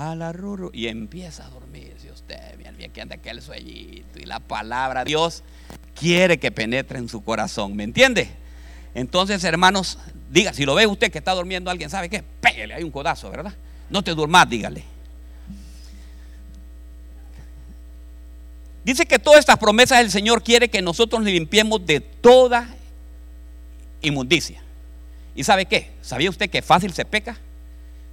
a 0.00 0.14
la 0.14 0.34
y 0.72 0.86
empieza 0.86 1.44
a 1.44 1.50
dormirse 1.50 2.10
usted, 2.10 2.56
bien, 2.56 2.74
bien 2.74 2.90
que 2.90 3.02
anda 3.02 3.16
aquel 3.16 3.42
sueñito 3.42 4.18
y 4.18 4.24
la 4.24 4.40
palabra 4.40 5.04
Dios 5.04 5.42
quiere 5.94 6.38
que 6.38 6.50
penetre 6.50 6.98
en 6.98 7.06
su 7.06 7.22
corazón, 7.22 7.76
¿me 7.76 7.84
entiende? 7.84 8.30
Entonces, 8.94 9.44
hermanos, 9.44 9.98
diga, 10.30 10.54
si 10.54 10.64
lo 10.64 10.74
ve 10.74 10.86
usted 10.86 11.12
que 11.12 11.18
está 11.18 11.32
durmiendo 11.34 11.70
alguien, 11.70 11.90
¿sabe 11.90 12.08
qué? 12.08 12.24
Pégale, 12.40 12.72
hay 12.72 12.82
un 12.82 12.90
codazo, 12.90 13.30
¿verdad? 13.30 13.52
No 13.90 14.02
te 14.02 14.14
durmas, 14.14 14.48
dígale. 14.48 14.84
Dice 18.82 19.04
que 19.04 19.18
todas 19.18 19.40
estas 19.40 19.58
promesas 19.58 19.98
del 19.98 20.10
Señor 20.10 20.42
quiere 20.42 20.70
que 20.70 20.80
nosotros 20.80 21.22
limpiemos 21.22 21.84
de 21.84 22.00
toda 22.00 22.74
inmundicia. 24.00 24.62
¿Y 25.34 25.44
sabe 25.44 25.66
qué? 25.66 25.90
¿Sabía 26.00 26.30
usted 26.30 26.48
que 26.48 26.62
fácil 26.62 26.94
se 26.94 27.04
peca? 27.04 27.36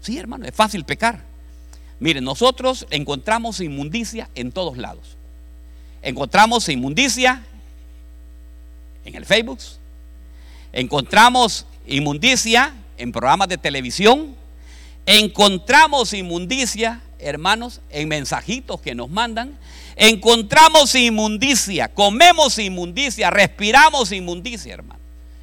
Sí, 0.02 0.18
hermano, 0.18 0.46
es 0.46 0.54
fácil 0.54 0.84
pecar. 0.84 1.37
Mire, 2.00 2.22
nosotros 2.22 2.86
encontramos 2.90 3.60
inmundicia 3.60 4.30
en 4.36 4.52
todos 4.52 4.78
lados. 4.78 5.18
Encontramos 6.02 6.70
inmundicia 6.70 7.44
en 9.04 9.16
el 9.16 9.26
Facebook. 9.26 9.60
Encontramos 10.74 11.66
inmundicia 11.88 12.74
en 12.98 13.12
programas 13.12 13.48
de 13.48 13.58
televisión. 13.58 14.36
Encontramos 15.06 16.14
inmundicia, 16.14 17.02
hermanos, 17.20 17.82
en 17.90 18.10
mensajitos 18.10 18.82
que 18.82 18.94
nos 18.94 19.10
mandan. 19.10 19.58
Encontramos 19.96 20.94
inmundicia, 20.94 21.88
comemos 21.88 22.60
inmundicia, 22.60 23.32
respiramos 23.32 24.12
inmundicia, 24.12 24.76
hermano. 24.76 25.00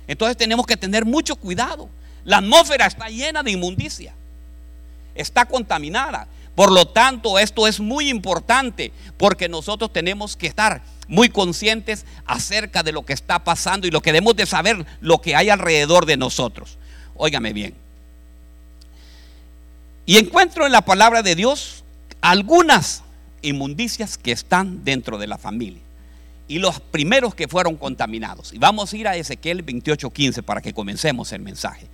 Entonces 0.07 0.37
tenemos 0.37 0.67
que 0.67 0.77
tener 0.77 1.05
mucho 1.05 1.35
cuidado. 1.35 1.89
La 2.25 2.39
atmósfera 2.39 2.87
está 2.87 3.09
llena 3.09 3.43
de 3.43 3.51
inmundicia. 3.51 4.15
Está 5.15 5.45
contaminada. 5.47 6.29
Por 6.55 6.71
lo 6.71 6.87
tanto, 6.87 7.39
esto 7.39 7.67
es 7.67 7.81
muy 7.81 8.09
importante 8.09 8.93
porque 9.17 9.49
nosotros 9.49 9.93
tenemos 9.93 10.37
que 10.37 10.47
estar 10.47 10.83
muy 11.09 11.29
conscientes 11.29 12.07
acerca 12.25 12.83
de 12.83 12.93
lo 12.93 13.05
que 13.05 13.13
está 13.13 13.45
pasando 13.45 13.87
y 13.87 13.91
lo 13.91 14.01
que 14.01 14.13
debemos 14.13 14.37
de 14.37 14.47
saber 14.47 14.87
lo 15.01 15.21
que 15.21 15.35
hay 15.35 15.51
alrededor 15.51 16.07
de 16.07 16.17
nosotros. 16.17 16.79
Óigame 17.17 17.53
bien. 17.53 17.75
Y 20.07 20.19
encuentro 20.19 20.67
en 20.67 20.73
la 20.73 20.83
palabra 20.83 21.23
de 21.23 21.35
Dios 21.35 21.85
algunas 22.21 23.03
inmundicias 23.43 24.17
que 24.17 24.33
están 24.33 24.85
dentro 24.85 25.19
de 25.19 25.27
la 25.27 25.39
familia. 25.39 25.81
Y 26.47 26.59
los 26.59 26.79
primeros 26.79 27.35
que 27.35 27.49
fueron 27.49 27.77
contaminados. 27.77 28.53
Y 28.53 28.59
vamos 28.59 28.93
a 28.93 28.97
ir 28.97 29.09
a 29.09 29.17
Ezequiel 29.17 29.65
28:15 29.65 30.43
para 30.43 30.61
que 30.61 30.75
comencemos 30.75 31.33
el 31.33 31.41
mensaje. 31.41 31.87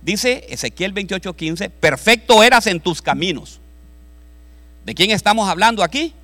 Dice 0.00 0.46
Ezequiel 0.48 0.94
28:15, 0.94 1.70
perfecto 1.70 2.42
eras 2.44 2.66
en 2.68 2.80
tus 2.80 3.02
caminos. 3.02 3.60
¿De 4.86 4.94
quién 4.94 5.10
estamos 5.10 5.48
hablando 5.48 5.82
aquí? 5.82 6.14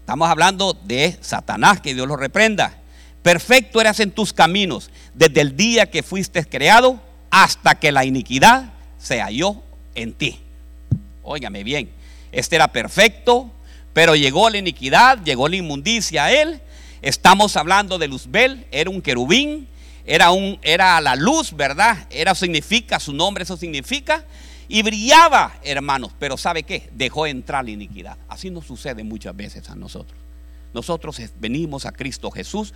Estamos 0.00 0.28
hablando 0.28 0.72
de 0.72 1.16
Satanás, 1.20 1.80
que 1.80 1.94
Dios 1.94 2.08
lo 2.08 2.16
reprenda. 2.16 2.76
Perfecto 3.22 3.80
eras 3.80 4.00
en 4.00 4.10
tus 4.10 4.32
caminos 4.32 4.90
desde 5.14 5.40
el 5.40 5.56
día 5.56 5.88
que 5.88 6.02
fuiste 6.02 6.44
creado 6.46 7.00
hasta 7.30 7.76
que 7.76 7.92
la 7.92 8.04
iniquidad 8.04 8.72
se 8.98 9.20
halló 9.20 9.62
en 9.94 10.14
ti. 10.14 10.40
Óigame 11.22 11.62
bien, 11.62 11.88
este 12.32 12.56
era 12.56 12.72
perfecto, 12.72 13.52
pero 13.92 14.16
llegó 14.16 14.50
la 14.50 14.58
iniquidad, 14.58 15.22
llegó 15.22 15.46
la 15.46 15.54
inmundicia 15.54 16.24
a 16.24 16.32
él. 16.32 16.60
Estamos 17.02 17.56
hablando 17.56 17.98
de 17.98 18.08
Luzbel, 18.08 18.66
era 18.72 18.90
un 18.90 19.00
querubín, 19.00 19.68
era, 20.04 20.32
un, 20.32 20.58
era 20.62 21.00
la 21.00 21.14
luz, 21.14 21.54
¿verdad? 21.54 22.08
Era 22.10 22.34
significa, 22.34 22.98
su 22.98 23.12
nombre 23.12 23.44
eso 23.44 23.56
significa 23.56 24.24
y 24.68 24.82
brillaba, 24.82 25.54
hermanos, 25.62 26.12
pero 26.18 26.36
¿sabe 26.36 26.62
qué? 26.62 26.90
Dejó 26.94 27.26
entrar 27.26 27.64
la 27.64 27.70
iniquidad. 27.70 28.16
Así 28.28 28.50
nos 28.50 28.66
sucede 28.66 29.04
muchas 29.04 29.36
veces 29.36 29.68
a 29.70 29.74
nosotros. 29.74 30.18
Nosotros 30.74 31.20
venimos 31.38 31.86
a 31.86 31.92
Cristo 31.92 32.30
Jesús, 32.30 32.74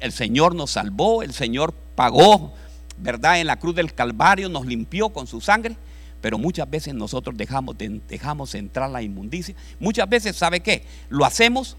el 0.00 0.12
Señor 0.12 0.54
nos 0.54 0.70
salvó, 0.70 1.22
el 1.22 1.34
Señor 1.34 1.74
pagó, 1.94 2.54
¿verdad? 2.96 3.40
En 3.40 3.48
la 3.48 3.58
cruz 3.58 3.74
del 3.74 3.92
Calvario 3.92 4.48
nos 4.48 4.64
limpió 4.64 5.10
con 5.10 5.26
su 5.26 5.40
sangre, 5.40 5.76
pero 6.22 6.38
muchas 6.38 6.70
veces 6.70 6.94
nosotros 6.94 7.36
dejamos, 7.36 7.76
dejamos 8.08 8.54
entrar 8.54 8.88
la 8.88 9.02
inmundicia. 9.02 9.54
Muchas 9.80 10.08
veces, 10.08 10.36
¿sabe 10.36 10.60
qué? 10.60 10.84
Lo 11.10 11.24
hacemos 11.24 11.76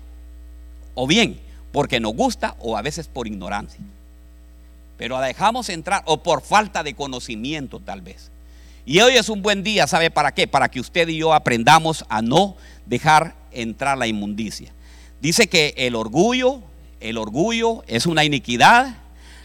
o 0.93 1.07
bien 1.07 1.39
porque 1.71 1.99
nos 1.99 2.13
gusta 2.13 2.55
o 2.59 2.77
a 2.77 2.81
veces 2.81 3.07
por 3.07 3.25
ignorancia. 3.25 3.79
Pero 4.97 5.19
la 5.19 5.27
dejamos 5.27 5.69
entrar 5.69 6.03
o 6.05 6.21
por 6.21 6.41
falta 6.41 6.83
de 6.83 6.93
conocimiento 6.93 7.79
tal 7.79 8.01
vez. 8.01 8.29
Y 8.85 8.99
hoy 8.99 9.15
es 9.15 9.29
un 9.29 9.41
buen 9.41 9.63
día, 9.63 9.87
¿sabe 9.87 10.11
para 10.11 10.33
qué? 10.33 10.45
Para 10.45 10.69
que 10.69 10.81
usted 10.81 11.07
y 11.07 11.17
yo 11.17 11.33
aprendamos 11.33 12.03
a 12.09 12.21
no 12.21 12.57
dejar 12.85 13.35
entrar 13.51 13.97
la 13.97 14.07
inmundicia. 14.07 14.73
Dice 15.21 15.47
que 15.47 15.73
el 15.77 15.95
orgullo, 15.95 16.61
el 16.99 17.17
orgullo 17.17 17.83
es 17.87 18.05
una 18.05 18.25
iniquidad, 18.25 18.97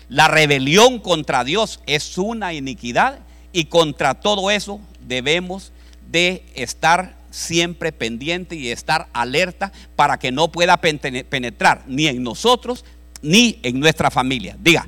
la 0.09 0.27
rebelión 0.27 0.98
contra 0.98 1.44
Dios 1.44 1.81
es 1.87 2.19
una 2.19 2.53
iniquidad 2.53 3.21
y 3.53 3.66
contra 3.66 4.15
todo 4.15 4.50
eso 4.50 4.81
debemos 5.06 5.72
de 6.10 6.44
estar 6.54 7.16
siempre 7.31 7.93
pendiente 7.93 8.56
y 8.56 8.71
estar 8.71 9.06
alerta 9.12 9.71
para 9.94 10.19
que 10.19 10.32
no 10.32 10.50
pueda 10.50 10.78
penetrar 10.78 11.84
ni 11.87 12.09
en 12.09 12.25
nosotros 12.25 12.84
ni 13.22 13.60
en 13.62 13.78
nuestra 13.78 14.10
familia. 14.10 14.56
Diga, 14.59 14.84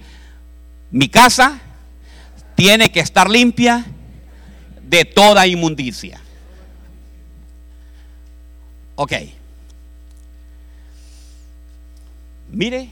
mi 0.90 1.08
casa 1.08 1.60
tiene 2.56 2.90
que 2.90 3.00
estar 3.00 3.30
limpia 3.30 3.86
de 4.90 5.04
toda 5.04 5.46
inmundicia. 5.46 6.20
Ok. 8.96 9.12
Mire 12.50 12.90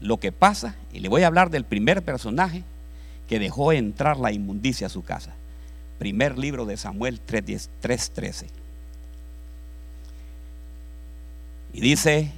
lo 0.00 0.18
que 0.18 0.32
pasa, 0.32 0.74
y 0.92 0.98
le 0.98 1.08
voy 1.08 1.22
a 1.22 1.28
hablar 1.28 1.50
del 1.50 1.64
primer 1.64 2.02
personaje 2.02 2.64
que 3.28 3.38
dejó 3.38 3.72
entrar 3.72 4.18
la 4.18 4.32
inmundicia 4.32 4.88
a 4.88 4.90
su 4.90 5.04
casa. 5.04 5.32
Primer 6.00 6.36
libro 6.36 6.66
de 6.66 6.76
Samuel 6.76 7.20
3.13. 7.24 8.46
Y 11.72 11.80
dice, 11.80 12.32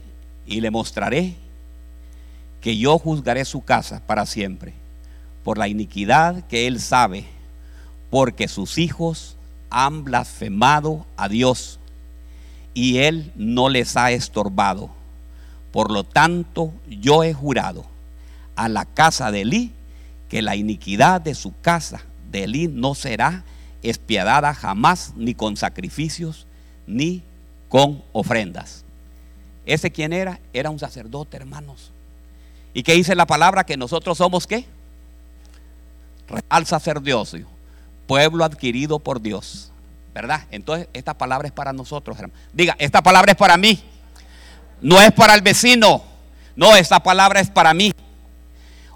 y 0.46 0.60
le 0.60 0.70
mostraré 0.70 1.34
que 2.60 2.76
yo 2.76 2.98
juzgaré 2.98 3.46
su 3.46 3.64
casa 3.64 4.02
para 4.06 4.26
siempre 4.26 4.74
por 5.44 5.56
la 5.56 5.66
iniquidad 5.66 6.46
que 6.46 6.66
él 6.66 6.78
sabe 6.78 7.35
porque 8.10 8.48
sus 8.48 8.78
hijos 8.78 9.36
han 9.70 10.04
blasfemado 10.04 11.06
a 11.16 11.28
Dios 11.28 11.78
y 12.74 12.98
Él 12.98 13.32
no 13.36 13.68
les 13.68 13.96
ha 13.96 14.10
estorbado. 14.10 14.90
Por 15.72 15.90
lo 15.90 16.04
tanto, 16.04 16.72
yo 16.88 17.24
he 17.24 17.34
jurado 17.34 17.84
a 18.54 18.68
la 18.68 18.84
casa 18.84 19.30
de 19.30 19.42
Elí 19.42 19.72
que 20.28 20.42
la 20.42 20.56
iniquidad 20.56 21.20
de 21.20 21.34
su 21.34 21.52
casa 21.60 22.02
de 22.30 22.44
Elí 22.44 22.68
no 22.68 22.94
será 22.94 23.44
espiadada 23.82 24.54
jamás 24.54 25.12
ni 25.16 25.34
con 25.34 25.56
sacrificios 25.56 26.46
ni 26.86 27.22
con 27.68 28.02
ofrendas. 28.12 28.84
¿Ese 29.64 29.90
quién 29.90 30.12
era? 30.12 30.40
Era 30.52 30.70
un 30.70 30.78
sacerdote, 30.78 31.36
hermanos. 31.36 31.90
¿Y 32.72 32.82
qué 32.82 32.92
dice 32.94 33.14
la 33.14 33.26
palabra? 33.26 33.64
Que 33.64 33.76
nosotros 33.76 34.18
somos 34.18 34.46
qué? 34.46 34.64
Real 36.28 36.66
sacerdocio 36.66 37.55
pueblo 38.06 38.44
adquirido 38.44 38.98
por 38.98 39.20
Dios. 39.20 39.70
¿Verdad? 40.14 40.44
Entonces, 40.50 40.88
esta 40.94 41.12
palabra 41.12 41.46
es 41.46 41.52
para 41.52 41.72
nosotros, 41.72 42.18
hermano. 42.18 42.40
Diga, 42.52 42.74
esta 42.78 43.02
palabra 43.02 43.32
es 43.32 43.36
para 43.36 43.56
mí. 43.58 43.82
No 44.80 45.00
es 45.00 45.12
para 45.12 45.34
el 45.34 45.42
vecino. 45.42 46.02
No, 46.54 46.74
esta 46.74 47.00
palabra 47.00 47.40
es 47.40 47.50
para 47.50 47.74
mí. 47.74 47.92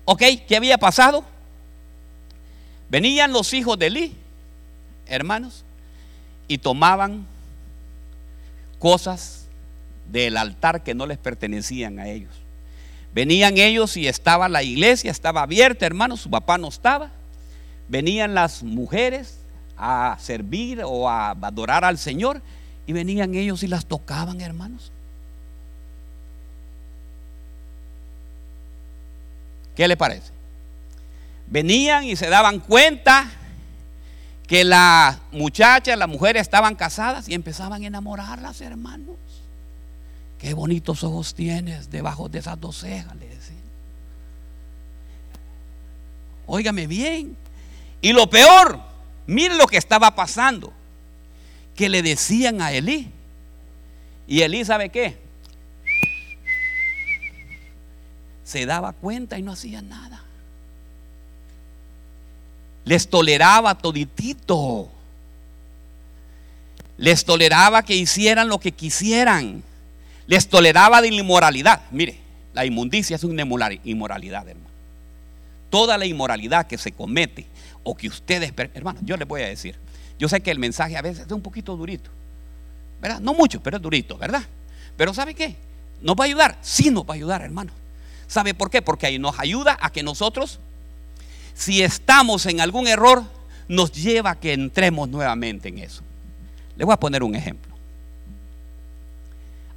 ¿Ok? 0.06 0.22
¿Qué 0.48 0.56
había 0.56 0.78
pasado? 0.78 1.24
Venían 2.88 3.32
los 3.32 3.52
hijos 3.52 3.78
de 3.78 3.86
Eli, 3.86 4.16
hermanos, 5.06 5.64
y 6.48 6.58
tomaban 6.58 7.26
cosas 8.78 9.46
del 10.10 10.36
altar 10.36 10.82
que 10.82 10.94
no 10.94 11.06
les 11.06 11.18
pertenecían 11.18 11.98
a 11.98 12.08
ellos. 12.08 12.32
Venían 13.12 13.58
ellos 13.58 13.96
y 13.96 14.08
estaba 14.08 14.48
la 14.48 14.62
iglesia, 14.62 15.10
estaba 15.10 15.42
abierta, 15.42 15.84
hermanos, 15.84 16.22
su 16.22 16.30
papá 16.30 16.56
no 16.56 16.68
estaba 16.68 17.10
venían 17.90 18.34
las 18.34 18.62
mujeres 18.62 19.40
a 19.76 20.16
servir 20.20 20.82
o 20.84 21.08
a 21.08 21.30
adorar 21.30 21.84
al 21.84 21.98
Señor 21.98 22.40
y 22.86 22.92
venían 22.92 23.34
ellos 23.34 23.62
y 23.62 23.66
las 23.66 23.84
tocaban, 23.84 24.40
hermanos. 24.40 24.92
¿Qué 29.74 29.88
le 29.88 29.96
parece? 29.96 30.30
Venían 31.48 32.04
y 32.04 32.14
se 32.14 32.28
daban 32.28 32.60
cuenta 32.60 33.28
que 34.46 34.64
la 34.64 35.20
muchacha, 35.32 35.96
las 35.96 36.08
mujeres 36.08 36.42
estaban 36.42 36.76
casadas 36.76 37.28
y 37.28 37.34
empezaban 37.34 37.82
a 37.82 37.86
enamorarlas, 37.86 38.60
hermanos. 38.60 39.16
Qué 40.38 40.54
bonitos 40.54 41.02
ojos 41.02 41.34
tienes 41.34 41.90
debajo 41.90 42.28
de 42.28 42.38
esas 42.38 42.60
dos 42.60 42.78
cejas, 42.78 43.16
le 43.16 43.26
decían. 43.26 43.58
Óigame 46.46 46.86
bien, 46.86 47.36
y 48.02 48.12
lo 48.12 48.28
peor, 48.30 48.80
mire 49.26 49.54
lo 49.56 49.66
que 49.66 49.76
estaba 49.76 50.14
pasando. 50.14 50.72
que 51.74 51.88
le 51.88 52.02
decían 52.02 52.60
a 52.60 52.72
Elí. 52.72 53.10
Y 54.26 54.42
Elí, 54.42 54.64
¿sabe 54.66 54.90
qué? 54.90 55.16
Se 58.44 58.66
daba 58.66 58.92
cuenta 58.92 59.38
y 59.38 59.42
no 59.42 59.52
hacía 59.52 59.80
nada. 59.80 60.22
Les 62.84 63.08
toleraba 63.08 63.76
toditito. 63.76 64.90
Les 66.98 67.24
toleraba 67.24 67.82
que 67.82 67.94
hicieran 67.94 68.48
lo 68.48 68.58
que 68.58 68.72
quisieran. 68.72 69.62
Les 70.26 70.48
toleraba 70.48 71.00
de 71.00 71.08
inmoralidad. 71.08 71.80
Mire, 71.90 72.18
la 72.52 72.66
inmundicia 72.66 73.16
es 73.16 73.24
una 73.24 73.42
inmoralidad, 73.84 74.46
hermano. 74.46 74.68
Toda 75.70 75.96
la 75.96 76.04
inmoralidad 76.04 76.66
que 76.66 76.76
se 76.76 76.92
comete 76.92 77.46
o 77.82 77.96
que 77.96 78.08
ustedes, 78.08 78.52
hermano, 78.74 79.00
yo 79.02 79.16
les 79.16 79.26
voy 79.26 79.42
a 79.42 79.48
decir, 79.48 79.76
yo 80.18 80.28
sé 80.28 80.40
que 80.40 80.50
el 80.50 80.58
mensaje 80.58 80.96
a 80.96 81.02
veces 81.02 81.26
es 81.26 81.32
un 81.32 81.42
poquito 81.42 81.76
durito, 81.76 82.10
¿verdad? 83.00 83.20
No 83.20 83.34
mucho, 83.34 83.62
pero 83.62 83.76
es 83.76 83.82
durito, 83.82 84.18
¿verdad? 84.18 84.42
Pero 84.96 85.14
¿sabe 85.14 85.34
qué? 85.34 85.56
¿Nos 86.02 86.16
va 86.16 86.24
a 86.24 86.26
ayudar? 86.26 86.58
Sí, 86.60 86.90
nos 86.90 87.04
va 87.04 87.14
a 87.14 87.16
ayudar, 87.16 87.42
hermano. 87.42 87.72
¿Sabe 88.26 88.54
por 88.54 88.70
qué? 88.70 88.82
Porque 88.82 89.06
ahí 89.06 89.18
nos 89.18 89.38
ayuda 89.38 89.76
a 89.80 89.90
que 89.90 90.02
nosotros, 90.02 90.60
si 91.54 91.82
estamos 91.82 92.46
en 92.46 92.60
algún 92.60 92.86
error, 92.86 93.24
nos 93.68 93.92
lleva 93.92 94.30
a 94.30 94.38
que 94.38 94.52
entremos 94.52 95.08
nuevamente 95.08 95.68
en 95.68 95.78
eso. 95.78 96.02
Les 96.76 96.84
voy 96.86 96.92
a 96.94 97.00
poner 97.00 97.22
un 97.22 97.34
ejemplo. 97.34 97.74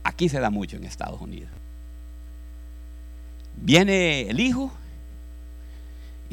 Aquí 0.03 0.29
se 0.29 0.39
da 0.39 0.49
mucho 0.49 0.77
en 0.77 0.83
Estados 0.83 1.21
Unidos. 1.21 1.49
Viene 3.55 4.29
el 4.29 4.39
hijo 4.39 4.71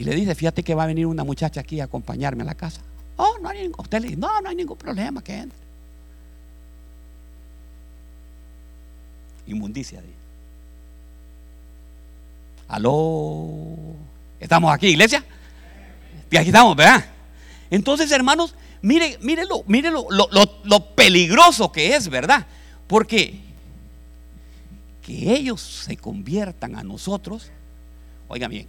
y 0.00 0.04
le 0.04 0.14
dice, 0.14 0.34
fíjate 0.34 0.62
que 0.62 0.74
va 0.74 0.84
a 0.84 0.86
venir 0.86 1.04
una 1.04 1.24
muchacha 1.24 1.60
aquí 1.60 1.78
a 1.78 1.84
acompañarme 1.84 2.42
a 2.42 2.46
la 2.46 2.54
casa. 2.54 2.80
Oh, 3.16 3.36
no 3.42 3.50
hay 3.50 3.64
ningún, 3.64 3.80
usted 3.80 4.00
le 4.00 4.08
dice, 4.08 4.18
no, 4.18 4.40
no 4.40 4.48
hay 4.48 4.56
ningún 4.56 4.78
problema 4.78 5.22
que 5.22 5.36
entre. 5.36 5.58
Inmundicia. 9.46 10.02
Aló. 12.66 13.76
¿Estamos 14.40 14.72
aquí, 14.72 14.86
iglesia? 14.86 15.22
Y 16.30 16.36
aquí 16.38 16.48
estamos, 16.48 16.74
¿verdad? 16.74 17.04
Entonces, 17.68 18.10
hermanos, 18.10 18.54
mire, 18.80 19.18
mire, 19.20 19.44
lo, 19.44 19.64
mire 19.66 19.90
lo, 19.90 20.06
lo 20.08 20.94
peligroso 20.94 21.70
que 21.70 21.94
es, 21.94 22.08
¿verdad? 22.08 22.46
Porque 22.86 23.38
que 25.02 25.34
ellos 25.34 25.60
se 25.60 25.98
conviertan 25.98 26.76
a 26.76 26.82
nosotros, 26.82 27.50
oiga 28.28 28.48
bien, 28.48 28.66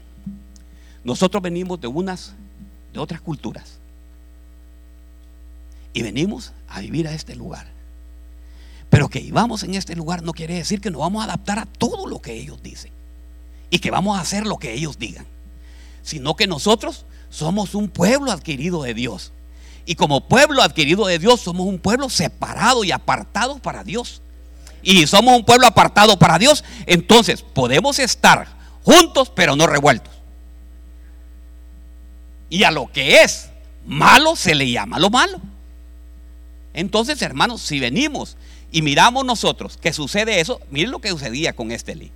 nosotros 1.03 1.41
venimos 1.41 1.79
de 1.81 1.87
unas, 1.87 2.33
de 2.93 2.99
otras 2.99 3.21
culturas. 3.21 3.79
Y 5.93 6.03
venimos 6.03 6.53
a 6.69 6.79
vivir 6.79 7.07
a 7.07 7.13
este 7.13 7.35
lugar. 7.35 7.67
Pero 8.89 9.09
que 9.09 9.19
vivamos 9.19 9.63
en 9.63 9.75
este 9.75 9.95
lugar 9.95 10.21
no 10.21 10.33
quiere 10.33 10.55
decir 10.55 10.81
que 10.81 10.91
nos 10.91 11.01
vamos 11.01 11.21
a 11.21 11.25
adaptar 11.25 11.59
a 11.59 11.65
todo 11.65 12.07
lo 12.07 12.21
que 12.21 12.33
ellos 12.33 12.61
dicen. 12.61 12.91
Y 13.69 13.79
que 13.79 13.91
vamos 13.91 14.17
a 14.17 14.21
hacer 14.21 14.45
lo 14.45 14.57
que 14.57 14.73
ellos 14.73 14.99
digan. 14.99 15.25
Sino 16.03 16.35
que 16.35 16.47
nosotros 16.47 17.05
somos 17.29 17.73
un 17.73 17.89
pueblo 17.89 18.31
adquirido 18.31 18.83
de 18.83 18.93
Dios. 18.93 19.31
Y 19.85 19.95
como 19.95 20.27
pueblo 20.27 20.61
adquirido 20.61 21.07
de 21.07 21.19
Dios, 21.19 21.41
somos 21.41 21.65
un 21.67 21.79
pueblo 21.79 22.09
separado 22.09 22.83
y 22.83 22.91
apartado 22.91 23.59
para 23.59 23.83
Dios. 23.83 24.21
Y 24.83 25.07
somos 25.07 25.35
un 25.35 25.45
pueblo 25.45 25.67
apartado 25.67 26.19
para 26.19 26.37
Dios. 26.37 26.63
Entonces 26.85 27.41
podemos 27.41 27.99
estar 27.99 28.47
juntos, 28.83 29.31
pero 29.33 29.55
no 29.55 29.67
revueltos. 29.67 30.20
Y 32.51 32.65
a 32.65 32.69
lo 32.69 32.91
que 32.91 33.21
es 33.21 33.49
malo 33.87 34.35
se 34.35 34.53
le 34.53 34.69
llama 34.69 34.99
lo 34.99 35.09
malo. 35.09 35.39
Entonces, 36.73 37.21
hermanos, 37.21 37.61
si 37.61 37.79
venimos 37.79 38.35
y 38.73 38.81
miramos 38.81 39.25
nosotros 39.25 39.77
que 39.77 39.93
sucede 39.93 40.41
eso, 40.41 40.59
miren 40.69 40.91
lo 40.91 40.99
que 40.99 41.09
sucedía 41.09 41.53
con 41.53 41.71
este 41.71 41.95
Lee. 41.95 42.11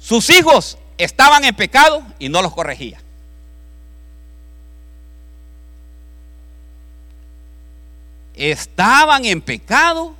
Sus 0.00 0.28
hijos 0.30 0.78
estaban 0.98 1.44
en 1.44 1.54
pecado 1.54 2.04
y 2.18 2.28
no 2.28 2.42
los 2.42 2.52
corregía. 2.52 3.00
Estaban 8.34 9.24
en 9.26 9.42
pecado 9.42 10.16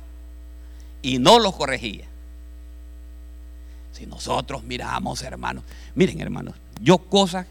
y 1.01 1.19
no 1.19 1.37
los 1.37 1.53
corregía. 1.53 2.05
Si 3.91 4.05
nosotros 4.05 4.63
miramos, 4.63 5.21
hermanos, 5.21 5.65
miren, 5.95 6.21
hermanos, 6.21 6.55
yo 6.81 6.97
cosas 6.97 7.45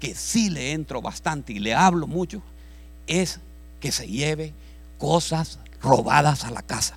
que 0.00 0.14
sí 0.14 0.50
le 0.50 0.72
entro 0.72 1.00
bastante 1.00 1.52
y 1.52 1.58
le 1.58 1.74
hablo 1.74 2.06
mucho, 2.06 2.42
es 3.06 3.40
que 3.80 3.92
se 3.92 4.06
lleve 4.06 4.52
cosas 4.98 5.58
robadas 5.80 6.44
a 6.44 6.50
la 6.50 6.62
casa. 6.62 6.96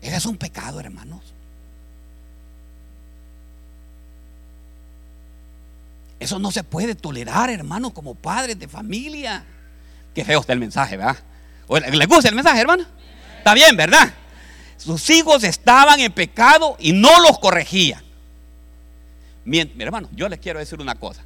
Ese 0.00 0.16
es 0.16 0.26
un 0.26 0.36
pecado, 0.36 0.80
hermanos. 0.80 1.20
Eso 6.18 6.38
no 6.38 6.50
se 6.52 6.62
puede 6.62 6.94
tolerar, 6.94 7.50
hermano, 7.50 7.92
como 7.92 8.14
padres 8.14 8.58
de 8.58 8.68
familia. 8.68 9.44
Qué 10.14 10.24
feo 10.24 10.40
está 10.40 10.52
el 10.52 10.60
mensaje, 10.60 10.96
¿verdad? 10.96 11.18
¿Le 11.90 12.06
gusta 12.06 12.28
el 12.28 12.34
mensaje, 12.34 12.60
hermano? 12.60 12.84
Está 13.38 13.54
bien, 13.54 13.76
¿verdad? 13.76 14.12
Sus 14.76 15.08
hijos 15.10 15.42
estaban 15.44 16.00
en 16.00 16.12
pecado 16.12 16.76
y 16.78 16.92
no 16.92 17.20
los 17.20 17.38
corregía. 17.38 18.02
Mi 19.44 19.60
hermano, 19.78 20.08
yo 20.12 20.28
les 20.28 20.38
quiero 20.38 20.58
decir 20.58 20.80
una 20.80 20.94
cosa. 20.94 21.22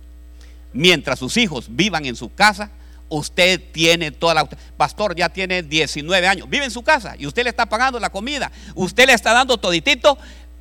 Mientras 0.72 1.18
sus 1.18 1.36
hijos 1.36 1.66
vivan 1.68 2.06
en 2.06 2.16
su 2.16 2.34
casa, 2.34 2.70
usted 3.08 3.60
tiene 3.72 4.10
toda 4.10 4.34
la... 4.34 4.48
Pastor 4.76 5.14
ya 5.14 5.28
tiene 5.28 5.62
19 5.62 6.26
años, 6.26 6.48
vive 6.48 6.64
en 6.64 6.70
su 6.70 6.82
casa 6.82 7.14
y 7.18 7.26
usted 7.26 7.44
le 7.44 7.50
está 7.50 7.66
pagando 7.66 8.00
la 8.00 8.10
comida, 8.10 8.50
usted 8.74 9.06
le 9.06 9.12
está 9.12 9.32
dando 9.32 9.58
toditito, 9.58 10.18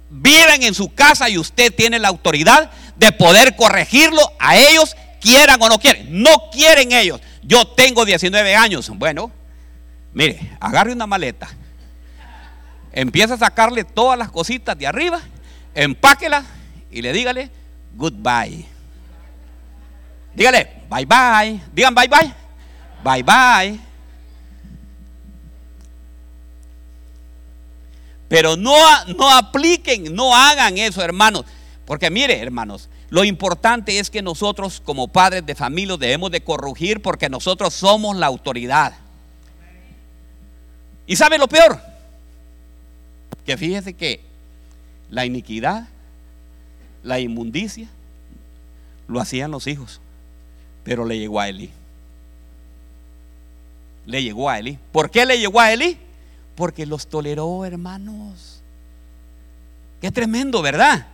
viven 0.10 0.64
en 0.64 0.74
su 0.74 0.94
casa 0.94 1.30
y 1.30 1.38
usted 1.38 1.74
tiene 1.74 2.00
la 2.00 2.10
autoridad 2.10 2.72
de 2.96 3.12
poder 3.12 3.56
corregirlo 3.56 4.22
a 4.40 4.58
ellos, 4.58 4.96
quieran 5.22 5.62
o 5.62 5.70
no 5.70 5.80
quieren. 5.80 6.22
No 6.22 6.50
quieren 6.52 6.92
ellos. 6.92 7.20
Yo 7.42 7.68
tengo 7.68 8.06
19 8.06 8.56
años. 8.56 8.90
Bueno, 8.90 9.32
mire, 10.14 10.56
agarre 10.60 10.94
una 10.94 11.08
maleta, 11.08 11.50
empieza 12.92 13.34
a 13.34 13.38
sacarle 13.38 13.84
todas 13.84 14.18
las 14.18 14.32
cositas 14.32 14.78
de 14.78 14.88
arriba, 14.88 15.22
empáquela 15.74 16.46
y 16.96 17.02
le 17.02 17.12
dígale 17.12 17.52
goodbye. 17.98 18.66
Dígale 20.34 20.84
bye 20.90 21.06
bye. 21.06 21.62
Digan 21.74 21.94
bye 21.94 22.08
bye. 22.08 22.34
Bye 23.04 23.24
bye. 23.24 23.80
Pero 28.30 28.56
no, 28.56 28.74
no 29.18 29.30
apliquen, 29.30 30.16
no 30.16 30.34
hagan 30.34 30.78
eso, 30.78 31.02
hermanos. 31.02 31.44
Porque 31.86 32.10
mire, 32.10 32.40
hermanos, 32.40 32.90
lo 33.10 33.26
importante 33.26 34.00
es 34.00 34.10
que 34.10 34.22
nosotros 34.22 34.82
como 34.84 35.10
padres 35.10 35.46
de 35.46 35.54
familia 35.54 35.98
debemos 35.98 36.32
de 36.32 36.42
corregir 36.42 37.02
porque 37.02 37.30
nosotros 37.30 37.74
somos 37.74 38.16
la 38.16 38.28
autoridad. 38.28 38.94
¿Y 41.06 41.18
sabe 41.18 41.38
lo 41.38 41.50
peor? 41.50 41.78
Que 43.46 43.58
fíjese 43.58 43.94
que 43.94 44.22
la 45.10 45.26
iniquidad 45.26 45.90
la 47.06 47.20
inmundicia, 47.20 47.88
lo 49.08 49.22
hacían 49.22 49.52
los 49.52 49.68
hijos, 49.68 50.02
pero 50.84 51.06
le 51.06 51.18
llegó 51.20 51.40
a 51.40 51.48
Elí. 51.48 51.70
Le 54.08 54.24
llegó 54.24 54.50
a 54.50 54.60
Elí. 54.60 54.78
¿Por 54.92 55.12
qué 55.12 55.26
le 55.26 55.40
llegó 55.40 55.60
a 55.60 55.72
Elí? 55.72 55.98
Porque 56.56 56.86
los 56.86 57.08
toleró, 57.08 57.64
hermanos. 57.64 58.62
Qué 60.02 60.12
tremendo, 60.12 60.62
¿verdad? 60.62 61.08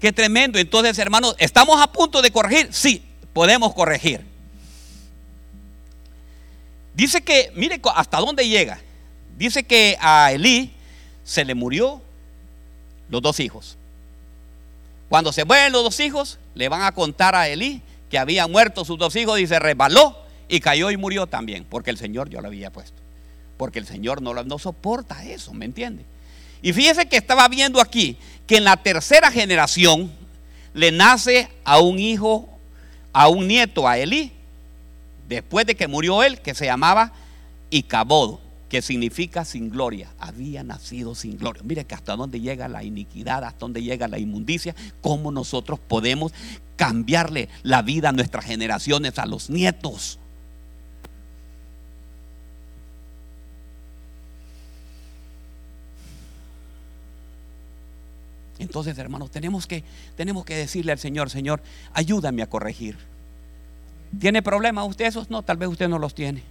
Qué 0.00 0.12
tremendo. 0.12 0.58
Entonces, 0.58 0.98
hermanos, 0.98 1.36
¿estamos 1.38 1.80
a 1.80 1.92
punto 1.92 2.22
de 2.22 2.30
corregir? 2.30 2.72
Sí, 2.72 3.02
podemos 3.34 3.74
corregir. 3.74 4.24
Dice 6.94 7.20
que, 7.20 7.52
mire 7.54 7.80
hasta 7.94 8.18
dónde 8.18 8.48
llega. 8.48 8.80
Dice 9.36 9.64
que 9.64 9.96
a 10.00 10.32
Elí 10.32 10.72
se 11.24 11.44
le 11.44 11.54
murió 11.54 12.00
los 13.10 13.20
dos 13.20 13.38
hijos. 13.40 13.76
Cuando 15.10 15.32
se 15.32 15.44
mueren 15.44 15.72
los 15.72 15.82
dos 15.82 15.98
hijos, 15.98 16.38
le 16.54 16.68
van 16.68 16.82
a 16.82 16.92
contar 16.92 17.34
a 17.34 17.48
Elí 17.48 17.82
que 18.08 18.16
habían 18.16 18.48
muerto 18.48 18.84
sus 18.84 18.96
dos 18.96 19.16
hijos 19.16 19.40
y 19.40 19.46
se 19.48 19.58
resbaló 19.58 20.16
y 20.48 20.60
cayó 20.60 20.88
y 20.92 20.96
murió 20.96 21.26
también, 21.26 21.66
porque 21.68 21.90
el 21.90 21.98
Señor 21.98 22.30
yo 22.30 22.40
lo 22.40 22.46
había 22.46 22.70
puesto. 22.70 23.02
Porque 23.56 23.80
el 23.80 23.88
Señor 23.88 24.22
no, 24.22 24.32
no 24.32 24.58
soporta 24.60 25.24
eso, 25.24 25.52
¿me 25.52 25.64
entiende? 25.64 26.04
Y 26.62 26.72
fíjese 26.72 27.08
que 27.08 27.16
estaba 27.16 27.48
viendo 27.48 27.80
aquí 27.80 28.18
que 28.46 28.58
en 28.58 28.62
la 28.62 28.76
tercera 28.76 29.32
generación 29.32 30.12
le 30.74 30.92
nace 30.92 31.48
a 31.64 31.80
un 31.80 31.98
hijo, 31.98 32.48
a 33.12 33.26
un 33.26 33.48
nieto, 33.48 33.88
a 33.88 33.98
Elí, 33.98 34.30
después 35.28 35.66
de 35.66 35.74
que 35.74 35.88
murió 35.88 36.22
él, 36.22 36.40
que 36.40 36.54
se 36.54 36.66
llamaba 36.66 37.12
Icabod 37.70 38.38
que 38.70 38.82
significa 38.82 39.44
sin 39.44 39.68
gloria, 39.68 40.14
había 40.20 40.62
nacido 40.62 41.16
sin 41.16 41.36
gloria. 41.36 41.60
Mire 41.64 41.84
que 41.84 41.96
hasta 41.96 42.14
dónde 42.14 42.40
llega 42.40 42.68
la 42.68 42.84
iniquidad, 42.84 43.42
hasta 43.42 43.58
dónde 43.58 43.82
llega 43.82 44.06
la 44.06 44.20
inmundicia, 44.20 44.76
cómo 45.02 45.32
nosotros 45.32 45.80
podemos 45.80 46.32
cambiarle 46.76 47.48
la 47.64 47.82
vida 47.82 48.10
a 48.10 48.12
nuestras 48.12 48.44
generaciones, 48.44 49.18
a 49.18 49.26
los 49.26 49.50
nietos. 49.50 50.20
Entonces, 58.60 58.96
hermanos, 58.98 59.32
tenemos 59.32 59.66
que, 59.66 59.82
tenemos 60.16 60.44
que 60.44 60.54
decirle 60.54 60.92
al 60.92 60.98
Señor, 61.00 61.28
Señor, 61.28 61.60
ayúdame 61.92 62.42
a 62.42 62.48
corregir. 62.48 62.96
¿Tiene 64.20 64.42
problemas 64.42 64.88
usted 64.88 65.06
esos? 65.06 65.28
No, 65.28 65.42
tal 65.42 65.56
vez 65.56 65.68
usted 65.68 65.88
no 65.88 65.98
los 65.98 66.14
tiene. 66.14 66.44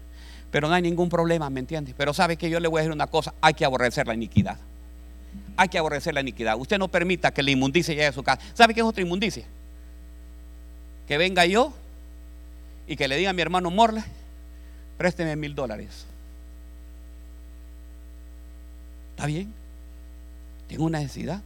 Pero 0.51 0.67
no 0.67 0.73
hay 0.73 0.81
ningún 0.81 1.09
problema, 1.09 1.49
¿me 1.49 1.59
entiende? 1.59 1.93
Pero 1.95 2.13
sabe 2.13 2.37
que 2.37 2.49
yo 2.49 2.59
le 2.59 2.67
voy 2.67 2.79
a 2.79 2.81
decir 2.83 2.93
una 2.93 3.07
cosa, 3.07 3.33
hay 3.41 3.53
que 3.53 3.65
aborrecer 3.65 4.07
la 4.07 4.13
iniquidad. 4.13 4.57
Hay 5.57 5.69
que 5.69 5.77
aborrecer 5.77 6.13
la 6.13 6.21
iniquidad. 6.21 6.57
Usted 6.57 6.79
no 6.79 6.87
permita 6.87 7.31
que 7.31 7.43
la 7.43 7.51
inmundicia 7.51 7.93
llegue 7.93 8.07
a 8.07 8.11
su 8.11 8.23
casa. 8.23 8.41
¿Sabe 8.53 8.73
qué 8.73 8.79
es 8.79 8.85
otra 8.85 9.03
inmundicia? 9.03 9.45
Que 11.07 11.17
venga 11.17 11.45
yo 11.45 11.73
y 12.87 12.95
que 12.95 13.07
le 13.07 13.17
diga 13.17 13.29
a 13.29 13.33
mi 13.33 13.41
hermano 13.41 13.69
Morla, 13.69 14.03
présteme 14.97 15.35
mil 15.35 15.53
dólares. 15.53 16.05
¿Está 19.11 19.27
bien? 19.27 19.53
Tengo 20.67 20.85
una 20.85 20.99
necesidad. 20.99 21.41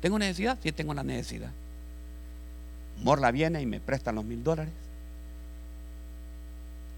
¿Tengo 0.00 0.18
necesidad? 0.18 0.58
Sí, 0.62 0.72
tengo 0.72 0.90
una 0.90 1.04
necesidad. 1.04 1.50
Morla 3.02 3.30
viene 3.30 3.62
y 3.62 3.66
me 3.66 3.80
presta 3.80 4.12
los 4.12 4.24
mil 4.24 4.42
dólares. 4.42 4.72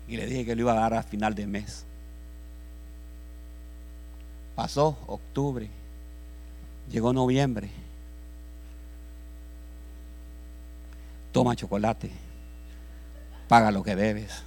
Y 0.07 0.17
le 0.17 0.27
dije 0.27 0.45
que 0.45 0.55
le 0.55 0.63
iba 0.63 0.73
a 0.73 0.81
dar 0.81 0.95
a 0.95 1.03
final 1.03 1.35
de 1.35 1.47
mes. 1.47 1.85
Pasó 4.55 4.99
octubre. 5.07 5.69
Llegó 6.91 7.13
noviembre. 7.13 7.71
Toma 11.33 11.57
chocolate. 11.57 12.11
Paga 13.49 13.71
lo 13.71 13.83
que 13.83 13.97
debes. 13.97 14.43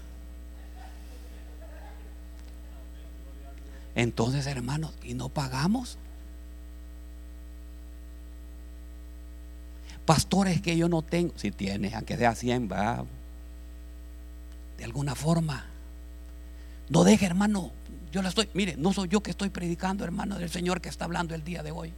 Entonces, 3.95 4.45
hermanos, 4.45 4.93
¿y 5.03 5.15
no 5.15 5.27
pagamos? 5.27 5.97
Pastores 10.05 10.61
que 10.61 10.77
yo 10.77 10.87
no 10.87 11.01
tengo. 11.01 11.33
Si 11.35 11.51
tienes, 11.51 11.93
aunque 11.93 12.15
sea 12.15 12.35
100, 12.35 12.69
va. 12.71 13.03
De 14.77 14.85
alguna 14.85 15.15
forma. 15.15 15.65
No 16.89 17.03
deje, 17.03 17.25
hermano. 17.25 17.71
Yo 18.11 18.21
la 18.21 18.29
estoy. 18.29 18.49
Mire, 18.53 18.75
no 18.77 18.93
soy 18.93 19.09
yo 19.09 19.21
que 19.21 19.31
estoy 19.31 19.49
predicando, 19.49 20.03
hermano, 20.03 20.37
del 20.37 20.49
Señor 20.49 20.81
que 20.81 20.89
está 20.89 21.05
hablando 21.05 21.35
el 21.35 21.43
día 21.43 21.63
de 21.63 21.71
hoy. 21.71 21.93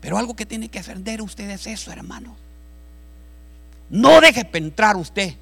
Pero 0.00 0.16
algo 0.16 0.34
que 0.34 0.46
tiene 0.46 0.68
que 0.68 0.78
aprender 0.78 1.20
usted 1.20 1.48
es 1.50 1.66
eso, 1.66 1.92
hermano. 1.92 2.36
No 3.90 4.20
deje 4.20 4.48
entrar 4.52 4.96
usted. 4.96 5.34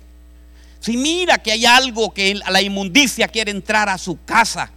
Si 0.81 0.97
mira 0.97 1.39
que 1.39 1.53
hay 1.53 1.67
algo 1.67 2.13
que 2.13 2.35
la 2.35 2.63
inmundicia 2.63 3.29
quiere 3.29 3.51
entrar 3.51 3.89
a 3.89 3.99
su 3.99 4.23
casa. 4.25 4.71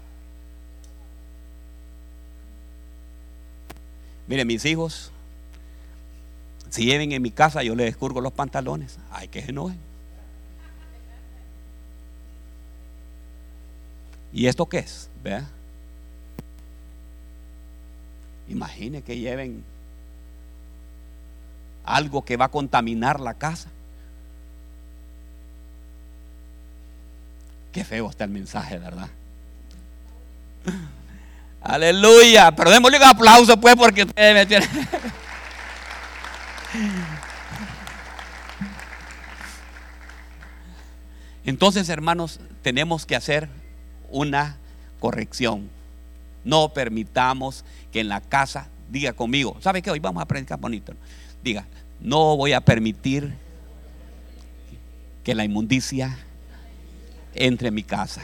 Mire, 4.28 4.46
mis 4.46 4.66
hijos, 4.66 5.12
si 6.70 6.86
lleven 6.86 7.12
en 7.12 7.22
mi 7.22 7.32
casa, 7.32 7.64
yo 7.64 7.76
les 7.76 7.90
escurgo 7.90 8.22
los 8.22 8.34
pantalones. 8.34 8.98
Hay 9.12 9.28
que 9.28 9.42
se 9.42 9.50
enojen. 9.50 9.91
¿Y 14.34 14.48
esto 14.48 14.66
qué 14.68 14.80
es? 14.80 15.10
¿Vea? 15.24 15.48
Imagine 18.48 19.02
que 19.02 19.18
lleven 19.18 19.64
algo 21.84 22.24
que 22.24 22.38
va 22.38 22.46
a 22.46 22.50
contaminar 22.50 23.20
la 23.20 23.34
casa. 23.34 23.70
Qué 27.72 27.84
feo 27.86 28.10
está 28.10 28.26
el 28.26 28.32
mensaje, 28.32 28.78
¿verdad? 28.78 29.10
Aleluya. 31.62 32.52
Pero 32.56 32.72
démosle 32.72 32.98
un 32.98 33.04
aplauso, 33.04 33.56
pues, 33.60 33.76
porque 33.76 34.04
ustedes 34.04 34.34
me 34.34 34.46
tienen. 34.46 34.70
Entonces, 41.46 41.90
hermanos, 41.90 42.40
tenemos 42.62 43.06
que 43.06 43.16
hacer 43.16 43.61
una 44.12 44.58
corrección. 45.00 45.70
No 46.44 46.70
permitamos 46.70 47.66
que 47.92 48.00
en 48.00 48.10
la 48.10 48.22
casa, 48.22 48.70
diga 48.90 49.14
conmigo, 49.14 49.58
¿sabe 49.62 49.82
qué? 49.82 49.92
Hoy 49.92 50.00
vamos 50.00 50.22
a 50.22 50.26
predicar 50.26 50.60
bonito. 50.60 50.94
Diga, 51.44 51.66
no 52.00 52.38
voy 52.38 52.54
a 52.54 52.62
permitir 52.62 53.34
que 55.24 55.36
la 55.36 55.44
inmundicia 55.44 56.18
entre 57.34 57.70
en 57.70 57.76
mi 57.76 57.84
casa. 57.84 58.22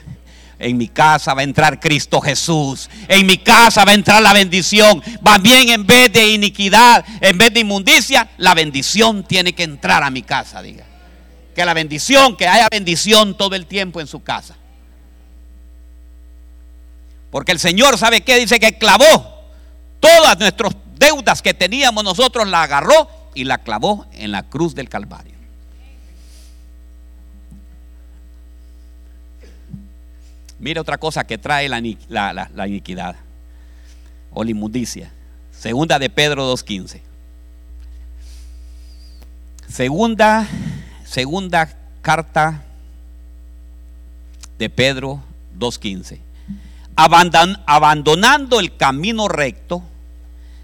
En 0.59 0.75
mi 0.75 0.87
casa 0.87 1.35
va 1.35 1.41
a 1.41 1.43
entrar 1.43 1.79
Cristo 1.79 2.19
Jesús. 2.19 2.89
En 3.07 3.27
mi 3.27 3.37
casa 3.37 3.85
va 3.85 3.91
a 3.91 3.95
entrar 3.95 4.21
la 4.21 4.33
bendición. 4.33 5.01
Va 5.25 5.37
bien 5.37 5.69
en 5.69 5.85
vez 5.85 6.11
de 6.11 6.29
iniquidad, 6.29 7.05
en 7.21 7.37
vez 7.37 7.53
de 7.53 7.59
inmundicia, 7.59 8.29
la 8.37 8.55
bendición 8.55 9.23
tiene 9.23 9.53
que 9.53 9.63
entrar 9.63 10.03
a 10.03 10.09
mi 10.09 10.23
casa, 10.23 10.61
diga. 10.61 10.85
Que 11.55 11.63
la 11.63 11.75
bendición, 11.75 12.35
que 12.35 12.47
haya 12.47 12.67
bendición 12.71 13.37
todo 13.37 13.55
el 13.55 13.67
tiempo 13.67 14.01
en 14.01 14.07
su 14.07 14.23
casa. 14.23 14.55
Porque 17.37 17.51
el 17.51 17.59
Señor 17.59 17.99
sabe 17.99 18.21
qué 18.21 18.39
dice 18.39 18.59
que 18.59 18.79
clavó 18.79 19.43
todas 19.99 20.39
nuestras 20.39 20.75
deudas 20.95 21.43
que 21.43 21.53
teníamos 21.53 22.03
nosotros, 22.03 22.47
la 22.47 22.63
agarró 22.63 23.07
y 23.35 23.43
la 23.43 23.59
clavó 23.59 24.07
en 24.13 24.31
la 24.31 24.41
cruz 24.41 24.73
del 24.73 24.89
Calvario. 24.89 25.35
Mira 30.57 30.81
otra 30.81 30.97
cosa 30.97 31.27
que 31.27 31.37
trae 31.37 31.69
la, 31.69 31.77
iniquidad 31.77 33.15
o 34.33 34.43
la 34.43 34.49
inmundicia. 34.49 35.11
Segunda 35.51 35.99
de 35.99 36.09
Pedro 36.09 36.51
2.15. 36.51 37.01
Segunda, 39.67 40.47
segunda 41.05 41.69
carta 42.01 42.63
de 44.57 44.71
Pedro 44.71 45.21
2.15. 45.55 46.21
abandonando 46.97 48.59
el 48.59 48.75
camino 48.75 49.27
recto, 49.27 49.83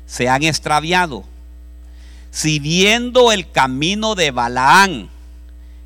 se 0.08 0.28
han 0.28 0.44
extraviado, 0.44 1.24
siguiendo 2.32 3.32
el 3.32 3.50
camino 3.52 4.16
de 4.16 4.32
Balaán, 4.32 5.10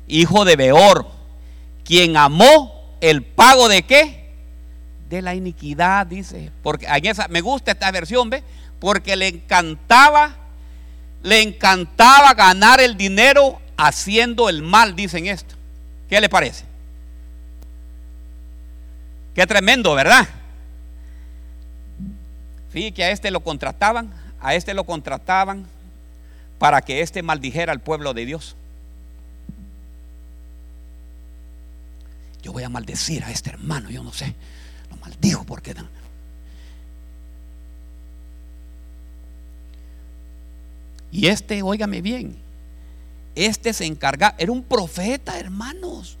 hijo 0.08 0.46
de 0.46 0.56
Beor, 0.56 1.06
quien 1.84 2.16
amó 2.16 2.96
el 3.00 3.22
pago 3.22 3.68
de 3.68 3.82
qué? 3.82 4.32
De 5.10 5.22
la 5.22 5.34
iniquidad, 5.34 6.06
dice. 6.06 6.50
Porque 6.62 6.86
en 6.86 7.06
esa, 7.06 7.28
me 7.28 7.42
gusta 7.42 7.72
esta 7.72 7.90
versión, 7.90 8.30
¿ve? 8.30 8.42
Porque 8.80 9.16
le 9.16 9.28
encantaba, 9.28 10.34
le 11.22 11.42
encantaba 11.42 12.32
ganar 12.34 12.80
el 12.80 12.96
dinero 12.96 13.60
haciendo 13.76 14.48
el 14.48 14.62
mal, 14.62 14.96
dicen 14.96 15.26
esto. 15.26 15.54
¿Qué 16.08 16.20
le 16.20 16.28
parece? 16.30 16.64
Qué 19.34 19.46
tremendo, 19.46 19.94
¿verdad? 19.94 20.26
Fíjate 22.70 22.92
que 22.92 23.04
a 23.04 23.10
este 23.10 23.30
lo 23.30 23.40
contrataban, 23.40 24.12
a 24.40 24.54
este 24.54 24.74
lo 24.74 24.84
contrataban 24.84 25.66
para 26.58 26.82
que 26.82 27.00
este 27.00 27.22
maldijera 27.22 27.72
al 27.72 27.80
pueblo 27.80 28.14
de 28.14 28.26
Dios. 28.26 28.56
yo 32.48 32.52
voy 32.54 32.62
a 32.62 32.70
maldecir 32.70 33.22
a 33.24 33.30
este 33.30 33.50
hermano, 33.50 33.90
yo 33.90 34.02
no 34.02 34.10
sé, 34.10 34.34
lo 34.90 34.96
maldijo 34.96 35.44
porque... 35.44 35.74
Y 41.10 41.26
este, 41.26 41.62
óigame 41.62 42.00
bien, 42.00 42.38
este 43.34 43.74
se 43.74 43.84
encargaba, 43.84 44.34
era 44.38 44.50
un 44.50 44.62
profeta, 44.62 45.38
hermanos, 45.38 46.16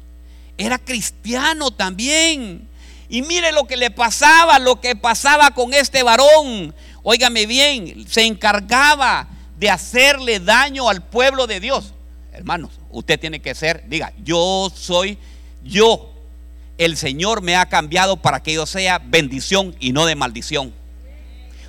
era 0.58 0.78
cristiano 0.78 1.70
también. 1.70 2.67
Y 3.08 3.22
mire 3.22 3.52
lo 3.52 3.64
que 3.64 3.76
le 3.76 3.90
pasaba, 3.90 4.58
lo 4.58 4.80
que 4.80 4.94
pasaba 4.94 5.50
con 5.52 5.72
este 5.72 6.02
varón. 6.02 6.74
Óigame 7.02 7.46
bien, 7.46 8.06
se 8.08 8.24
encargaba 8.24 9.28
de 9.58 9.70
hacerle 9.70 10.40
daño 10.40 10.88
al 10.88 11.02
pueblo 11.02 11.46
de 11.46 11.60
Dios. 11.60 11.94
Hermanos, 12.32 12.72
usted 12.90 13.18
tiene 13.18 13.40
que 13.40 13.54
ser, 13.54 13.84
diga, 13.88 14.12
yo 14.22 14.70
soy, 14.74 15.18
yo 15.64 16.12
el 16.76 16.96
Señor 16.96 17.42
me 17.42 17.56
ha 17.56 17.66
cambiado 17.66 18.16
para 18.18 18.42
que 18.42 18.52
yo 18.52 18.66
sea 18.66 18.98
bendición 18.98 19.74
y 19.80 19.92
no 19.92 20.06
de 20.06 20.14
maldición. 20.14 20.72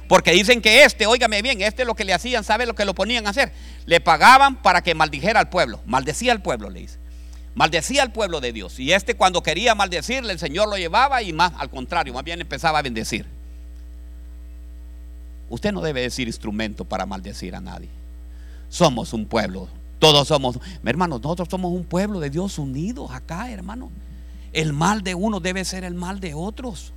Porque 0.08 0.32
dicen 0.32 0.62
que 0.62 0.84
este, 0.84 1.06
óigame 1.06 1.42
bien, 1.42 1.62
este 1.62 1.86
lo 1.86 1.96
que 1.96 2.04
le 2.04 2.14
hacían, 2.14 2.44
¿sabe 2.44 2.66
lo 2.66 2.76
que 2.76 2.86
lo 2.86 2.96
ponían 2.96 3.28
a 3.28 3.30
hacer? 3.30 3.52
Le 3.86 4.00
pagaban 4.00 4.62
para 4.62 4.82
que 4.82 4.96
maldijera 4.96 5.40
al 5.40 5.50
pueblo. 5.50 5.82
Maldecía 5.86 6.32
al 6.32 6.42
pueblo, 6.42 6.70
le 6.70 6.82
dice. 6.82 6.98
Maldecía 7.56 8.04
al 8.04 8.12
pueblo 8.12 8.42
de 8.42 8.54
Dios. 8.54 8.80
Y 8.80 8.94
este 8.94 9.16
cuando 9.16 9.44
quería 9.44 9.76
maldecirle, 9.76 10.34
el 10.34 10.40
Señor 10.40 10.70
lo 10.70 10.78
llevaba 10.78 11.22
y 11.22 11.34
más 11.34 11.54
al 11.58 11.70
contrario, 11.70 12.14
más 12.14 12.24
bien 12.24 12.42
empezaba 12.42 12.80
a 12.80 12.82
bendecir. 12.82 13.26
Usted 15.50 15.72
no 15.72 15.82
debe 15.82 16.02
decir 16.02 16.28
instrumento 16.28 16.86
para 16.86 17.06
maldecir 17.06 17.56
a 17.56 17.62
nadie. 17.62 17.90
Somos 18.70 19.14
un 19.14 19.26
pueblo. 19.26 19.68
Todos 19.98 20.28
somos, 20.28 20.60
hermanos, 20.86 21.22
nosotros 21.22 21.48
somos 21.50 21.74
un 21.74 21.84
pueblo 21.84 22.20
de 22.20 22.30
Dios 22.30 22.58
unidos 22.60 23.12
acá, 23.12 23.52
hermano. 23.52 23.92
El 24.54 24.74
mal 24.74 25.04
de 25.04 25.16
uno 25.16 25.40
debe 25.40 25.66
ser 25.66 25.84
el 25.84 25.96
mal 25.96 26.20
de 26.20 26.34
otros. 26.34 26.94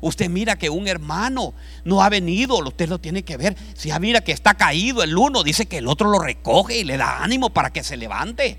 Usted 0.00 0.30
mira 0.30 0.56
que 0.56 0.70
un 0.70 0.88
hermano 0.88 1.52
no 1.84 2.02
ha 2.02 2.08
venido, 2.08 2.58
usted 2.58 2.88
lo 2.88 2.98
tiene 2.98 3.22
que 3.22 3.36
ver. 3.36 3.56
Si 3.74 3.90
mira 4.00 4.22
que 4.22 4.32
está 4.32 4.54
caído 4.54 5.02
el 5.02 5.16
uno, 5.16 5.42
dice 5.42 5.66
que 5.66 5.78
el 5.78 5.86
otro 5.86 6.10
lo 6.10 6.18
recoge 6.18 6.78
y 6.78 6.84
le 6.84 6.96
da 6.96 7.22
ánimo 7.22 7.50
para 7.50 7.70
que 7.70 7.84
se 7.84 7.98
levante. 7.98 8.58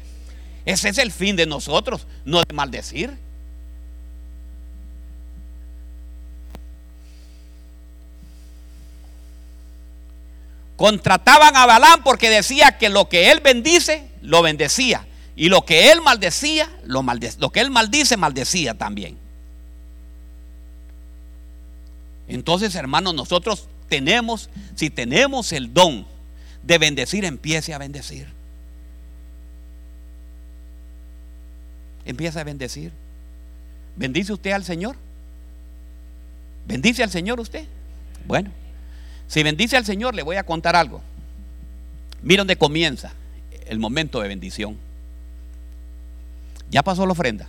Ese 0.66 0.90
es 0.90 0.98
el 0.98 1.12
fin 1.12 1.36
de 1.36 1.46
nosotros, 1.46 2.06
no 2.26 2.44
de 2.44 2.54
maldecir. 2.54 3.18
Contrataban 10.76 11.56
a 11.56 11.66
Balán 11.66 12.04
porque 12.04 12.30
decía 12.30 12.78
que 12.78 12.90
lo 12.90 13.08
que 13.08 13.32
él 13.32 13.40
bendice, 13.40 14.08
lo 14.22 14.42
bendecía. 14.42 15.06
Y 15.36 15.50
lo 15.50 15.64
que 15.64 15.92
él 15.92 16.02
maldecía, 16.02 16.70
lo, 16.86 17.04
lo 17.40 17.50
que 17.52 17.60
él 17.60 17.70
maldice, 17.70 18.18
maldecía 18.18 18.74
también. 18.76 19.18
Entonces, 22.28 22.76
hermanos, 22.76 23.14
nosotros 23.14 23.68
tenemos, 23.90 24.50
si 24.76 24.90
tenemos 24.90 25.52
el 25.52 25.74
don 25.74 26.08
de 26.64 26.78
bendecir, 26.78 27.26
empiece 27.26 27.74
a 27.74 27.78
bendecir. 27.78 28.41
Empieza 32.12 32.42
a 32.42 32.44
bendecir. 32.44 32.92
¿Bendice 33.96 34.34
usted 34.34 34.52
al 34.52 34.66
Señor? 34.66 34.98
¿Bendice 36.68 37.04
al 37.04 37.10
Señor 37.10 37.40
usted? 37.40 37.66
Bueno, 38.28 38.52
si 39.28 39.42
bendice 39.44 39.78
al 39.78 39.86
Señor, 39.86 40.14
le 40.14 40.22
voy 40.22 40.36
a 40.36 40.44
contar 40.44 40.76
algo. 40.76 41.02
Mira 42.22 42.42
dónde 42.42 42.58
comienza 42.58 43.14
el 43.66 43.80
momento 43.80 44.20
de 44.20 44.28
bendición. 44.28 44.76
Ya 46.70 46.84
pasó 46.84 47.06
la 47.06 47.14
ofrenda. 47.14 47.48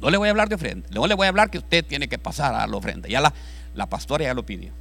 No 0.00 0.08
le 0.08 0.16
voy 0.16 0.28
a 0.28 0.30
hablar 0.30 0.48
de 0.48 0.54
ofrenda. 0.54 0.88
No 0.90 1.06
le 1.06 1.12
voy 1.12 1.26
a 1.26 1.28
hablar 1.28 1.50
que 1.50 1.58
usted 1.58 1.84
tiene 1.84 2.08
que 2.08 2.16
pasar 2.16 2.54
a 2.54 2.66
la 2.66 2.76
ofrenda. 2.78 3.10
Ya 3.10 3.20
la, 3.20 3.34
la 3.74 3.90
pastora 3.90 4.24
ya 4.24 4.32
lo 4.32 4.46
pidió. 4.46 4.72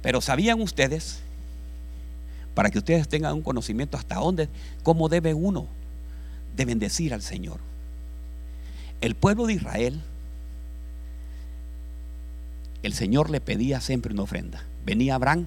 Pero 0.00 0.20
¿sabían 0.20 0.60
ustedes? 0.60 1.18
Para 2.54 2.70
que 2.70 2.78
ustedes 2.78 3.08
tengan 3.08 3.34
un 3.34 3.42
conocimiento 3.42 3.96
hasta 3.96 4.14
dónde, 4.14 4.48
cómo 4.84 5.08
debe 5.08 5.34
uno 5.34 5.66
de 6.56 6.64
bendecir 6.64 7.14
al 7.14 7.22
Señor. 7.22 7.58
El 9.00 9.14
pueblo 9.14 9.46
de 9.46 9.54
Israel, 9.54 10.00
el 12.82 12.92
Señor 12.94 13.30
le 13.30 13.40
pedía 13.40 13.80
siempre 13.80 14.12
una 14.12 14.22
ofrenda. 14.22 14.62
Venía 14.84 15.14
Abraham 15.14 15.46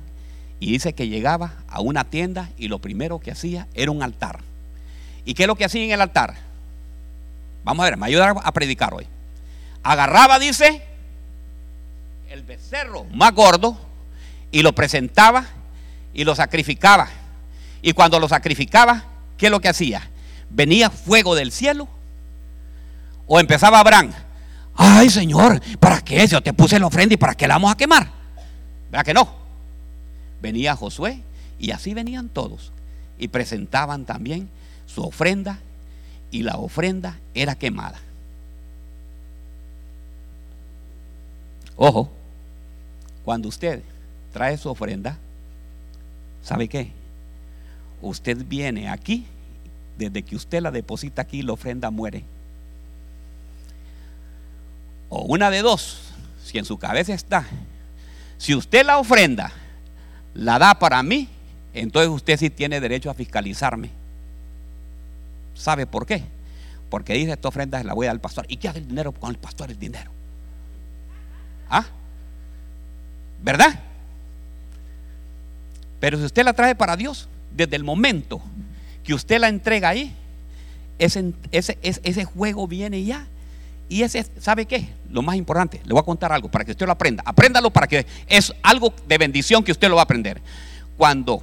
y 0.59 0.71
dice 0.71 0.93
que 0.93 1.07
llegaba 1.07 1.53
a 1.67 1.81
una 1.81 2.05
tienda 2.05 2.49
y 2.57 2.67
lo 2.67 2.79
primero 2.79 3.19
que 3.19 3.31
hacía 3.31 3.67
era 3.73 3.91
un 3.91 4.03
altar. 4.03 4.39
¿Y 5.25 5.33
qué 5.33 5.43
es 5.43 5.47
lo 5.47 5.55
que 5.55 5.65
hacía 5.65 5.83
en 5.83 5.91
el 5.91 6.01
altar? 6.01 6.35
Vamos 7.63 7.83
a 7.83 7.89
ver, 7.89 7.97
me 7.97 8.05
ayuda 8.05 8.31
a 8.31 8.51
predicar 8.53 8.93
hoy. 8.93 9.07
Agarraba, 9.83 10.39
dice, 10.39 10.81
el 12.29 12.43
becerro 12.43 13.05
más 13.05 13.33
gordo 13.33 13.77
y 14.51 14.61
lo 14.61 14.73
presentaba 14.73 15.45
y 16.13 16.23
lo 16.23 16.35
sacrificaba. 16.35 17.09
Y 17.81 17.93
cuando 17.93 18.19
lo 18.19 18.27
sacrificaba, 18.27 19.05
¿qué 19.37 19.47
es 19.47 19.51
lo 19.51 19.59
que 19.59 19.69
hacía? 19.69 20.09
Venía 20.49 20.89
fuego 20.89 21.35
del 21.35 21.51
cielo 21.51 21.87
o 23.27 23.39
empezaba 23.39 23.79
Abraham. 23.79 24.11
Ay, 24.75 25.09
Señor, 25.09 25.61
¿para 25.79 26.01
qué? 26.01 26.25
Yo 26.27 26.41
te 26.41 26.53
puse 26.53 26.79
la 26.79 26.87
ofrenda 26.87 27.13
y 27.13 27.17
¿para 27.17 27.35
qué 27.35 27.47
la 27.47 27.55
vamos 27.55 27.71
a 27.71 27.77
quemar? 27.77 28.09
¿Verdad 28.91 29.05
que 29.05 29.13
no? 29.13 29.27
Venía 30.41 30.75
Josué 30.75 31.21
y 31.59 31.71
así 31.71 31.93
venían 31.93 32.29
todos 32.29 32.71
y 33.17 33.27
presentaban 33.27 34.05
también 34.05 34.49
su 34.85 35.01
ofrenda 35.03 35.59
y 36.31 36.43
la 36.43 36.57
ofrenda 36.57 37.17
era 37.33 37.55
quemada. 37.55 37.99
Ojo, 41.75 42.11
cuando 43.23 43.49
usted 43.49 43.83
trae 44.33 44.57
su 44.57 44.69
ofrenda, 44.69 45.17
¿sabe 46.43 46.67
qué? 46.67 46.91
Usted 48.01 48.45
viene 48.45 48.89
aquí, 48.89 49.25
desde 49.97 50.23
que 50.23 50.35
usted 50.35 50.61
la 50.61 50.71
deposita 50.71 51.23
aquí, 51.23 51.41
la 51.41 51.53
ofrenda 51.53 51.89
muere. 51.89 52.23
O 55.09 55.21
una 55.23 55.49
de 55.49 55.61
dos, 55.61 56.01
si 56.43 56.57
en 56.57 56.65
su 56.65 56.77
cabeza 56.77 57.13
está, 57.13 57.45
si 58.37 58.53
usted 58.53 58.85
la 58.85 58.99
ofrenda 58.99 59.51
la 60.33 60.59
da 60.59 60.75
para 60.75 61.01
mí, 61.01 61.29
entonces 61.73 62.09
usted 62.09 62.37
sí 62.37 62.49
tiene 62.49 62.79
derecho 62.79 63.09
a 63.09 63.13
fiscalizarme. 63.13 63.89
¿Sabe 65.55 65.87
por 65.87 66.05
qué? 66.05 66.23
Porque 66.89 67.13
dice, 67.13 67.31
esta 67.31 67.47
ofrenda 67.47 67.83
la 67.83 67.93
voy 67.93 68.05
a 68.05 68.09
dar 68.09 68.15
al 68.15 68.21
pastor. 68.21 68.45
¿Y 68.47 68.57
qué 68.57 68.69
hace 68.69 68.79
el 68.79 68.87
dinero 68.87 69.11
con 69.11 69.31
el 69.31 69.37
pastor? 69.37 69.71
El 69.71 69.79
dinero. 69.79 70.11
¿Ah? 71.69 71.85
¿Verdad? 73.41 73.79
Pero 75.99 76.17
si 76.17 76.25
usted 76.25 76.43
la 76.43 76.53
trae 76.53 76.75
para 76.75 76.95
Dios, 76.95 77.27
desde 77.55 77.75
el 77.75 77.83
momento 77.83 78.41
que 79.07 79.13
usted 79.13 79.39
la 79.39 79.47
entrega 79.47 79.87
ahí, 79.87 80.13
ese, 80.99 81.31
ese, 81.53 81.77
ese 81.81 82.25
juego 82.25 82.67
viene 82.67 83.05
ya. 83.05 83.25
Y 83.87 84.01
ese, 84.01 84.25
¿sabe 84.41 84.65
qué? 84.65 84.89
Lo 85.09 85.21
más 85.21 85.37
importante, 85.37 85.79
le 85.85 85.93
voy 85.93 86.01
a 86.01 86.03
contar 86.03 86.33
algo 86.33 86.51
para 86.51 86.65
que 86.65 86.71
usted 86.71 86.85
lo 86.85 86.91
aprenda. 86.91 87.23
Apréndalo 87.25 87.71
para 87.71 87.87
que 87.87 88.05
es 88.27 88.53
algo 88.63 88.93
de 89.07 89.17
bendición 89.17 89.63
que 89.63 89.71
usted 89.71 89.87
lo 89.87 89.95
va 89.95 90.01
a 90.01 90.03
aprender. 90.03 90.41
Cuando 90.97 91.41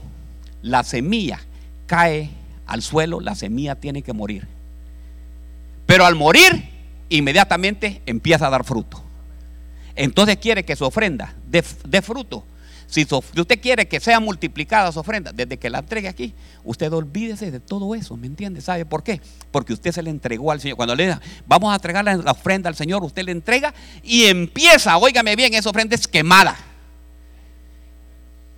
la 0.61 0.85
semilla 0.85 1.41
cae 1.87 2.29
al 2.67 2.83
suelo, 2.83 3.19
la 3.21 3.35
semilla 3.35 3.77
tiene 3.77 4.03
que 4.03 4.13
morir. 4.13 4.47
Pero 5.87 6.05
al 6.05 6.17
morir, 6.17 6.69
inmediatamente 7.09 8.03
empieza 8.05 8.47
a 8.47 8.51
dar 8.51 8.65
fruto. 8.65 9.03
Entonces 9.97 10.37
quiere 10.37 10.67
que 10.67 10.77
su 10.77 10.85
ofrenda 10.85 11.33
dé, 11.49 12.03
fruto. 12.03 12.45
Si, 12.95 13.05
usted 13.13 13.61
quiere 13.61 13.89
que 13.89 13.99
sea 13.99 14.21
multiplicada 14.21 14.93
su 14.93 15.01
ofrenda, 15.01 15.33
desde 15.33 15.57
que 15.57 15.69
la 15.69 15.81
entregue 15.81 16.07
aquí, 16.07 16.33
usted 16.63 16.93
olvídese 16.93 17.51
de 17.51 17.59
todo 17.59 17.93
eso, 17.97 18.17
¿me 18.17 18.29
entiende? 18.29 18.61
¿Sabe 18.61 18.87
por 18.87 19.03
qué? 19.03 19.21
Porque 19.51 19.73
usted 19.73 19.91
se 19.91 20.01
le 20.01 20.11
entregó 20.11 20.53
al 20.53 20.61
Señor. 20.61 20.77
Cuando 20.77 20.95
le 20.95 21.07
da, 21.07 21.21
vamos 21.45 21.73
a 21.73 21.75
entregar 21.75 22.05
la, 22.05 22.31
ofrenda 22.31 22.69
al 22.69 22.77
Señor, 22.77 23.03
usted 23.03 23.25
le 23.25 23.33
entrega 23.33 23.75
y 24.05 24.27
empieza, 24.27 24.97
óigame 24.97 25.35
bien, 25.35 25.55
esa 25.55 25.71
ofrenda 25.71 25.97
es 25.97 26.07
quemada. 26.07 26.57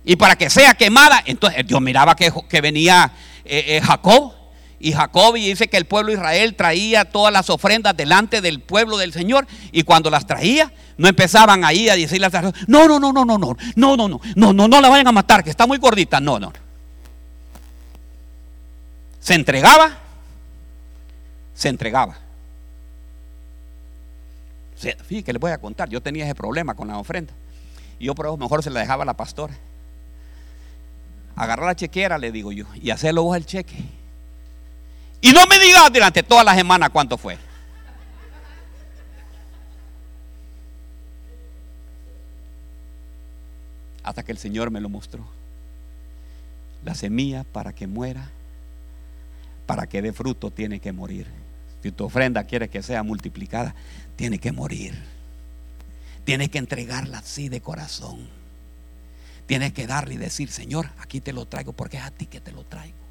Y 0.05 0.17
para 0.17 0.35
que 0.35 0.51
sea 0.51 0.75
quemada, 0.75 1.23
entonces 1.25 1.65
yo 1.65 1.79
miraba 1.79 2.15
que, 2.15 2.31
que 2.47 2.61
venía 2.61 3.11
eh, 3.43 3.77
eh, 3.77 3.81
Jacob. 3.81 4.36
Y 4.79 4.93
Jacob 4.93 5.35
y 5.35 5.47
dice 5.47 5.67
que 5.67 5.77
el 5.77 5.85
pueblo 5.85 6.11
de 6.11 6.17
Israel 6.17 6.55
traía 6.55 7.05
todas 7.05 7.33
las 7.33 7.49
ofrendas 7.49 7.97
delante 7.97 8.41
del 8.41 8.61
pueblo 8.61 8.97
del 8.97 9.11
Señor. 9.11 9.47
Y 9.71 9.83
cuando 9.83 10.09
las 10.09 10.27
traía, 10.27 10.71
no 10.97 11.07
empezaban 11.07 11.63
ahí 11.63 11.89
a 11.89 11.95
decirle 11.95 12.27
a 12.27 12.53
no, 12.67 12.87
no, 12.87 12.99
no, 12.99 13.11
no, 13.11 13.25
no, 13.25 13.37
no, 13.37 13.37
no, 13.75 13.97
no, 13.97 14.07
no, 14.07 14.21
no, 14.35 14.53
no, 14.53 14.67
no 14.67 14.81
la 14.81 14.89
vayan 14.89 15.07
a 15.07 15.11
matar, 15.11 15.43
que 15.43 15.49
está 15.49 15.65
muy 15.65 15.77
gordita. 15.77 16.19
No, 16.19 16.39
no. 16.39 16.53
Se 19.19 19.33
entregaba, 19.33 19.97
se 21.53 21.69
entregaba. 21.69 22.17
Fíjate 24.75 25.23
que 25.23 25.33
les 25.33 25.39
voy 25.39 25.51
a 25.51 25.57
contar, 25.57 25.89
yo 25.89 26.01
tenía 26.01 26.25
ese 26.25 26.35
problema 26.35 26.75
con 26.75 26.87
la 26.87 26.99
ofrenda. 26.99 27.33
Y 27.99 28.05
yo 28.05 28.13
por 28.13 28.27
eso 28.27 28.37
mejor 28.37 28.63
se 28.63 28.69
la 28.69 28.79
dejaba 28.81 29.03
a 29.03 29.05
la 29.07 29.17
pastora 29.17 29.55
agarrar 31.37 31.67
la 31.67 31.75
chequera, 31.75 32.17
le 32.17 32.31
digo 32.31 32.51
yo, 32.51 32.65
y 32.75 32.89
hacerlo 32.89 33.23
vos 33.23 33.37
el 33.37 33.45
cheque. 33.45 33.75
Y 35.21 35.31
no 35.31 35.45
me 35.47 35.59
digas 35.59 35.91
durante 35.91 36.23
toda 36.23 36.43
la 36.43 36.55
semana 36.55 36.89
cuánto 36.89 37.17
fue. 37.17 37.37
Hasta 44.03 44.23
que 44.23 44.31
el 44.31 44.37
Señor 44.37 44.71
me 44.71 44.79
lo 44.79 44.89
mostró. 44.89 45.27
La 46.85 46.95
semilla 46.95 47.43
para 47.43 47.73
que 47.73 47.87
muera, 47.87 48.29
para 49.65 49.87
que 49.87 50.01
dé 50.01 50.13
fruto, 50.13 50.51
tiene 50.51 50.79
que 50.79 50.93
morir. 50.93 51.27
Si 51.83 51.91
tu 51.91 52.05
ofrenda 52.05 52.43
quiere 52.45 52.69
que 52.69 52.81
sea 52.81 53.03
multiplicada, 53.03 53.75
tiene 54.15 54.39
que 54.39 54.51
morir. 54.51 54.97
Tienes 56.23 56.49
que 56.49 56.57
entregarla 56.57 57.19
así 57.19 57.49
de 57.49 57.61
corazón. 57.61 58.27
Tienes 59.45 59.73
que 59.73 59.87
darle 59.87 60.15
y 60.15 60.17
decir, 60.17 60.49
Señor, 60.51 60.89
aquí 60.99 61.21
te 61.21 61.33
lo 61.33 61.45
traigo 61.45 61.73
porque 61.73 61.97
es 61.97 62.03
a 62.03 62.11
ti 62.11 62.25
que 62.25 62.39
te 62.39 62.51
lo 62.51 62.63
traigo. 62.63 63.06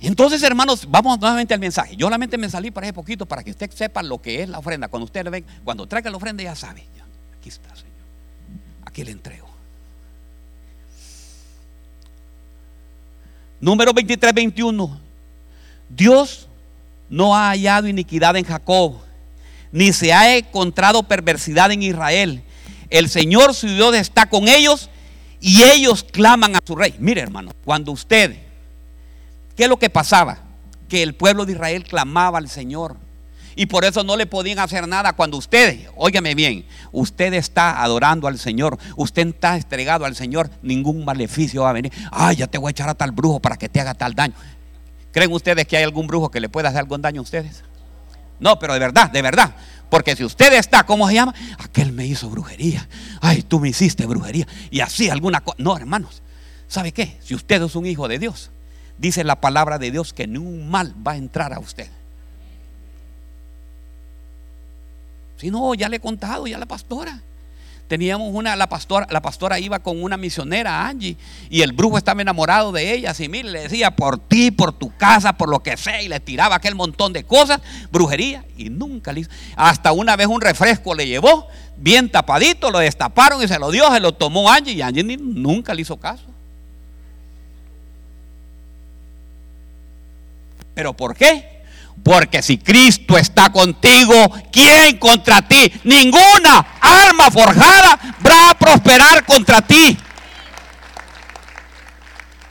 Entonces, 0.00 0.42
hermanos, 0.42 0.86
vamos 0.88 1.18
nuevamente 1.18 1.54
al 1.54 1.60
mensaje. 1.60 1.96
Yo 1.96 2.06
solamente 2.06 2.36
me 2.36 2.48
salí 2.48 2.70
para 2.70 2.86
ese 2.86 2.92
poquito 2.92 3.26
para 3.26 3.42
que 3.42 3.50
usted 3.50 3.70
sepa 3.70 4.02
lo 4.02 4.20
que 4.20 4.42
es 4.42 4.48
la 4.48 4.58
ofrenda. 4.58 4.88
Cuando 4.88 5.04
usted 5.04 5.24
le 5.24 5.30
ve, 5.30 5.44
cuando 5.64 5.86
traiga 5.86 6.10
la 6.10 6.16
ofrenda, 6.16 6.42
ya 6.42 6.54
sabe. 6.54 6.84
Aquí 7.38 7.48
está, 7.48 7.74
Señor. 7.74 7.92
Aquí 8.84 9.04
le 9.04 9.12
entrego. 9.12 9.46
Número 13.60 13.92
23, 13.92 14.34
21. 14.34 15.00
Dios 15.88 16.48
no 17.08 17.34
ha 17.34 17.50
hallado 17.50 17.88
iniquidad 17.88 18.36
en 18.36 18.44
Jacob, 18.44 18.98
ni 19.72 19.92
se 19.92 20.12
ha 20.12 20.36
encontrado 20.36 21.02
perversidad 21.02 21.70
en 21.70 21.82
Israel. 21.82 22.42
El 22.90 23.08
Señor 23.08 23.54
su 23.54 23.66
Dios 23.66 23.94
está 23.96 24.28
con 24.28 24.48
ellos 24.48 24.90
y 25.40 25.62
ellos 25.62 26.04
claman 26.04 26.56
a 26.56 26.60
su 26.64 26.76
rey. 26.76 26.94
Mire 26.98 27.20
hermano, 27.20 27.52
cuando 27.64 27.92
usted, 27.92 28.36
¿qué 29.56 29.64
es 29.64 29.68
lo 29.68 29.78
que 29.78 29.90
pasaba? 29.90 30.46
que 30.88 31.02
el 31.02 31.14
pueblo 31.14 31.44
de 31.46 31.52
Israel 31.52 31.84
clamaba 31.84 32.38
al 32.38 32.48
Señor. 32.48 32.96
Y 33.58 33.66
por 33.66 33.86
eso 33.86 34.04
no 34.04 34.16
le 34.16 34.26
podían 34.26 34.58
hacer 34.58 34.86
nada 34.86 35.14
cuando 35.14 35.38
usted, 35.38 35.88
óigame 35.96 36.34
bien, 36.34 36.66
usted 36.92 37.32
está 37.32 37.82
adorando 37.82 38.28
al 38.28 38.38
Señor, 38.38 38.78
usted 38.96 39.28
está 39.28 39.56
estregado 39.56 40.04
al 40.04 40.14
Señor, 40.14 40.50
ningún 40.60 41.06
maleficio 41.06 41.62
va 41.62 41.70
a 41.70 41.72
venir. 41.72 41.90
Ay, 42.12 42.36
ya 42.36 42.46
te 42.48 42.58
voy 42.58 42.68
a 42.68 42.72
echar 42.72 42.90
a 42.90 42.94
tal 42.94 43.12
brujo 43.12 43.40
para 43.40 43.56
que 43.56 43.70
te 43.70 43.80
haga 43.80 43.94
tal 43.94 44.14
daño. 44.14 44.34
¿Creen 45.10 45.32
ustedes 45.32 45.66
que 45.66 45.78
hay 45.78 45.84
algún 45.84 46.06
brujo 46.06 46.30
que 46.30 46.38
le 46.38 46.50
pueda 46.50 46.68
hacer 46.68 46.80
algún 46.80 47.00
daño 47.00 47.20
a 47.20 47.22
ustedes? 47.22 47.64
No, 48.38 48.58
pero 48.58 48.74
de 48.74 48.78
verdad, 48.78 49.10
de 49.10 49.22
verdad. 49.22 49.54
Porque 49.88 50.14
si 50.14 50.24
usted 50.24 50.52
está, 50.52 50.84
¿cómo 50.84 51.08
se 51.08 51.14
llama? 51.14 51.34
Aquel 51.58 51.92
me 51.92 52.04
hizo 52.04 52.28
brujería. 52.28 52.86
Ay, 53.22 53.40
tú 53.40 53.58
me 53.58 53.70
hiciste 53.70 54.04
brujería. 54.04 54.46
Y 54.70 54.80
así 54.80 55.08
alguna 55.08 55.40
cosa. 55.40 55.56
No, 55.58 55.74
hermanos. 55.74 56.22
¿Sabe 56.68 56.92
qué? 56.92 57.16
Si 57.22 57.34
usted 57.34 57.62
es 57.62 57.74
un 57.74 57.86
hijo 57.86 58.06
de 58.08 58.18
Dios, 58.18 58.50
dice 58.98 59.24
la 59.24 59.40
palabra 59.40 59.78
de 59.78 59.90
Dios 59.90 60.12
que 60.12 60.26
ni 60.26 60.38
un 60.38 60.70
mal 60.70 60.94
va 61.06 61.12
a 61.12 61.16
entrar 61.16 61.52
a 61.52 61.58
usted. 61.58 61.88
Si 65.36 65.50
no, 65.50 65.74
ya 65.74 65.88
le 65.88 65.96
he 65.96 66.00
contado, 66.00 66.46
ya 66.46 66.58
la 66.58 66.66
pastora. 66.66 67.20
Teníamos 67.88 68.34
una, 68.34 68.56
la 68.56 68.68
pastora, 68.68 69.06
la 69.10 69.22
pastora 69.22 69.60
iba 69.60 69.78
con 69.78 70.02
una 70.02 70.16
misionera, 70.16 70.88
Angie, 70.88 71.16
y 71.48 71.60
el 71.60 71.72
brujo 71.72 71.98
estaba 71.98 72.20
enamorado 72.20 72.72
de 72.72 72.92
ella. 72.92 73.12
Así, 73.12 73.28
mire, 73.28 73.50
le 73.50 73.60
decía 73.62 73.94
por 73.94 74.18
ti, 74.18 74.50
por 74.50 74.72
tu 74.72 74.96
casa, 74.96 75.34
por 75.34 75.48
lo 75.48 75.62
que 75.62 75.76
sea, 75.76 76.02
y 76.02 76.08
le 76.08 76.18
tiraba 76.18 76.56
aquel 76.56 76.74
montón 76.74 77.12
de 77.12 77.22
cosas, 77.22 77.60
brujería, 77.92 78.44
y 78.56 78.70
nunca 78.70 79.12
le 79.12 79.20
hizo. 79.20 79.30
Hasta 79.54 79.92
una 79.92 80.16
vez 80.16 80.26
un 80.26 80.40
refresco 80.40 80.94
le 80.94 81.06
llevó, 81.06 81.46
bien 81.76 82.10
tapadito, 82.10 82.72
lo 82.72 82.80
destaparon 82.80 83.40
y 83.42 83.46
se 83.46 83.58
lo 83.58 83.70
dio, 83.70 83.92
se 83.92 84.00
lo 84.00 84.12
tomó 84.12 84.50
Angie, 84.50 84.72
y 84.72 84.82
Angie 84.82 85.04
nunca 85.04 85.72
le 85.72 85.82
hizo 85.82 85.96
caso. 85.96 86.24
¿Pero 90.76 90.92
por 90.92 91.16
qué? 91.16 91.62
Porque 92.04 92.42
si 92.42 92.58
Cristo 92.58 93.16
está 93.16 93.48
contigo, 93.48 94.12
¿quién 94.52 94.98
contra 94.98 95.40
ti? 95.40 95.72
Ninguna 95.84 96.76
arma 96.82 97.30
forjada 97.30 97.98
va 98.24 98.50
a 98.50 98.58
prosperar 98.58 99.24
contra 99.24 99.62
ti. 99.62 99.96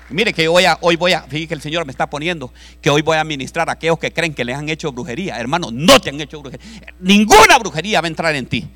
Mire 0.10 0.34
que 0.34 0.48
hoy, 0.48 0.64
hoy 0.82 0.96
voy 0.96 1.14
a, 1.14 1.22
fíjate 1.22 1.48
que 1.48 1.54
el 1.54 1.62
Señor 1.62 1.86
me 1.86 1.92
está 1.92 2.10
poniendo 2.10 2.52
que 2.82 2.90
hoy 2.90 3.04
voy 3.04 3.18
a 3.18 3.24
ministrar 3.24 3.70
a 3.70 3.74
aquellos 3.74 4.00
que 4.00 4.12
creen 4.12 4.34
que 4.34 4.44
les 4.44 4.58
han 4.58 4.70
hecho 4.70 4.92
brujería. 4.92 5.38
Hermano, 5.38 5.70
no 5.72 6.00
te 6.00 6.10
han 6.10 6.20
hecho 6.20 6.42
brujería. 6.42 6.82
Ninguna 7.00 7.60
brujería 7.60 8.02
va 8.02 8.08
a 8.08 8.10
entrar 8.10 8.36
en 8.36 8.48
ti. 8.48 8.68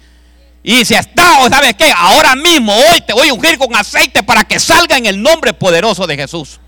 Y 0.62 0.85
si 0.85 0.93
está, 0.93 1.49
¿sabes 1.49 1.73
qué? 1.73 1.91
Ahora 1.91 2.35
mismo, 2.35 2.71
hoy 2.75 3.01
te 3.01 3.13
voy 3.13 3.29
a 3.29 3.33
ungir 3.33 3.57
con 3.57 3.75
aceite 3.75 4.21
para 4.21 4.43
que 4.43 4.59
salga 4.59 4.95
en 4.95 5.07
el 5.07 5.19
nombre 5.19 5.53
poderoso 5.53 6.05
de 6.05 6.17
Jesús. 6.17 6.59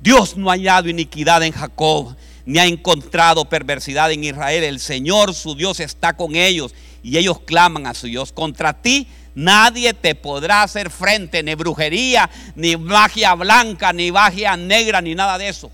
Dios 0.00 0.36
no 0.36 0.50
ha 0.50 0.54
hallado 0.54 0.88
iniquidad 0.88 1.42
en 1.42 1.52
Jacob, 1.52 2.16
ni 2.46 2.58
ha 2.58 2.66
encontrado 2.66 3.44
perversidad 3.44 4.10
en 4.10 4.24
Israel. 4.24 4.64
El 4.64 4.80
Señor, 4.80 5.34
su 5.34 5.54
Dios, 5.54 5.80
está 5.80 6.14
con 6.16 6.36
ellos 6.36 6.74
y 7.02 7.18
ellos 7.18 7.40
claman 7.40 7.86
a 7.86 7.94
su 7.94 8.06
Dios. 8.06 8.32
Contra 8.32 8.72
ti 8.72 9.06
nadie 9.34 9.92
te 9.94 10.14
podrá 10.14 10.62
hacer 10.62 10.90
frente, 10.90 11.42
ni 11.42 11.54
brujería, 11.54 12.30
ni 12.54 12.76
magia 12.76 13.34
blanca, 13.34 13.92
ni 13.92 14.10
magia 14.10 14.56
negra, 14.56 15.00
ni 15.00 15.14
nada 15.14 15.38
de 15.38 15.48
eso. 15.48 15.70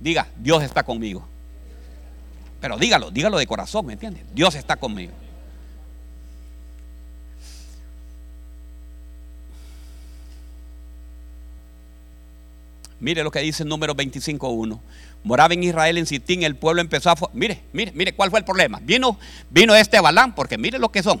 Diga, 0.00 0.28
Dios 0.36 0.62
está 0.62 0.82
conmigo. 0.84 1.26
Pero 2.60 2.76
dígalo, 2.76 3.10
dígalo 3.10 3.38
de 3.38 3.46
corazón, 3.46 3.86
¿me 3.86 3.94
entiendes? 3.94 4.22
Dios 4.34 4.54
está 4.54 4.76
conmigo. 4.76 5.12
Mire 13.00 13.22
lo 13.22 13.30
que 13.30 13.40
dice 13.40 13.62
el 13.62 13.68
número 13.68 13.94
25.1. 13.94 14.80
Moraba 15.22 15.54
en 15.54 15.62
Israel 15.62 15.98
en 15.98 16.06
Sitín, 16.06 16.42
el 16.42 16.56
pueblo 16.56 16.80
empezó 16.80 17.10
a... 17.10 17.16
Mire, 17.32 17.62
mire, 17.72 17.92
mire 17.92 18.14
cuál 18.14 18.30
fue 18.30 18.38
el 18.40 18.44
problema. 18.44 18.80
Vino, 18.82 19.18
vino 19.50 19.74
este 19.74 20.00
Balán, 20.00 20.34
porque 20.34 20.58
mire 20.58 20.78
lo 20.78 20.90
que 20.90 21.02
son. 21.02 21.20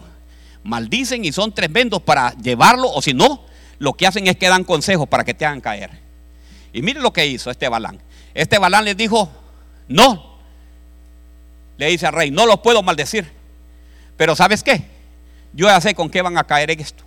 Maldicen 0.64 1.24
y 1.24 1.32
son 1.32 1.52
tremendos 1.52 2.02
para 2.02 2.32
llevarlo, 2.36 2.90
o 2.90 3.00
si 3.00 3.14
no, 3.14 3.44
lo 3.78 3.92
que 3.94 4.06
hacen 4.06 4.26
es 4.26 4.36
que 4.36 4.48
dan 4.48 4.64
consejos 4.64 5.08
para 5.08 5.24
que 5.24 5.34
te 5.34 5.46
hagan 5.46 5.60
caer. 5.60 5.90
Y 6.72 6.82
mire 6.82 7.00
lo 7.00 7.12
que 7.12 7.26
hizo 7.26 7.50
este 7.50 7.68
Balán. 7.68 8.00
Este 8.34 8.58
Balán 8.58 8.84
les 8.84 8.96
dijo, 8.96 9.30
no, 9.88 10.38
le 11.76 11.86
dice 11.86 12.06
al 12.06 12.12
rey, 12.12 12.30
no 12.30 12.44
los 12.44 12.58
puedo 12.60 12.82
maldecir. 12.82 13.30
Pero 14.16 14.34
¿sabes 14.34 14.62
qué? 14.62 14.84
Yo 15.52 15.66
ya 15.66 15.80
sé 15.80 15.94
con 15.94 16.10
qué 16.10 16.22
van 16.22 16.36
a 16.36 16.44
caer 16.44 16.70
en 16.72 16.80
esto. 16.80 17.04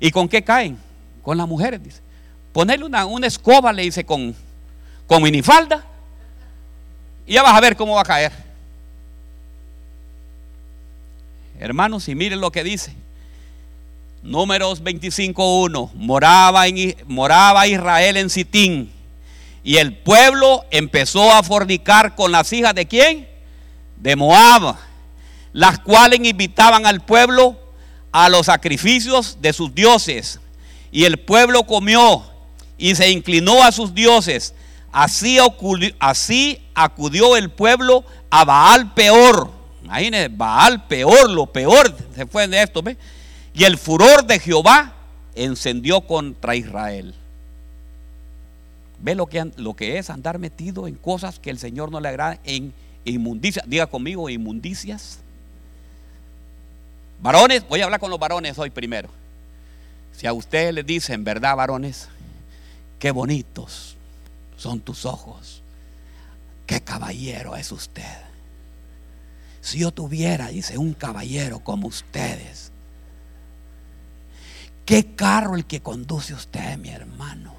¿Y 0.00 0.10
con 0.10 0.28
qué 0.28 0.42
caen? 0.42 0.78
Con 1.22 1.36
las 1.36 1.48
mujeres, 1.48 1.82
dice. 1.82 2.03
Ponerle 2.54 2.86
una, 2.86 3.04
una 3.04 3.26
escoba, 3.26 3.72
le 3.72 3.82
dice, 3.82 4.06
con, 4.06 4.32
con 5.08 5.20
minifalda. 5.20 5.84
Y 7.26 7.32
ya 7.32 7.42
vas 7.42 7.52
a 7.52 7.60
ver 7.60 7.74
cómo 7.74 7.96
va 7.96 8.02
a 8.02 8.04
caer. 8.04 8.30
Hermanos, 11.58 12.06
y 12.08 12.14
miren 12.14 12.40
lo 12.40 12.52
que 12.52 12.62
dice. 12.62 12.94
Números 14.22 14.84
25.1. 14.84 15.94
Moraba, 15.94 16.62
moraba 17.08 17.66
Israel 17.66 18.18
en 18.18 18.30
Sitín. 18.30 18.92
Y 19.64 19.78
el 19.78 19.96
pueblo 19.96 20.64
empezó 20.70 21.32
a 21.32 21.42
fornicar 21.42 22.14
con 22.14 22.30
las 22.30 22.52
hijas 22.52 22.76
de 22.76 22.86
quién? 22.86 23.28
De 23.96 24.14
Moab. 24.14 24.76
Las 25.52 25.80
cuales 25.80 26.20
invitaban 26.22 26.86
al 26.86 27.00
pueblo 27.00 27.58
a 28.12 28.28
los 28.28 28.46
sacrificios 28.46 29.38
de 29.40 29.52
sus 29.52 29.74
dioses. 29.74 30.38
Y 30.92 31.04
el 31.04 31.18
pueblo 31.18 31.64
comió 31.64 32.30
y 32.78 32.94
se 32.94 33.10
inclinó 33.10 33.62
a 33.62 33.72
sus 33.72 33.94
dioses. 33.94 34.54
Así, 34.92 35.38
así 35.98 36.62
acudió 36.74 37.36
el 37.36 37.50
pueblo 37.50 38.04
a 38.30 38.44
Baal 38.44 38.94
peor. 38.94 39.50
Imagínense, 39.82 40.28
Baal 40.28 40.86
peor, 40.86 41.30
lo 41.30 41.46
peor 41.46 41.94
se 42.14 42.26
fue 42.26 42.46
de 42.48 42.62
esto. 42.62 42.82
¿ve? 42.82 42.96
Y 43.52 43.64
el 43.64 43.78
furor 43.78 44.24
de 44.26 44.38
Jehová 44.38 44.94
encendió 45.34 46.00
contra 46.02 46.54
Israel. 46.54 47.14
¿Ve 49.00 49.14
lo 49.14 49.26
que, 49.26 49.50
lo 49.56 49.74
que 49.74 49.98
es 49.98 50.10
andar 50.10 50.38
metido 50.38 50.88
en 50.88 50.94
cosas 50.94 51.38
que 51.38 51.50
el 51.50 51.58
Señor 51.58 51.90
no 51.90 52.00
le 52.00 52.08
agrada? 52.08 52.38
En 52.44 52.72
inmundicias. 53.04 53.68
Diga 53.68 53.86
conmigo, 53.86 54.28
inmundicias. 54.30 55.18
Varones, 57.20 57.66
voy 57.68 57.80
a 57.80 57.84
hablar 57.84 58.00
con 58.00 58.10
los 58.10 58.18
varones 58.18 58.58
hoy 58.58 58.70
primero. 58.70 59.08
Si 60.12 60.26
a 60.26 60.32
ustedes 60.32 60.72
les 60.72 60.86
dicen, 60.86 61.24
¿verdad, 61.24 61.56
varones? 61.56 62.08
Qué 63.04 63.10
bonitos 63.10 63.98
son 64.56 64.80
tus 64.80 65.04
ojos. 65.04 65.62
Qué 66.66 66.80
caballero 66.80 67.54
es 67.54 67.70
usted. 67.70 68.22
Si 69.60 69.80
yo 69.80 69.90
tuviera, 69.90 70.48
dice, 70.48 70.78
un 70.78 70.94
caballero 70.94 71.58
como 71.58 71.88
ustedes. 71.88 72.72
Qué 74.86 75.14
carro 75.14 75.54
el 75.54 75.66
que 75.66 75.82
conduce 75.82 76.32
usted, 76.32 76.78
mi 76.78 76.88
hermano. 76.88 77.52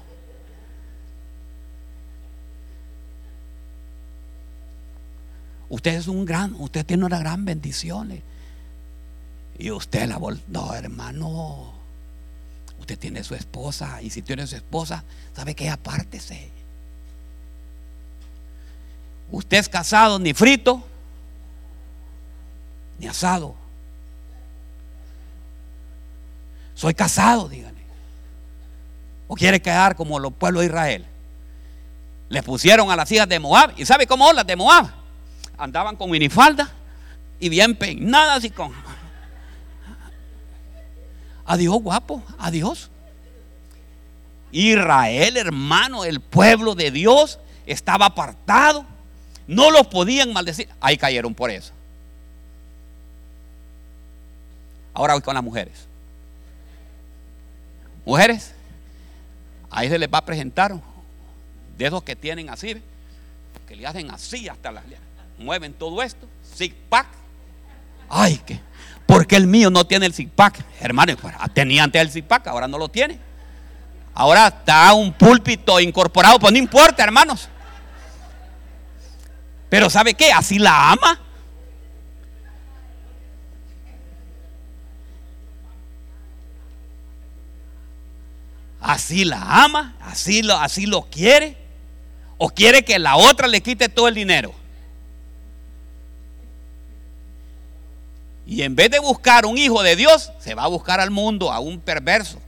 Usted 5.68 5.94
es 5.94 6.08
un 6.08 6.24
gran, 6.24 6.56
usted 6.58 6.84
tiene 6.84 7.04
una 7.04 7.20
gran 7.20 7.44
bendición. 7.44 8.20
Y 9.60 9.70
usted 9.70 10.08
la 10.08 10.16
vol 10.16 10.42
no, 10.48 10.74
hermano. 10.74 11.75
Usted 12.86 13.00
tiene 13.00 13.24
su 13.24 13.34
esposa 13.34 14.00
y 14.00 14.10
si 14.10 14.22
tiene 14.22 14.46
su 14.46 14.54
esposa, 14.54 15.02
sabe 15.34 15.56
que 15.56 15.68
apártese. 15.68 16.52
Usted 19.32 19.56
es 19.56 19.68
casado 19.68 20.20
ni 20.20 20.32
frito 20.32 20.86
ni 23.00 23.08
asado. 23.08 23.56
Soy 26.76 26.94
casado, 26.94 27.48
dígale. 27.48 27.82
O 29.26 29.34
quiere 29.34 29.60
quedar 29.60 29.96
como 29.96 30.20
los 30.20 30.32
pueblos 30.32 30.60
de 30.60 30.66
Israel. 30.66 31.06
Le 32.28 32.40
pusieron 32.44 32.88
a 32.92 32.94
las 32.94 33.10
hijas 33.10 33.28
de 33.28 33.40
Moab. 33.40 33.72
¿Y 33.76 33.84
sabe 33.84 34.06
cómo 34.06 34.32
las 34.32 34.46
de 34.46 34.54
Moab? 34.54 34.88
Andaban 35.58 35.96
con 35.96 36.08
minifalda 36.08 36.70
y 37.40 37.48
bien 37.48 37.74
peinadas 37.74 38.44
y 38.44 38.50
con 38.50 38.72
Adiós, 41.46 41.80
guapo, 41.80 42.22
adiós. 42.38 42.90
Israel, 44.50 45.36
hermano, 45.36 46.04
el 46.04 46.20
pueblo 46.20 46.74
de 46.74 46.90
Dios 46.90 47.38
estaba 47.66 48.06
apartado. 48.06 48.84
No 49.46 49.70
los 49.70 49.86
podían 49.86 50.32
maldecir. 50.32 50.68
Ahí 50.80 50.96
cayeron 50.96 51.34
por 51.34 51.50
eso. 51.50 51.72
Ahora 54.92 55.14
voy 55.14 55.22
con 55.22 55.34
las 55.34 55.44
mujeres. 55.44 55.86
Mujeres, 58.04 58.54
ahí 59.70 59.88
se 59.88 59.98
les 59.98 60.08
va 60.12 60.18
a 60.18 60.24
presentar 60.24 60.80
de 61.76 61.86
esos 61.86 62.02
que 62.02 62.16
tienen 62.16 62.48
así, 62.50 62.80
que 63.68 63.76
le 63.76 63.86
hacen 63.86 64.10
así 64.10 64.48
hasta 64.48 64.72
las 64.72 64.84
mueven 65.38 65.74
todo 65.74 66.02
esto, 66.02 66.26
zig 66.54 66.74
pack, 66.88 67.06
Ay, 68.08 68.38
que, 68.38 68.60
porque 69.06 69.36
el 69.36 69.46
mío 69.46 69.70
no 69.70 69.84
tiene 69.86 70.06
el 70.06 70.12
zip-pack. 70.12 70.64
Hermano, 70.80 71.16
pues, 71.16 71.34
tenía 71.54 71.84
antes 71.84 72.02
el 72.02 72.10
zip-pack, 72.10 72.48
ahora 72.48 72.68
no 72.68 72.76
lo 72.76 72.88
tiene. 72.88 73.18
Ahora 74.14 74.48
está 74.48 74.92
un 74.94 75.12
púlpito 75.12 75.78
incorporado, 75.78 76.38
pues 76.38 76.52
no 76.52 76.58
importa, 76.58 77.04
hermanos. 77.04 77.48
Pero 79.68 79.90
¿sabe 79.90 80.14
qué? 80.14 80.32
Así 80.32 80.58
la 80.58 80.92
ama. 80.92 81.20
Así 88.80 89.24
la 89.24 89.64
ama, 89.64 89.96
así 90.00 90.42
lo, 90.42 90.56
así 90.56 90.86
lo 90.86 91.02
quiere. 91.02 91.56
O 92.38 92.50
quiere 92.50 92.84
que 92.84 92.98
la 92.98 93.16
otra 93.16 93.48
le 93.48 93.60
quite 93.60 93.88
todo 93.88 94.08
el 94.08 94.14
dinero. 94.14 94.54
Y 98.46 98.62
en 98.62 98.76
vez 98.76 98.90
de 98.90 99.00
buscar 99.00 99.44
un 99.44 99.58
hijo 99.58 99.82
de 99.82 99.96
Dios, 99.96 100.32
se 100.38 100.54
va 100.54 100.64
a 100.64 100.68
buscar 100.68 101.00
al 101.00 101.10
mundo, 101.10 101.52
a 101.52 101.58
un 101.58 101.80
perverso, 101.80 102.38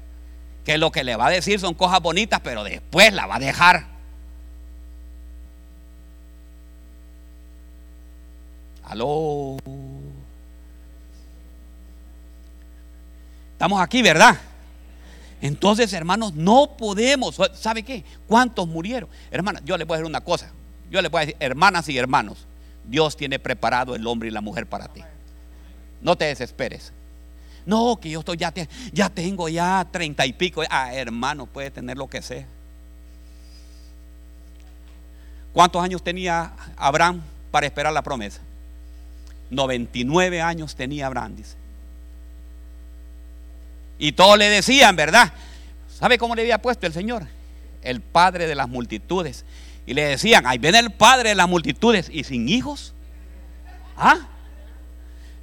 que 0.64 0.78
lo 0.78 0.92
que 0.92 1.02
le 1.02 1.16
va 1.16 1.26
a 1.26 1.30
decir 1.30 1.58
son 1.58 1.74
cosas 1.74 2.00
bonitas, 2.00 2.40
pero 2.42 2.62
después 2.62 3.12
la 3.12 3.26
va 3.26 3.37
a 3.37 3.40
dejar. 3.40 3.87
Aló. 8.84 9.56
Estamos 13.52 13.80
aquí, 13.82 14.02
¿verdad? 14.02 14.38
Entonces, 15.40 15.92
hermanos, 15.92 16.34
no 16.34 16.76
podemos. 16.76 17.40
¿Sabe 17.54 17.82
qué? 17.82 18.04
¿Cuántos 18.28 18.68
murieron? 18.68 19.11
Hermanas, 19.32 19.62
yo 19.64 19.76
le 19.76 19.84
voy 19.84 19.96
a 19.96 19.98
decir 19.98 20.08
una 20.08 20.20
cosa. 20.20 20.52
Yo 20.90 21.02
le 21.02 21.08
voy 21.08 21.18
a 21.18 21.20
decir, 21.26 21.37
hermanas 21.40 21.88
y 21.88 21.98
hermanos, 21.98 22.46
Dios 22.84 23.16
tiene 23.16 23.40
preparado 23.40 23.96
el 23.96 24.06
hombre 24.06 24.28
y 24.28 24.30
la 24.30 24.40
mujer 24.40 24.66
para 24.66 24.87
ti. 24.88 25.02
No 26.00 26.16
te 26.16 26.26
desesperes. 26.26 26.92
No, 27.66 27.98
que 28.00 28.11
yo 28.11 28.20
estoy 28.20 28.38
ya, 28.38 28.52
ya 28.92 29.11
tengo 29.11 29.48
ya 29.48 29.87
treinta 29.90 30.24
y 30.24 30.32
pico. 30.32 30.62
Ah, 30.70 30.94
hermano, 30.94 31.46
puede 31.46 31.70
tener 31.70 31.96
lo 31.98 32.08
que 32.08 32.22
sea. 32.22 32.46
¿Cuántos 35.52 35.82
años 35.82 36.02
tenía 36.02 36.52
Abraham 36.76 37.22
para 37.50 37.66
esperar 37.66 37.92
la 37.92 38.02
promesa? 38.02 38.40
99 39.50 40.40
años 40.40 40.74
tenía 40.74 41.06
Abraham, 41.06 41.37
dice. 41.37 41.56
Y 43.98 44.12
todos 44.12 44.38
le 44.38 44.48
decían, 44.48 44.94
¿verdad? 44.94 45.32
¿Sabe 45.98 46.18
cómo 46.18 46.34
le 46.34 46.42
había 46.42 46.62
puesto 46.62 46.87
el 46.87 46.92
Señor? 46.92 47.26
El 47.82 48.00
padre 48.00 48.46
de 48.46 48.54
las 48.54 48.68
multitudes. 48.68 49.44
Y 49.87 49.94
le 49.94 50.04
decían, 50.04 50.46
ahí 50.46 50.58
viene 50.58 50.78
el 50.78 50.90
padre 50.90 51.30
de 51.30 51.34
las 51.34 51.48
multitudes 51.48 52.08
y 52.11 52.24
sin 52.24 52.48
hijos. 52.48 52.94
¿Ah? 53.96 54.28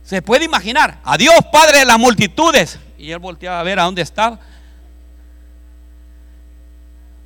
Se 0.05 0.21
puede 0.21 0.45
imaginar, 0.45 0.99
a 1.03 1.17
Dios 1.17 1.33
Padre 1.51 1.79
de 1.79 1.85
las 1.85 1.97
multitudes. 1.97 2.79
Y 2.97 3.09
él 3.09 3.17
volteaba 3.17 3.59
a 3.59 3.63
ver 3.63 3.79
a 3.79 3.83
dónde 3.83 4.03
estaba. 4.03 4.39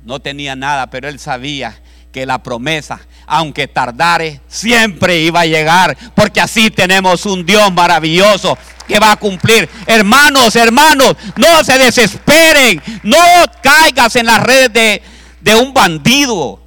No 0.02 0.18
tenía 0.18 0.56
nada, 0.56 0.88
pero 0.88 1.06
él 1.08 1.18
sabía 1.18 1.78
que 2.10 2.24
la 2.24 2.42
promesa, 2.42 2.98
aunque 3.26 3.68
tardare, 3.68 4.40
siempre 4.48 5.20
iba 5.20 5.40
a 5.40 5.46
llegar. 5.46 5.96
Porque 6.14 6.40
así 6.40 6.70
tenemos 6.70 7.26
un 7.26 7.44
Dios 7.44 7.70
maravilloso 7.70 8.56
que 8.88 8.98
va 8.98 9.12
a 9.12 9.16
cumplir. 9.16 9.68
Hermanos, 9.86 10.56
hermanos, 10.56 11.16
no 11.36 11.62
se 11.62 11.76
desesperen. 11.76 12.82
No 13.02 13.18
caigas 13.62 14.16
en 14.16 14.24
las 14.24 14.42
redes 14.42 14.72
de, 14.72 15.02
de 15.42 15.54
un 15.54 15.74
bandido. 15.74 16.62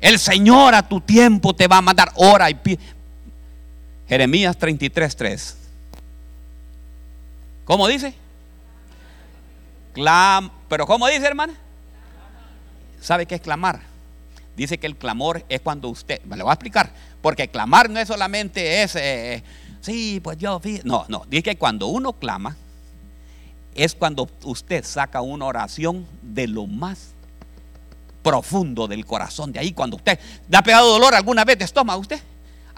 El 0.00 0.18
Señor 0.18 0.74
a 0.74 0.82
tu 0.82 1.00
tiempo 1.00 1.54
te 1.54 1.68
va 1.68 1.76
a 1.76 1.82
mandar 1.82 2.10
hora 2.16 2.50
y 2.50 2.54
Jeremías 4.10 4.58
33:3. 4.58 5.54
¿Cómo 7.64 7.86
dice? 7.86 8.12
Clam, 9.92 10.50
pero 10.68 10.84
¿cómo 10.84 11.06
dice, 11.06 11.24
hermana? 11.24 11.54
¿Sabe 13.00 13.24
qué 13.26 13.36
es 13.36 13.40
clamar? 13.40 13.82
Dice 14.56 14.78
que 14.78 14.88
el 14.88 14.96
clamor 14.96 15.44
es 15.48 15.60
cuando 15.60 15.88
usted, 15.88 16.20
me 16.24 16.36
lo 16.36 16.42
voy 16.42 16.50
a 16.50 16.54
explicar, 16.54 16.92
porque 17.22 17.46
clamar 17.46 17.88
no 17.88 18.00
es 18.00 18.08
solamente 18.08 18.82
ese, 18.82 19.34
eh, 19.34 19.44
sí, 19.80 20.18
pues 20.20 20.38
yo 20.38 20.60
no, 20.82 21.04
no, 21.06 21.22
dice 21.28 21.44
que 21.44 21.56
cuando 21.56 21.86
uno 21.86 22.12
clama 22.12 22.56
es 23.76 23.94
cuando 23.94 24.28
usted 24.42 24.84
saca 24.84 25.20
una 25.20 25.44
oración 25.44 26.04
de 26.20 26.48
lo 26.48 26.66
más 26.66 27.12
profundo 28.24 28.88
del 28.88 29.06
corazón, 29.06 29.52
de 29.52 29.60
ahí 29.60 29.72
cuando 29.72 29.98
usted 29.98 30.18
da 30.48 30.62
pegado 30.62 30.90
dolor 30.90 31.14
alguna 31.14 31.44
vez 31.44 31.58
de 31.58 31.64
estómago 31.64 32.00
usted, 32.00 32.20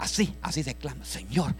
Así, 0.03 0.35
así 0.43 0.65
se 0.65 0.75
clama, 0.75 1.05
Señor. 1.05 1.55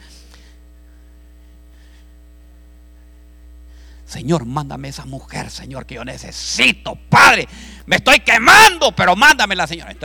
Señor, 4.05 4.45
mándame 4.47 4.89
esa 4.89 5.05
mujer, 5.05 5.49
Señor, 5.49 5.87
que 5.87 5.95
yo 5.95 6.05
necesito, 6.05 6.97
Padre. 7.09 7.47
Me 7.87 7.97
estoy 7.97 8.19
quemando, 8.19 8.91
pero 8.97 9.15
mándamela, 9.15 9.69
Señor. 9.69 9.97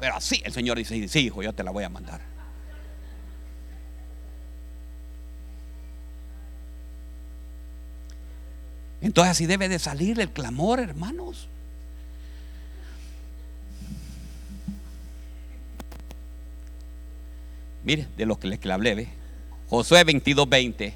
Pero 0.00 0.16
así 0.16 0.42
el 0.44 0.52
Señor 0.52 0.78
dice, 0.78 1.06
sí, 1.06 1.20
hijo, 1.20 1.44
yo 1.44 1.52
te 1.52 1.62
la 1.62 1.70
voy 1.70 1.84
a 1.84 1.88
mandar. 1.88 2.20
Entonces 9.00 9.30
así 9.30 9.46
debe 9.46 9.68
de 9.68 9.78
salir 9.78 10.18
el 10.18 10.32
clamor, 10.32 10.80
hermanos. 10.80 11.48
Mire, 17.86 18.08
de 18.16 18.26
lo 18.26 18.36
que 18.36 18.48
les 18.48 18.66
hablé, 18.66 18.96
¿ve? 18.96 19.08
Josué 19.68 20.02
22, 20.02 20.48
20. 20.48 20.94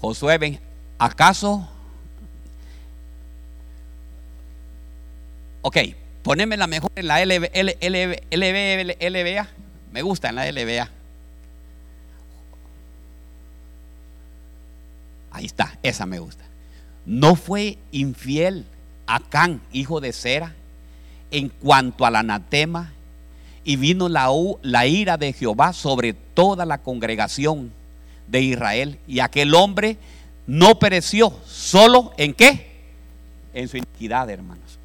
Josué, 0.00 0.60
¿acaso? 0.98 1.68
Ok, 5.62 5.78
poneme 6.22 6.56
la 6.56 6.68
mejor 6.68 6.92
en 6.94 7.08
la 7.08 7.24
LB, 7.26 7.50
LB, 7.52 8.96
LBA. 9.00 9.48
Me 9.90 10.02
gusta 10.02 10.28
en 10.28 10.36
la 10.36 10.48
LBA. 10.52 10.88
Ahí 15.32 15.46
está, 15.46 15.76
esa 15.82 16.06
me 16.06 16.20
gusta. 16.20 16.44
No 17.04 17.34
fue 17.34 17.78
infiel 17.90 18.64
Acán, 19.06 19.60
hijo 19.72 20.00
de 20.00 20.12
Sera, 20.12 20.54
en 21.30 21.48
cuanto 21.48 22.06
al 22.06 22.16
anatema, 22.16 22.92
y 23.64 23.76
vino 23.76 24.08
la, 24.08 24.86
ira 24.86 25.16
de 25.16 25.32
Jehová 25.32 25.72
sobre 25.72 26.12
toda 26.12 26.64
la 26.64 26.78
congregación 26.78 27.72
de 28.28 28.40
Israel, 28.40 28.98
y 29.08 29.20
aquel 29.20 29.54
hombre 29.54 29.96
no 30.46 30.78
pereció, 30.78 31.32
solo 31.46 32.12
en 32.16 32.32
qué? 32.32 32.84
En 33.54 33.68
su 33.68 33.76
iniquidad, 33.76 34.30
hermanos. 34.30 34.78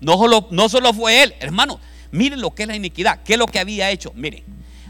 No 0.00 0.16
solo, 0.18 0.46
no 0.50 0.68
solo 0.68 0.92
fue 0.92 1.22
él, 1.22 1.34
hermanos, 1.40 1.78
miren 2.10 2.40
lo 2.40 2.50
que 2.50 2.62
es 2.64 2.68
la 2.68 2.76
iniquidad, 2.76 3.22
qué 3.24 3.34
es 3.34 3.38
lo 3.38 3.46
que 3.46 3.58
había 3.58 3.90
hecho. 3.90 4.12
Miren, 4.14 4.44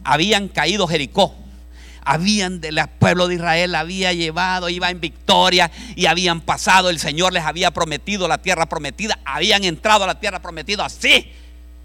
habían 0.04 0.48
caído 0.48 0.86
Jericó, 0.86 1.34
habían 2.08 2.62
del 2.62 2.80
pueblo 2.98 3.28
de 3.28 3.34
Israel 3.34 3.74
había 3.74 4.14
llevado, 4.14 4.70
iba 4.70 4.88
en 4.88 4.98
victoria 4.98 5.70
y 5.94 6.06
habían 6.06 6.40
pasado, 6.40 6.88
el 6.88 6.98
Señor 6.98 7.34
les 7.34 7.44
había 7.44 7.70
prometido 7.70 8.26
la 8.26 8.38
tierra 8.38 8.64
prometida, 8.64 9.18
habían 9.26 9.62
entrado 9.62 10.04
a 10.04 10.06
la 10.06 10.18
tierra 10.18 10.40
prometida 10.40 10.86
así. 10.86 11.30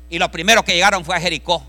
Y 0.09 0.19
lo 0.19 0.31
primero 0.31 0.63
que 0.63 0.75
llegaron 0.75 1.03
fue 1.03 1.17
a 1.17 1.19
Jericó. 1.19 1.61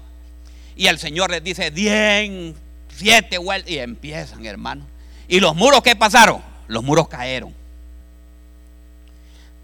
Y 0.76 0.86
el 0.86 1.00
Señor 1.00 1.32
les 1.32 1.42
dice, 1.42 1.72
diez, 1.72 2.54
siete 2.96 3.38
vueltas 3.38 3.72
y 3.72 3.78
empiezan, 3.78 4.46
hermano. 4.46 4.86
¿Y 5.26 5.40
los 5.40 5.56
muros 5.56 5.82
qué 5.82 5.96
pasaron? 5.96 6.40
Los 6.68 6.84
muros 6.84 7.08
cayeron. 7.08 7.52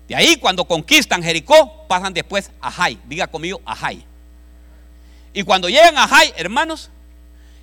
De 0.09 0.16
ahí 0.16 0.37
cuando 0.37 0.64
conquistan 0.64 1.22
Jericó, 1.22 1.87
pasan 1.87 2.12
después 2.12 2.50
a 2.61 2.72
Jai. 2.72 2.98
Diga 3.05 3.29
conmigo, 3.29 3.61
a 3.64 3.76
Jai. 3.76 4.05
Y 5.33 5.44
cuando 5.44 5.68
llegan 5.68 5.96
a 5.96 6.09
Jai, 6.09 6.33
hermanos, 6.37 6.90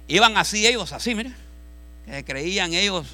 Iban 0.08 0.38
así 0.38 0.65
ellos, 0.65 0.93
así, 0.93 1.15
mire, 1.15 1.34
que 2.06 2.24
creían 2.24 2.74
ellos 2.74 3.08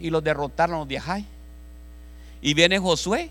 y 0.00 0.10
los 0.10 0.24
derrotaron 0.24 0.78
los 0.80 0.88
de 0.88 1.24
Y 2.40 2.54
viene 2.54 2.78
Josué 2.78 3.30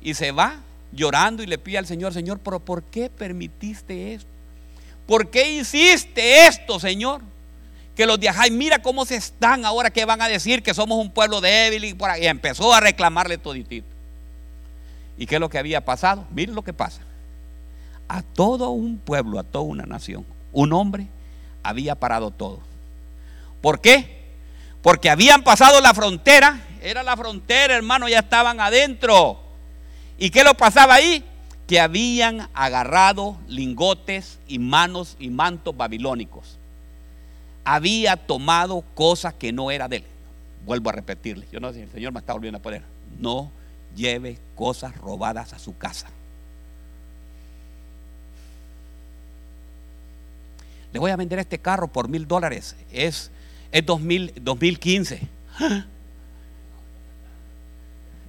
y 0.00 0.14
se 0.14 0.30
va 0.30 0.60
llorando 0.92 1.42
y 1.42 1.46
le 1.46 1.58
pide 1.58 1.78
al 1.78 1.86
Señor, 1.86 2.12
Señor, 2.14 2.38
pero 2.38 2.60
¿por 2.60 2.82
qué 2.84 3.10
permitiste 3.10 4.14
esto? 4.14 4.28
¿Por 5.06 5.30
qué 5.30 5.52
hiciste 5.56 6.46
esto, 6.46 6.78
Señor? 6.78 7.22
Que 7.96 8.06
los 8.06 8.20
de 8.20 8.30
mira 8.50 8.80
cómo 8.80 9.04
se 9.04 9.16
están 9.16 9.64
ahora 9.64 9.90
que 9.90 10.04
van 10.04 10.22
a 10.22 10.28
decir 10.28 10.62
que 10.62 10.72
somos 10.72 10.98
un 10.98 11.10
pueblo 11.10 11.40
débil 11.40 11.84
y, 11.84 11.94
por 11.94 12.10
ahí. 12.10 12.24
y 12.24 12.26
empezó 12.26 12.72
a 12.72 12.80
reclamarle 12.80 13.38
toditito. 13.38 13.86
¿Y 15.16 15.26
qué 15.26 15.36
es 15.36 15.40
lo 15.40 15.48
que 15.48 15.58
había 15.58 15.84
pasado? 15.84 16.26
Miren 16.30 16.54
lo 16.54 16.62
que 16.62 16.72
pasa. 16.72 17.00
A 18.06 18.22
todo 18.22 18.70
un 18.70 18.98
pueblo, 18.98 19.38
a 19.38 19.42
toda 19.42 19.64
una 19.64 19.84
nación, 19.84 20.24
un 20.52 20.72
hombre 20.72 21.08
había 21.62 21.94
parado 21.94 22.30
todo. 22.30 22.60
¿Por 23.60 23.80
qué? 23.80 24.18
Porque 24.82 25.10
habían 25.10 25.42
pasado 25.42 25.80
la 25.80 25.94
frontera, 25.94 26.60
era 26.80 27.02
la 27.02 27.16
frontera, 27.16 27.74
hermano, 27.74 28.08
ya 28.08 28.20
estaban 28.20 28.60
adentro. 28.60 29.40
¿Y 30.18 30.30
qué 30.30 30.44
lo 30.44 30.54
pasaba 30.54 30.94
ahí? 30.94 31.24
Que 31.66 31.80
habían 31.80 32.48
agarrado 32.54 33.36
lingotes 33.46 34.38
y 34.48 34.58
manos 34.58 35.16
y 35.18 35.30
mantos 35.30 35.76
babilónicos. 35.76 36.58
Había 37.64 38.16
tomado 38.16 38.82
cosas 38.94 39.34
que 39.34 39.52
no 39.52 39.70
era 39.70 39.88
de 39.88 39.96
él. 39.96 40.04
Vuelvo 40.64 40.90
a 40.90 40.92
repetirle. 40.92 41.46
Yo 41.52 41.60
no 41.60 41.68
sé 41.68 41.74
si 41.74 41.80
el 41.82 41.90
Señor 41.90 42.12
me 42.12 42.20
está 42.20 42.32
volviendo 42.32 42.58
a 42.58 42.62
poner. 42.62 42.82
No 43.18 43.50
lleve 43.94 44.38
cosas 44.54 44.96
robadas 44.96 45.52
a 45.52 45.58
su 45.58 45.76
casa. 45.76 46.08
Le 50.92 50.98
voy 50.98 51.10
a 51.10 51.16
vender 51.16 51.38
este 51.38 51.58
carro 51.58 51.88
por 51.88 52.08
mil 52.08 52.26
dólares. 52.26 52.76
Es, 52.90 53.30
es 53.70 53.84
2015. 53.84 55.20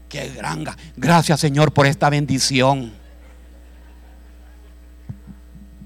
Qué 0.10 0.30
gran. 0.30 0.66
Gracias, 0.98 1.40
Señor, 1.40 1.72
por 1.72 1.86
esta 1.86 2.10
bendición. 2.10 2.92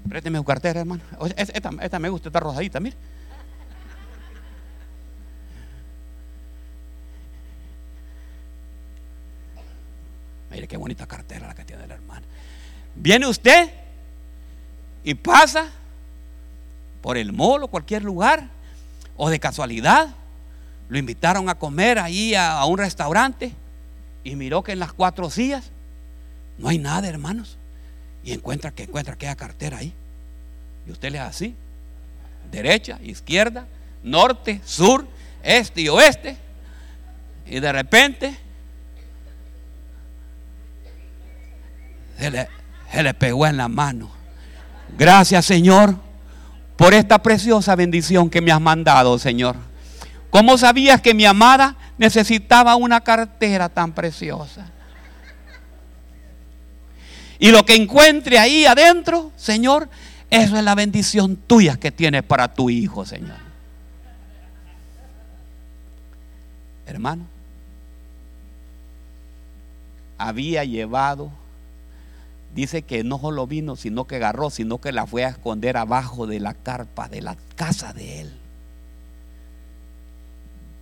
Présteme 0.08 0.38
su 0.38 0.44
cartera, 0.44 0.80
hermano. 0.80 1.02
Esta, 1.36 1.70
esta 1.80 1.98
me 1.98 2.08
gusta, 2.08 2.28
esta 2.28 2.40
rosadita, 2.40 2.80
mire. 2.80 2.96
Mire 10.50 10.68
qué 10.68 10.76
bonita 10.76 11.06
cartera 11.06 11.48
la 11.48 11.54
que 11.54 11.64
tiene 11.64 11.86
la 11.86 11.94
hermana. 11.94 12.24
Viene 12.94 13.26
usted 13.26 13.70
y 15.02 15.14
pasa 15.14 15.68
por 17.04 17.18
el 17.18 17.34
mall 17.34 17.62
o 17.62 17.68
cualquier 17.68 18.02
lugar, 18.02 18.48
o 19.18 19.28
de 19.28 19.38
casualidad, 19.38 20.14
lo 20.88 20.96
invitaron 20.96 21.50
a 21.50 21.54
comer 21.54 21.98
ahí 21.98 22.34
a, 22.34 22.64
un 22.64 22.78
restaurante 22.78 23.52
y 24.24 24.36
miró 24.36 24.62
que 24.62 24.72
en 24.72 24.78
las 24.78 24.94
cuatro 24.94 25.28
sillas 25.28 25.70
no 26.56 26.70
hay 26.70 26.78
nada, 26.78 27.06
hermanos. 27.06 27.58
Y 28.24 28.32
encuentra 28.32 28.70
que 28.70 28.84
encuentra 28.84 29.12
aquella 29.12 29.36
cartera 29.36 29.76
ahí. 29.76 29.92
Y 30.86 30.92
usted 30.92 31.12
le 31.12 31.18
da 31.18 31.26
así, 31.26 31.54
derecha, 32.50 32.98
izquierda, 33.02 33.66
norte, 34.02 34.62
sur, 34.64 35.06
este 35.42 35.82
y 35.82 35.88
oeste. 35.90 36.38
Y 37.44 37.60
de 37.60 37.70
repente 37.70 38.34
se 42.18 43.02
le 43.02 43.12
pegó 43.12 43.46
en 43.46 43.58
la 43.58 43.68
mano. 43.68 44.10
Gracias, 44.96 45.44
Señor, 45.44 45.98
por 46.76 46.94
esta 46.94 47.22
preciosa 47.22 47.76
bendición 47.76 48.30
que 48.30 48.40
me 48.40 48.52
has 48.52 48.60
mandado, 48.60 49.18
Señor. 49.18 49.56
¿Cómo 50.30 50.58
sabías 50.58 51.00
que 51.00 51.14
mi 51.14 51.24
amada 51.24 51.76
necesitaba 51.96 52.74
una 52.74 53.00
cartera 53.00 53.68
tan 53.68 53.92
preciosa? 53.92 54.70
Y 57.38 57.50
lo 57.50 57.64
que 57.64 57.74
encuentre 57.74 58.38
ahí 58.38 58.64
adentro, 58.66 59.30
Señor, 59.36 59.88
eso 60.30 60.56
es 60.56 60.64
la 60.64 60.74
bendición 60.74 61.36
tuya 61.36 61.76
que 61.76 61.92
tienes 61.92 62.22
para 62.22 62.52
tu 62.52 62.70
hijo, 62.70 63.04
Señor. 63.04 63.36
Hermano, 66.86 67.26
había 70.18 70.64
llevado 70.64 71.30
dice 72.54 72.82
que 72.82 73.02
no 73.04 73.18
solo 73.18 73.46
vino, 73.46 73.76
sino 73.76 74.06
que 74.06 74.16
agarró, 74.16 74.50
sino 74.50 74.80
que 74.80 74.92
la 74.92 75.06
fue 75.06 75.24
a 75.24 75.30
esconder 75.30 75.76
abajo 75.76 76.26
de 76.26 76.40
la 76.40 76.54
carpa 76.54 77.08
de 77.08 77.20
la 77.20 77.36
casa 77.56 77.92
de 77.92 78.20
él. 78.22 78.32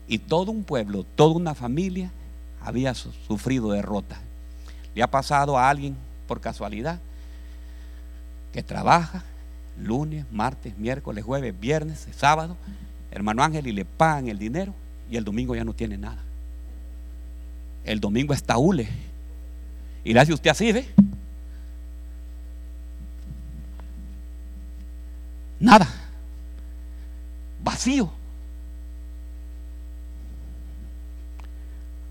Y 0.06 0.18
todo 0.18 0.50
un 0.50 0.64
pueblo, 0.64 1.04
toda 1.04 1.34
una 1.34 1.54
familia 1.54 2.10
había 2.60 2.94
sufrido 2.94 3.72
derrota. 3.72 4.20
Le 4.94 5.02
ha 5.02 5.10
pasado 5.10 5.58
a 5.58 5.70
alguien 5.70 5.96
por 6.26 6.40
casualidad 6.40 7.00
que 8.52 8.62
trabaja 8.62 9.24
lunes, 9.78 10.26
martes, 10.30 10.76
miércoles, 10.76 11.24
jueves, 11.24 11.58
viernes, 11.58 12.06
sábado, 12.14 12.56
hermano 13.10 13.42
Ángel, 13.42 13.66
y 13.66 13.72
le 13.72 13.86
pagan 13.86 14.28
el 14.28 14.38
dinero 14.38 14.74
y 15.10 15.16
el 15.16 15.24
domingo 15.24 15.56
ya 15.56 15.64
no 15.64 15.72
tiene 15.72 15.96
nada. 15.96 16.22
El 17.84 18.00
domingo 18.00 18.34
está 18.34 18.58
hule. 18.58 18.88
Y 20.04 20.12
le 20.12 20.20
hace 20.20 20.32
usted 20.32 20.50
así, 20.50 20.72
¿ve? 20.72 20.86
Nada. 25.62 25.86
Vacío. 27.62 28.10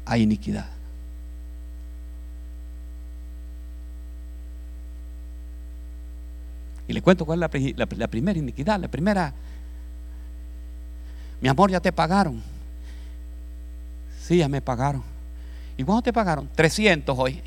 Hay 0.06 0.22
iniquidad. 0.22 0.68
Y 6.88 6.94
le 6.94 7.02
cuento 7.02 7.26
cuál 7.26 7.44
es 7.44 7.78
la, 7.78 8.08
primera 8.08 8.40
iniquidad. 8.40 8.80
La 8.80 8.88
primera, 8.88 9.34
mi 11.42 11.50
amor, 11.50 11.72
ya 11.72 11.82
te 11.82 11.92
pagaron. 11.92 12.42
Sí, 14.22 14.38
ya 14.38 14.48
me 14.48 14.62
pagaron. 14.62 15.04
¿Y 15.76 15.84
cuánto 15.84 16.04
te 16.04 16.14
pagaron? 16.14 16.50
300 16.56 17.20
hoy. 17.20 17.42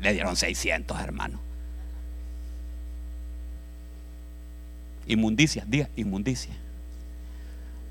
Le 0.00 0.12
dieron 0.14 0.36
600, 0.36 0.98
hermano. 1.00 1.49
Inmundicia, 5.10 5.64
diga 5.66 5.88
inmundicia. 5.96 6.54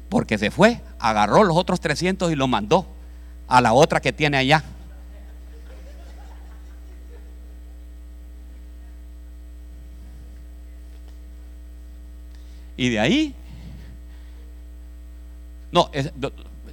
Porque 0.07 0.37
se 0.37 0.51
fue, 0.51 0.81
agarró 0.99 1.43
los 1.43 1.57
otros 1.57 1.81
300 1.81 2.31
y 2.31 2.35
lo 2.35 2.47
mandó 2.47 2.87
a 3.47 3.59
la 3.59 3.73
otra 3.73 3.99
que 3.99 4.13
tiene 4.13 4.37
allá. 4.37 4.63
Y 12.77 12.87
de 12.87 12.99
ahí, 12.99 13.35
no, 15.71 15.91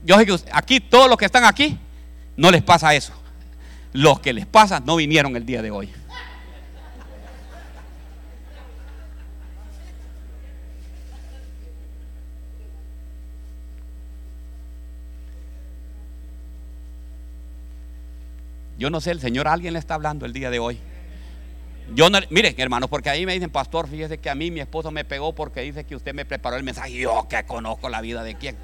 yo 0.05 0.17
sé 0.17 0.27
que 0.27 0.37
aquí 0.53 0.79
todos 0.79 1.09
los 1.09 1.19
que 1.19 1.25
están 1.25 1.45
aquí, 1.45 1.77
no 2.37 2.53
les 2.53 2.63
pasa 2.63 2.95
eso. 2.95 3.13
Los 3.93 4.21
que 4.21 4.33
les 4.33 4.47
pasa 4.47 4.79
no 4.79 4.95
vinieron 4.95 5.35
el 5.35 5.45
día 5.45 5.63
de 5.63 5.73
hoy. 5.73 5.91
Yo 18.79 18.91
no 18.91 19.01
sé, 19.01 19.11
el 19.11 19.21
Señor 19.21 19.49
alguien 19.49 19.73
le 19.73 19.79
está 19.79 19.95
hablando 19.95 20.27
el 20.27 20.33
día 20.33 20.51
de 20.51 20.59
hoy. 20.59 20.79
Yo 21.95 22.11
no, 22.11 22.19
miren, 22.31 22.55
hermanos, 22.59 22.91
porque 22.91 23.11
ahí 23.11 23.25
me 23.27 23.33
dicen, 23.33 23.51
pastor, 23.51 23.89
fíjese 23.89 24.19
que 24.19 24.29
a 24.29 24.35
mí 24.35 24.51
mi 24.51 24.61
esposo 24.61 24.91
me 24.91 25.05
pegó 25.05 25.35
porque 25.35 25.61
dice 25.61 25.85
que 25.85 25.95
usted 25.95 26.15
me 26.15 26.25
preparó 26.25 26.57
el 26.57 26.63
mensaje. 26.63 26.93
Yo 26.93 27.27
que 27.29 27.45
conozco 27.45 27.89
la 27.89 28.01
vida 28.01 28.23
de 28.23 28.35
quién. 28.35 28.57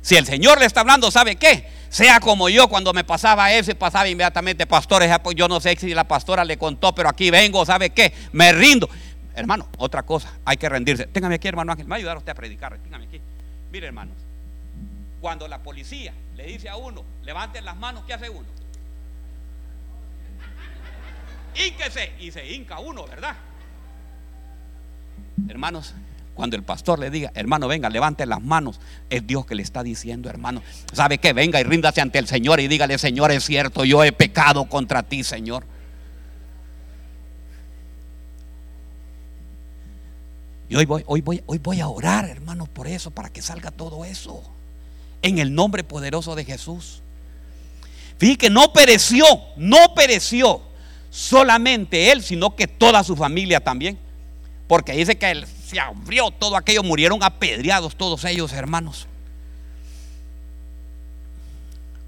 Si 0.00 0.16
el 0.16 0.26
Señor 0.26 0.58
le 0.58 0.66
está 0.66 0.80
hablando, 0.80 1.10
¿sabe 1.12 1.36
qué? 1.36 1.68
Sea 1.88 2.18
como 2.18 2.48
yo 2.48 2.68
cuando 2.68 2.92
me 2.92 3.04
pasaba 3.04 3.52
eso 3.52 3.72
pasaba 3.76 4.08
inmediatamente, 4.08 4.66
pastores, 4.66 5.16
pues 5.22 5.36
yo 5.36 5.46
no 5.46 5.60
sé 5.60 5.76
si 5.76 5.94
la 5.94 6.08
pastora 6.08 6.44
le 6.44 6.56
contó, 6.56 6.92
pero 6.92 7.08
aquí 7.08 7.30
vengo, 7.30 7.64
¿sabe 7.64 7.90
qué? 7.90 8.12
Me 8.32 8.52
rindo. 8.52 8.88
Hermano, 9.34 9.68
otra 9.78 10.02
cosa, 10.02 10.32
hay 10.44 10.56
que 10.56 10.68
rendirse. 10.68 11.06
Téngame 11.06 11.36
aquí, 11.36 11.46
hermano 11.46 11.70
Ángel, 11.70 11.86
me 11.86 11.90
va 11.90 11.96
a 11.96 11.98
ayudar 11.98 12.16
usted 12.16 12.32
a 12.32 12.34
predicar. 12.34 12.76
Téngame 12.78 13.04
aquí. 13.04 13.20
Mire, 13.70 13.86
hermanos, 13.86 14.16
cuando 15.22 15.46
la 15.46 15.62
policía 15.62 16.12
le 16.34 16.46
dice 16.46 16.68
a 16.68 16.74
uno, 16.76 17.04
levanten 17.22 17.64
las 17.64 17.76
manos, 17.76 18.02
¿qué 18.04 18.12
hace 18.12 18.28
uno? 18.28 18.48
Ínquese 21.54 22.12
y 22.18 22.32
se 22.32 22.52
hinca 22.52 22.80
uno, 22.80 23.06
¿verdad? 23.06 23.36
Hermanos, 25.48 25.94
cuando 26.34 26.56
el 26.56 26.64
pastor 26.64 26.98
le 26.98 27.08
diga, 27.08 27.30
hermano, 27.36 27.68
venga, 27.68 27.88
levante 27.88 28.26
las 28.26 28.42
manos, 28.42 28.80
es 29.10 29.24
Dios 29.24 29.46
que 29.46 29.54
le 29.54 29.62
está 29.62 29.84
diciendo, 29.84 30.28
hermano. 30.28 30.60
¿Sabe 30.92 31.18
que 31.18 31.32
Venga 31.32 31.60
y 31.60 31.62
ríndase 31.62 32.00
ante 32.00 32.18
el 32.18 32.26
Señor 32.26 32.58
y 32.58 32.66
dígale, 32.66 32.98
Señor, 32.98 33.30
es 33.30 33.44
cierto, 33.44 33.84
yo 33.84 34.02
he 34.02 34.10
pecado 34.10 34.64
contra 34.64 35.04
ti, 35.04 35.22
Señor. 35.22 35.64
Y 40.68 40.74
hoy 40.74 40.84
voy, 40.84 41.04
hoy 41.06 41.20
voy, 41.20 41.44
hoy 41.46 41.58
voy 41.58 41.80
a 41.80 41.86
orar, 41.86 42.28
hermano, 42.28 42.66
por 42.66 42.88
eso, 42.88 43.12
para 43.12 43.28
que 43.28 43.40
salga 43.40 43.70
todo 43.70 44.04
eso 44.04 44.52
en 45.22 45.38
el 45.38 45.54
nombre 45.54 45.84
poderoso 45.84 46.34
de 46.34 46.44
Jesús. 46.44 47.00
Fíjate 48.18 48.38
que 48.38 48.50
no 48.50 48.72
pereció, 48.72 49.24
no 49.56 49.94
pereció 49.94 50.60
solamente 51.10 52.12
él, 52.12 52.22
sino 52.22 52.54
que 52.54 52.66
toda 52.66 53.02
su 53.04 53.16
familia 53.16 53.60
también. 53.60 53.98
Porque 54.68 54.92
dice 54.92 55.16
que 55.16 55.30
él 55.30 55.46
se 55.66 55.78
abrió 55.78 56.30
todo 56.30 56.56
aquello, 56.56 56.82
murieron 56.82 57.22
apedreados 57.22 57.96
todos 57.96 58.24
ellos, 58.24 58.52
hermanos. 58.52 59.06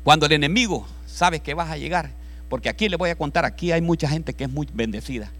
Cuando 0.02 0.26
el 0.26 0.32
enemigo 0.32 0.86
sabe 1.06 1.40
que 1.40 1.54
vas 1.54 1.70
a 1.70 1.76
llegar, 1.76 2.10
porque 2.48 2.68
aquí 2.68 2.88
le 2.88 2.96
voy 2.96 3.10
a 3.10 3.16
contar, 3.16 3.44
aquí 3.44 3.72
hay 3.72 3.80
mucha 3.80 4.08
gente 4.08 4.34
que 4.34 4.44
es 4.44 4.50
muy 4.50 4.68
bendecida, 4.72 5.30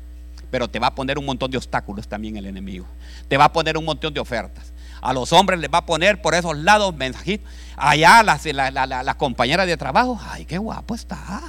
pero 0.51 0.69
te 0.69 0.79
va 0.79 0.89
a 0.89 0.95
poner 0.95 1.19
un 1.19 1.25
montón 1.25 1.51
de 1.51 1.57
obstáculos 1.57 2.09
también 2.09 2.37
el 2.37 2.47
enemigo. 2.47 2.87
Te 3.29 3.37
va 3.37 3.45
a 3.45 3.53
poner 3.53 3.79
un 3.79 3.85
montón 3.85 4.13
de 4.13 4.21
ofertas. 4.21 4.74
A 5.05 5.13
los 5.13 5.35
hombres 5.35 5.61
les 5.61 5.71
va 5.71 5.79
a 5.79 5.87
poner 5.87 6.23
por 6.23 6.35
esos 6.35 6.57
lados 6.57 6.95
mensajitos. 6.97 7.47
Allá 7.77 8.23
las, 8.23 8.43
la, 8.47 9.15
compañera 9.19 9.67
de 9.67 9.77
trabajo, 9.77 10.19
ay, 10.31 10.47
qué 10.47 10.57
guapo 10.57 10.95
está. 10.95 11.43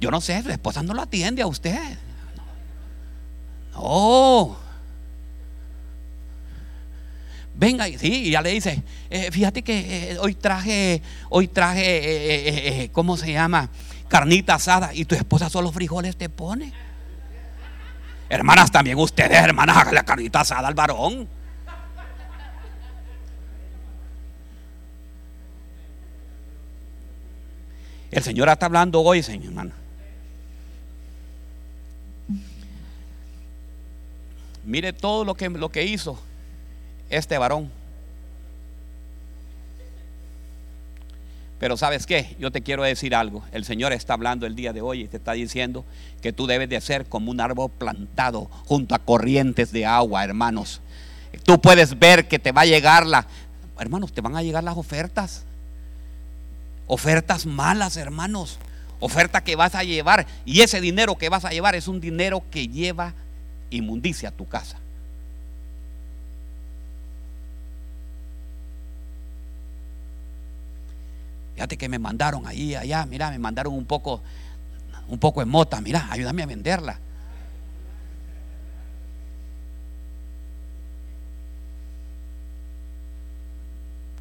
Yo 0.00 0.12
no 0.12 0.20
sé, 0.20 0.40
su 0.44 0.50
esposa 0.50 0.84
no 0.84 0.94
lo 0.94 1.02
atiende 1.02 1.42
a 1.42 1.48
usted. 1.48 1.98
No. 3.74 4.56
Venga, 7.56 7.86
sí, 7.86 8.26
y 8.26 8.30
ya 8.30 8.40
le 8.40 8.50
dice, 8.50 8.84
eh, 9.10 9.32
fíjate 9.32 9.62
que 9.62 10.12
eh, 10.12 10.18
hoy 10.20 10.36
traje, 10.36 11.02
hoy 11.28 11.48
traje, 11.48 12.84
eh, 12.84 12.90
¿cómo 12.92 13.16
se 13.16 13.32
llama? 13.32 13.68
Carnita 14.06 14.54
asada 14.54 14.94
y 14.94 15.06
tu 15.06 15.16
esposa 15.16 15.50
solo 15.50 15.72
frijoles 15.72 16.16
te 16.16 16.28
pone. 16.28 16.72
Hermanas, 18.28 18.70
también 18.70 18.96
ustedes, 18.96 19.42
hermanas, 19.42 19.76
hagan 19.76 19.94
la 19.96 20.04
carnita 20.04 20.40
asada 20.42 20.68
al 20.68 20.74
varón. 20.74 21.35
El 28.10 28.22
Señor 28.22 28.48
está 28.48 28.66
hablando 28.66 29.00
hoy, 29.00 29.22
Señor, 29.22 29.46
hermano. 29.46 29.72
Mire 34.64 34.92
todo 34.92 35.24
lo 35.24 35.34
que, 35.34 35.48
lo 35.48 35.70
que 35.70 35.84
hizo 35.84 36.18
este 37.08 37.38
varón. 37.38 37.70
Pero 41.58 41.76
sabes 41.76 42.04
qué, 42.04 42.36
yo 42.38 42.50
te 42.50 42.60
quiero 42.60 42.82
decir 42.82 43.14
algo. 43.14 43.42
El 43.52 43.64
Señor 43.64 43.92
está 43.92 44.12
hablando 44.12 44.44
el 44.44 44.54
día 44.54 44.72
de 44.72 44.82
hoy 44.82 45.02
y 45.02 45.08
te 45.08 45.16
está 45.16 45.32
diciendo 45.32 45.84
que 46.20 46.32
tú 46.32 46.46
debes 46.46 46.68
de 46.68 46.80
ser 46.80 47.06
como 47.06 47.30
un 47.30 47.40
árbol 47.40 47.70
plantado 47.70 48.50
junto 48.66 48.94
a 48.94 48.98
corrientes 48.98 49.72
de 49.72 49.86
agua, 49.86 50.22
hermanos. 50.24 50.82
Tú 51.44 51.60
puedes 51.60 51.98
ver 51.98 52.28
que 52.28 52.38
te 52.38 52.52
va 52.52 52.62
a 52.62 52.66
llegar 52.66 53.06
la... 53.06 53.26
Hermanos, 53.78 54.12
te 54.12 54.20
van 54.20 54.36
a 54.36 54.42
llegar 54.42 54.64
las 54.64 54.76
ofertas. 54.76 55.44
Ofertas 56.86 57.46
malas, 57.46 57.96
hermanos. 57.96 58.58
Oferta 59.00 59.42
que 59.42 59.56
vas 59.56 59.74
a 59.74 59.84
llevar. 59.84 60.26
Y 60.44 60.60
ese 60.60 60.80
dinero 60.80 61.16
que 61.16 61.28
vas 61.28 61.44
a 61.44 61.50
llevar 61.50 61.74
es 61.74 61.88
un 61.88 62.00
dinero 62.00 62.44
que 62.50 62.68
lleva 62.68 63.14
inmundicia 63.70 64.28
a 64.30 64.32
tu 64.32 64.46
casa. 64.48 64.78
Fíjate 71.54 71.78
que 71.78 71.88
me 71.88 71.98
mandaron 71.98 72.46
ahí, 72.46 72.74
allá, 72.74 73.06
mira, 73.06 73.30
me 73.30 73.38
mandaron 73.38 73.72
un 73.72 73.86
poco, 73.86 74.20
un 75.08 75.18
poco 75.18 75.40
de 75.40 75.46
mota, 75.46 75.80
mira, 75.80 76.06
ayúdame 76.10 76.42
a 76.42 76.46
venderla. 76.46 76.98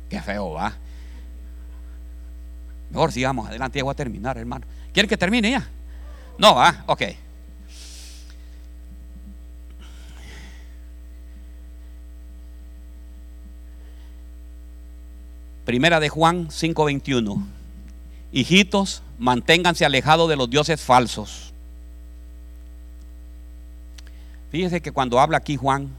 Qué 0.09 0.21
feo 0.21 0.51
va. 0.51 0.73
Mejor 2.89 3.11
sigamos 3.11 3.47
adelante, 3.47 3.79
ya 3.79 3.83
voy 3.83 3.91
a 3.91 3.95
terminar, 3.95 4.37
hermano. 4.37 4.65
¿Quieren 4.93 5.09
que 5.09 5.17
termine 5.17 5.51
ya? 5.51 5.67
No, 6.37 6.55
va, 6.55 6.83
ok. 6.87 7.01
Primera 15.65 15.99
de 15.99 16.09
Juan 16.09 16.49
5:21. 16.49 17.43
Hijitos, 18.31 19.01
manténganse 19.17 19.83
alejados 19.83 20.29
de 20.29 20.35
los 20.35 20.49
dioses 20.49 20.79
falsos. 20.81 21.53
Fíjense 24.51 24.81
que 24.81 24.91
cuando 24.91 25.19
habla 25.19 25.37
aquí 25.37 25.57
Juan, 25.57 25.89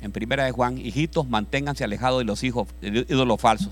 en 0.00 0.12
Primera 0.12 0.44
de 0.44 0.50
Juan, 0.50 0.78
hijitos, 0.78 1.28
manténganse 1.28 1.84
alejados 1.84 2.18
de 2.18 2.24
los 2.24 2.42
hijos, 2.42 2.68
de 2.80 3.06
ídolos 3.08 3.40
falsos. 3.40 3.70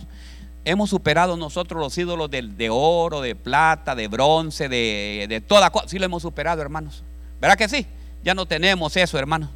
Hemos 0.64 0.90
superado 0.90 1.36
nosotros 1.36 1.80
los 1.80 1.96
ídolos 1.98 2.30
de, 2.30 2.68
oro, 2.70 3.20
de 3.20 3.34
plata, 3.34 3.96
de 3.96 4.06
bronce, 4.06 4.68
de, 4.68 5.42
toda 5.46 5.70
cosa. 5.70 5.88
Sí 5.88 5.98
lo 5.98 6.04
hemos 6.04 6.22
superado, 6.22 6.62
hermanos. 6.62 7.02
¿Verdad 7.40 7.56
que 7.56 7.68
sí? 7.68 7.86
Ya 8.22 8.34
no 8.34 8.46
tenemos 8.46 8.96
eso, 8.96 9.18
hermanos. 9.18 9.50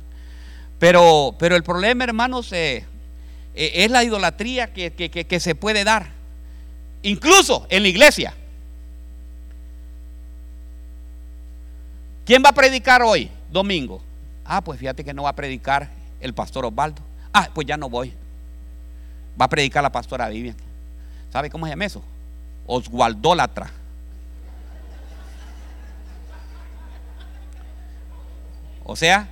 Pero, 0.80 1.36
pero 1.38 1.54
el 1.54 1.62
problema, 1.62 2.02
hermanos, 2.04 2.52
eh, 2.52 2.84
eh, 3.54 3.72
es 3.74 3.90
la 3.90 4.02
idolatría 4.02 4.72
que, 4.72 5.40
se 5.40 5.54
puede 5.54 5.84
dar. 5.84 6.08
Incluso 7.02 7.66
en 7.70 7.82
la 7.82 7.88
iglesia. 7.88 8.34
¿Quién 12.24 12.42
va 12.44 12.48
a 12.48 12.52
predicar 12.52 13.02
hoy, 13.02 13.30
domingo? 13.52 14.02
Ah, 14.44 14.60
pues 14.60 14.80
fíjate 14.80 15.04
que 15.04 15.14
no 15.14 15.22
va 15.22 15.30
a 15.30 15.36
predicar 15.36 15.88
el 16.20 16.34
pastor 16.34 16.64
Osvaldo. 16.66 17.00
Ah, 17.32 17.48
pues 17.54 17.64
ya 17.64 17.76
no 17.76 17.88
voy. 17.88 18.12
Va 19.40 19.44
a 19.44 19.48
predicar 19.48 19.84
la 19.84 19.92
pastora 19.92 20.28
Vivian. 20.28 20.65
¿Sabe 21.36 21.50
cómo 21.50 21.66
se 21.66 21.72
llama 21.72 21.84
eso? 21.84 22.02
Oswaldólatra. 22.64 23.70
O 28.84 28.96
sea, 28.96 29.28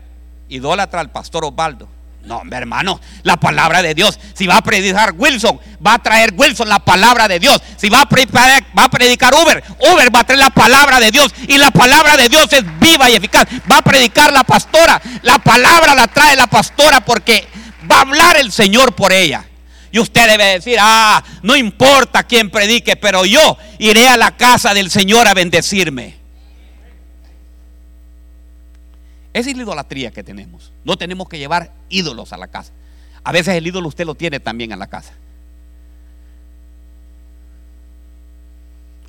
idólatra 0.50 1.00
al 1.00 1.11
pastor 1.11 1.46
Osvaldo. 1.46 1.88
No, 2.24 2.44
mi 2.44 2.55
hermano, 2.55 3.00
la 3.22 3.38
palabra 3.38 3.80
de 3.80 3.94
Dios. 3.94 4.20
Si 4.34 4.46
va 4.46 4.59
a 4.59 4.62
predicar 4.62 5.14
Wilson, 5.16 5.59
va 5.84 5.94
a 5.94 5.98
traer 5.98 6.34
Wilson 6.36 6.68
la 6.68 6.78
palabra 6.78 7.26
de 7.26 7.40
Dios. 7.40 7.62
Si 7.78 7.88
va 7.88 8.02
a, 8.02 8.07
predicar, 8.07 8.62
va 8.78 8.84
a 8.84 8.90
predicar 8.90 9.32
Uber, 9.32 9.64
Uber 9.90 10.14
va 10.14 10.20
a 10.20 10.24
traer 10.24 10.40
la 10.40 10.50
palabra 10.50 11.00
de 11.00 11.11
Dios. 11.11 11.34
Y 11.48 11.57
la 11.57 11.70
palabra 11.70 12.18
de 12.18 12.28
Dios 12.28 12.52
es 12.52 12.64
viva 12.80 13.09
y 13.09 13.14
eficaz. 13.14 13.46
Va 13.72 13.78
a 13.78 13.82
predicar 13.82 14.30
la 14.30 14.44
pastora. 14.44 15.00
La 15.22 15.38
palabra 15.38 15.94
la 15.94 16.07
trae 16.09 16.36
la 16.36 16.48
pastora 16.48 17.00
porque 17.00 17.48
va 17.90 17.96
a 17.96 18.02
hablar 18.02 18.36
el 18.36 18.52
Señor 18.52 18.94
por 18.94 19.11
ella. 19.11 19.46
Y 19.95 20.01
usted 20.01 20.26
debe 20.26 20.45
decir, 20.55 20.76
ah, 20.80 21.22
no 21.45 21.55
importa 21.55 22.24
quién 22.24 22.51
predique, 22.51 22.97
pero 22.97 23.24
yo 23.24 23.57
iré 23.78 24.09
a 24.09 24.16
la 24.16 24.36
casa 24.36 24.74
del 24.74 24.90
Señor 24.90 25.28
a 25.28 25.34
bendecirme. 25.34 26.16
Esa 29.32 29.51
es 29.51 29.57
la 29.57 29.62
idolatría 29.62 30.11
que 30.11 30.24
tenemos. 30.24 30.72
No 30.84 30.99
tenemos 30.99 31.28
que 31.28 31.38
llevar 31.38 31.72
ídolos 31.90 32.32
a 32.32 32.36
la 32.36 32.49
casa. 32.49 32.72
A 33.22 33.30
veces 33.30 33.55
el 33.55 33.68
ídolo 33.68 33.86
usted 33.86 34.05
lo 34.05 34.16
tiene 34.16 34.40
también 34.40 34.72
en 34.72 34.80
la 34.80 34.88
casa. 34.88 35.12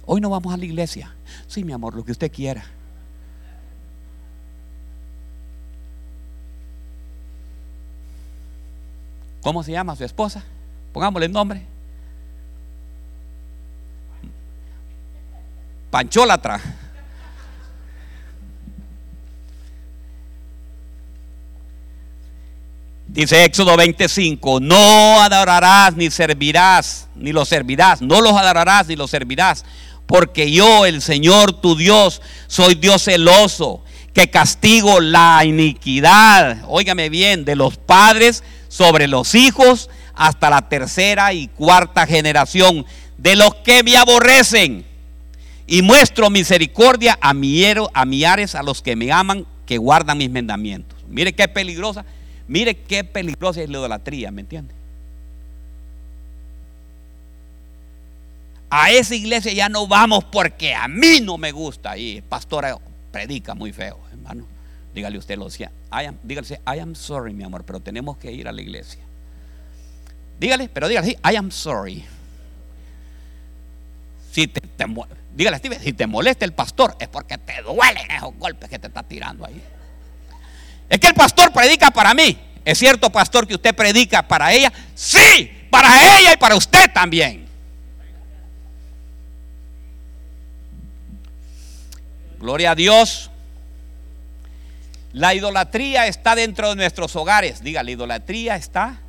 Hoy 0.05 0.21
no 0.21 0.29
vamos 0.29 0.53
a 0.53 0.57
la 0.57 0.65
iglesia. 0.65 1.15
Sí, 1.47 1.63
mi 1.63 1.73
amor, 1.73 1.95
lo 1.95 2.05
que 2.05 2.11
usted 2.11 2.31
quiera. 2.31 2.63
¿Cómo 9.41 9.63
se 9.63 9.71
llama 9.71 9.95
su 9.95 10.03
esposa? 10.03 10.45
Pongámosle 10.95 11.25
el 11.25 11.33
nombre. 11.33 11.61
Panchólatra. 15.89 16.61
Dice 23.07 23.43
Éxodo 23.43 23.75
25, 23.75 24.61
no 24.61 25.21
adorarás 25.21 25.97
ni 25.97 26.09
servirás, 26.09 27.09
ni 27.13 27.33
los 27.33 27.49
servirás, 27.49 28.01
no 28.01 28.21
los 28.21 28.31
adorarás 28.31 28.87
ni 28.87 28.95
los 28.95 29.11
servirás, 29.11 29.65
porque 30.05 30.49
yo, 30.49 30.85
el 30.85 31.01
Señor 31.01 31.59
tu 31.59 31.75
Dios, 31.75 32.21
soy 32.47 32.75
Dios 32.75 33.03
celoso, 33.03 33.83
que 34.13 34.29
castigo 34.29 35.01
la 35.01 35.43
iniquidad, 35.43 36.63
óigame 36.69 37.09
bien, 37.09 37.43
de 37.43 37.57
los 37.57 37.75
padres 37.75 38.45
sobre 38.69 39.09
los 39.09 39.35
hijos 39.35 39.89
hasta 40.15 40.49
la 40.49 40.67
tercera 40.69 41.33
y 41.33 41.47
cuarta 41.47 42.07
generación 42.07 42.85
de 43.17 43.35
los 43.35 43.55
que 43.55 43.83
me 43.83 43.97
aborrecen. 43.97 44.85
Y 45.67 45.81
muestro 45.81 46.29
misericordia 46.29 47.17
a, 47.21 47.33
mi, 47.33 47.63
a 47.65 48.05
miares 48.05 48.55
a 48.55 48.63
los 48.63 48.81
que 48.81 48.95
me 48.95 49.11
aman, 49.11 49.45
que 49.65 49.77
guardan 49.77 50.17
mis 50.17 50.29
mandamientos. 50.29 50.99
Mire 51.07 51.33
qué 51.33 51.47
peligrosa 51.47 52.05
Mire 52.47 52.75
qué 52.75 53.03
peligrosa 53.03 53.61
es 53.61 53.69
la 53.69 53.79
idolatría, 53.79 54.31
¿me 54.31 54.41
entiende? 54.41 54.73
A 58.69 58.91
esa 58.91 59.15
iglesia 59.15 59.53
ya 59.53 59.69
no 59.69 59.87
vamos 59.87 60.25
porque 60.25 60.73
a 60.73 60.87
mí 60.87 61.19
no 61.21 61.37
me 61.37 61.51
gusta. 61.51 61.97
Y 61.97 62.17
el 62.17 62.23
pastor 62.23 62.65
predica 63.11 63.55
muy 63.55 63.71
feo, 63.71 63.99
hermano. 64.11 64.45
Dígale 64.93 65.17
usted 65.17 65.37
lo 65.37 65.45
decía. 65.45 65.71
dígale, 66.23 66.59
I 66.67 66.79
am 66.79 66.93
sorry, 66.93 67.33
mi 67.33 67.43
amor, 67.43 67.63
pero 67.63 67.79
tenemos 67.79 68.17
que 68.17 68.31
ir 68.31 68.47
a 68.47 68.51
la 68.51 68.61
iglesia. 68.61 69.04
Dígale, 70.39 70.69
pero 70.69 70.87
dígale, 70.87 71.17
I 71.23 71.35
am 71.35 71.51
sorry. 71.51 72.05
Si 74.31 74.47
te, 74.47 74.61
dígale, 75.33 75.57
Steve, 75.57 75.79
si 75.79 75.93
te 75.93 76.07
molesta 76.07 76.43
el 76.43 76.53
pastor, 76.53 76.95
es 76.99 77.07
porque 77.07 77.37
te 77.37 77.61
duelen 77.61 78.11
esos 78.11 78.35
golpes 78.35 78.69
que 78.69 78.79
te 78.79 78.87
está 78.87 79.01
tirando 79.03 79.45
ahí. 79.45 79.61
Es 80.89 80.99
que 80.99 81.07
el 81.07 81.13
pastor 81.13 81.53
predica 81.53 81.89
para 81.91 82.13
mí. 82.13 82.37
¿Es 82.65 82.77
cierto, 82.77 83.09
pastor, 83.11 83.47
que 83.47 83.55
usted 83.55 83.73
predica 83.73 84.27
para 84.27 84.51
ella? 84.51 84.73
Sí, 84.93 85.51
para 85.69 86.19
ella 86.19 86.33
y 86.33 86.37
para 86.37 86.55
usted 86.55 86.91
también. 86.91 87.47
Gloria 92.39 92.71
a 92.71 92.75
Dios. 92.75 93.31
La 95.13 95.33
idolatría 95.33 96.07
está 96.07 96.35
dentro 96.35 96.69
de 96.69 96.75
nuestros 96.75 97.15
hogares. 97.15 97.63
Diga, 97.63 97.83
la 97.83 97.91
idolatría 97.91 98.57
está 98.57 98.99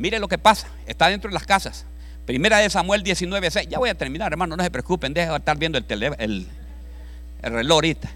Mire 0.00 0.18
lo 0.18 0.28
que 0.28 0.38
pasa, 0.38 0.66
está 0.86 1.08
dentro 1.08 1.28
de 1.28 1.34
las 1.34 1.44
casas. 1.44 1.84
Primera 2.24 2.56
de 2.56 2.70
Samuel 2.70 3.02
19, 3.02 3.50
6. 3.50 3.68
Ya 3.68 3.78
voy 3.78 3.90
a 3.90 3.94
terminar, 3.94 4.32
hermano, 4.32 4.56
no 4.56 4.62
se 4.62 4.70
preocupen, 4.70 5.12
dejen 5.12 5.32
de 5.32 5.36
estar 5.36 5.58
viendo 5.58 5.76
el, 5.76 5.84
el, 5.90 6.46
el 7.42 7.52
reloj 7.52 7.74
ahorita. 7.74 8.10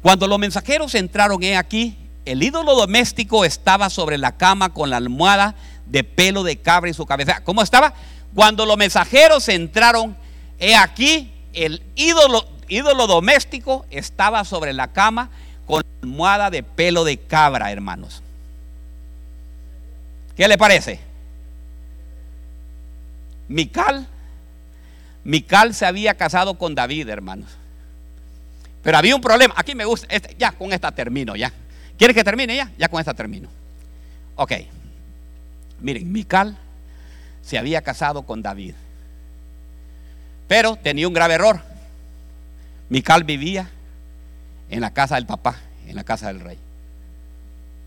Cuando 0.00 0.28
los 0.28 0.38
mensajeros 0.38 0.94
entraron, 0.94 1.42
he 1.42 1.56
aquí, 1.56 1.96
el 2.24 2.40
ídolo 2.40 2.76
doméstico 2.76 3.44
estaba 3.44 3.90
sobre 3.90 4.16
la 4.16 4.36
cama 4.36 4.72
con 4.72 4.90
la 4.90 4.98
almohada 4.98 5.56
de 5.86 6.04
pelo 6.04 6.44
de 6.44 6.56
cabra 6.56 6.88
en 6.88 6.94
su 6.94 7.04
cabeza. 7.04 7.42
¿Cómo 7.42 7.62
estaba? 7.62 7.94
Cuando 8.32 8.64
los 8.64 8.76
mensajeros 8.76 9.48
entraron, 9.48 10.16
he 10.60 10.76
aquí, 10.76 11.32
el 11.52 11.82
ídolo, 11.96 12.46
ídolo 12.68 13.08
doméstico 13.08 13.86
estaba 13.90 14.44
sobre 14.44 14.72
la 14.72 14.92
cama 14.92 15.30
con 15.66 15.82
la 15.82 16.08
almohada 16.08 16.50
de 16.50 16.62
pelo 16.62 17.02
de 17.02 17.18
cabra, 17.18 17.72
hermanos. 17.72 18.22
¿Qué 20.36 20.46
le 20.46 20.56
parece? 20.56 21.07
Mical, 23.48 24.06
Mical 25.24 25.74
se 25.74 25.86
había 25.86 26.14
casado 26.14 26.54
con 26.54 26.74
David, 26.74 27.08
hermanos. 27.08 27.50
Pero 28.82 28.96
había 28.96 29.14
un 29.14 29.20
problema. 29.20 29.54
Aquí 29.56 29.74
me 29.74 29.84
gusta. 29.84 30.06
Este, 30.10 30.34
ya, 30.38 30.52
con 30.52 30.72
esta 30.72 30.92
termino, 30.92 31.36
ya. 31.36 31.52
¿Quieres 31.98 32.14
que 32.14 32.24
termine 32.24 32.56
ya? 32.56 32.72
Ya 32.78 32.88
con 32.88 33.00
esta 33.00 33.14
termino. 33.14 33.48
Ok. 34.36 34.52
Miren, 35.80 36.10
Mical 36.10 36.56
se 37.42 37.58
había 37.58 37.82
casado 37.82 38.22
con 38.22 38.40
David. 38.40 38.74
Pero 40.46 40.76
tenía 40.76 41.06
un 41.06 41.14
grave 41.14 41.34
error. 41.34 41.60
Mical 42.88 43.24
vivía 43.24 43.68
en 44.70 44.80
la 44.80 44.94
casa 44.94 45.16
del 45.16 45.26
papá, 45.26 45.56
en 45.86 45.94
la 45.94 46.04
casa 46.04 46.28
del 46.28 46.40
rey. 46.40 46.58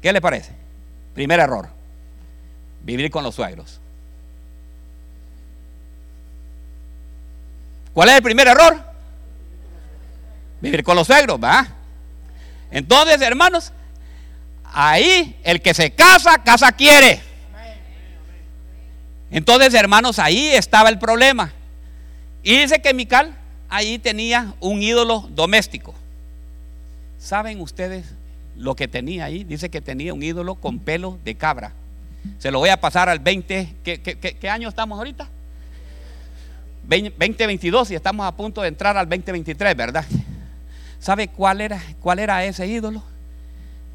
¿Qué 0.01 0.13
le 0.13 0.21
parece? 0.21 0.51
Primer 1.15 1.39
error. 1.39 1.69
Vivir 2.83 3.09
con 3.09 3.23
los 3.23 3.35
suegros. 3.35 3.80
¿Cuál 7.93 8.09
es 8.09 8.15
el 8.15 8.23
primer 8.23 8.47
error? 8.47 8.83
Vivir 10.61 10.83
con 10.83 10.95
los 10.95 11.07
suegros, 11.07 11.39
¿va? 11.43 11.67
Entonces, 12.69 13.19
hermanos, 13.21 13.73
ahí 14.63 15.35
el 15.43 15.61
que 15.61 15.73
se 15.73 15.91
casa, 15.91 16.41
casa 16.43 16.71
quiere. 16.71 17.21
Entonces, 19.29 19.73
hermanos, 19.73 20.19
ahí 20.19 20.47
estaba 20.49 20.89
el 20.89 20.99
problema. 20.99 21.51
Y 22.43 22.57
dice 22.57 22.81
que 22.81 22.93
Mical 22.93 23.37
ahí 23.69 23.99
tenía 23.99 24.53
un 24.59 24.81
ídolo 24.81 25.27
doméstico. 25.31 25.93
¿Saben 27.17 27.59
ustedes 27.61 28.05
lo 28.55 28.75
que 28.75 28.87
tenía 28.87 29.25
ahí? 29.25 29.43
Dice 29.43 29.69
que 29.69 29.81
tenía 29.81 30.13
un 30.13 30.23
ídolo 30.23 30.55
con 30.55 30.79
pelo 30.79 31.19
de 31.23 31.35
cabra. 31.35 31.73
Se 32.39 32.51
lo 32.51 32.59
voy 32.59 32.69
a 32.69 32.79
pasar 32.79 33.09
al 33.09 33.19
20. 33.19 33.75
¿Qué, 33.83 33.99
qué 33.99 34.49
año 34.49 34.69
estamos 34.69 34.97
ahorita? 34.97 35.27
2022 36.99 37.91
y 37.91 37.95
estamos 37.95 38.25
a 38.25 38.35
punto 38.35 38.61
de 38.61 38.67
entrar 38.67 38.97
al 38.97 39.07
2023, 39.07 39.75
¿verdad? 39.75 40.05
¿Sabe 40.99 41.29
cuál 41.29 41.61
era, 41.61 41.81
cuál 42.01 42.19
era 42.19 42.43
ese 42.43 42.67
ídolo? 42.67 43.01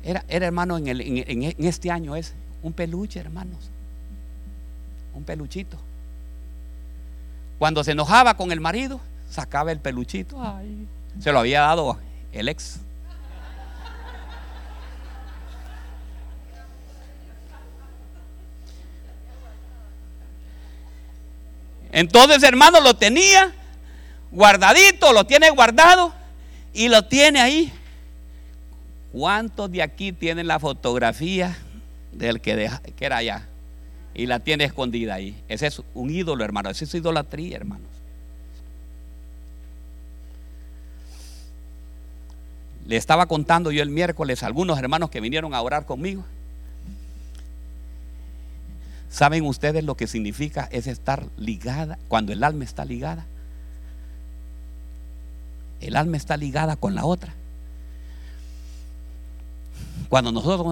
Era, 0.03 0.24
era 0.28 0.47
hermano, 0.47 0.78
en, 0.78 0.88
el, 0.88 1.01
en, 1.01 1.55
este 1.59 1.90
año 1.90 2.16
es 2.16 2.34
un 2.62 2.72
peluche, 2.72 3.20
hermanos. 3.20 3.70
Un 5.14 5.24
peluchito. 5.24 5.76
Cuando 7.59 7.84
se 7.84 7.92
enojaba 7.92 8.36
con 8.36 8.51
el 8.51 8.61
marido, 8.61 9.01
sacaba 9.30 9.72
el 9.72 9.78
peluchito. 9.78 10.36
se 11.20 11.32
lo 11.32 11.40
había 11.40 11.61
dado 11.61 11.99
el 12.32 12.49
ex. 12.49 12.80
Entonces, 21.93 22.43
hermano, 22.43 22.80
lo 22.80 22.95
tenía 22.95 23.53
guardadito, 24.30 25.12
lo 25.12 25.24
tiene 25.24 25.51
guardado 25.51 26.12
y 26.72 26.89
lo 26.89 27.05
tiene 27.05 27.41
ahí. 27.41 27.72
¿Cuántos 29.12 29.70
de 29.70 29.82
aquí 29.82 30.12
tienen 30.12 30.47
la 30.47 30.59
fotografía 30.59 31.57
del 32.12 32.41
que, 32.41 32.70
era 33.01 33.16
allá? 33.16 33.49
Y 34.14 34.26
la 34.26 34.41
tiene 34.41 34.64
escondida 34.64 35.14
ahí. 35.14 35.43
Ese 35.49 35.66
es 35.66 35.82
un 35.95 36.11
ídolo, 36.11 36.45
hermano. 36.45 36.70
Esa 36.70 36.84
es 36.84 36.95
idolatría, 36.95 37.57
hermanos. 37.57 37.89
Le 42.87 42.97
estaba 42.97 43.26
contando 43.26 43.72
yo 43.72 43.82
el 43.82 43.91
miércoles 43.91 44.43
a 44.43 44.47
algunos 44.47 44.78
hermanos 44.78 45.11
que 45.11 45.20
vinieron 45.20 45.55
a 45.55 45.61
orar 45.61 45.87
conmigo 45.87 46.24
¿Saben 49.16 49.46
ustedes 49.46 49.82
lo 49.82 49.96
que 49.96 50.06
significa 50.06 50.68
es 50.70 50.86
estar 50.86 51.24
ligada, 51.38 51.98
cuando 52.06 52.34
el 52.34 52.44
alma 52.44 52.64
está 52.64 52.84
ligada? 52.84 53.24
El 55.80 55.96
alma 55.96 56.18
está 56.18 56.36
ligada 56.36 56.76
con 56.76 56.94
la 56.94 57.06
otra. 57.06 57.32
Cuando 60.10 60.32
nosotros 60.32 60.66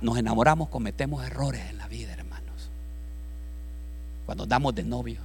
nos 0.00 0.18
enamoramos, 0.18 0.70
cometemos 0.70 1.26
errores 1.26 1.60
en 1.68 1.76
la 1.76 1.86
vida, 1.86 2.14
hermanos. 2.14 2.70
Cuando 4.24 4.46
damos 4.46 4.74
de 4.74 4.84
novio. 4.84 5.20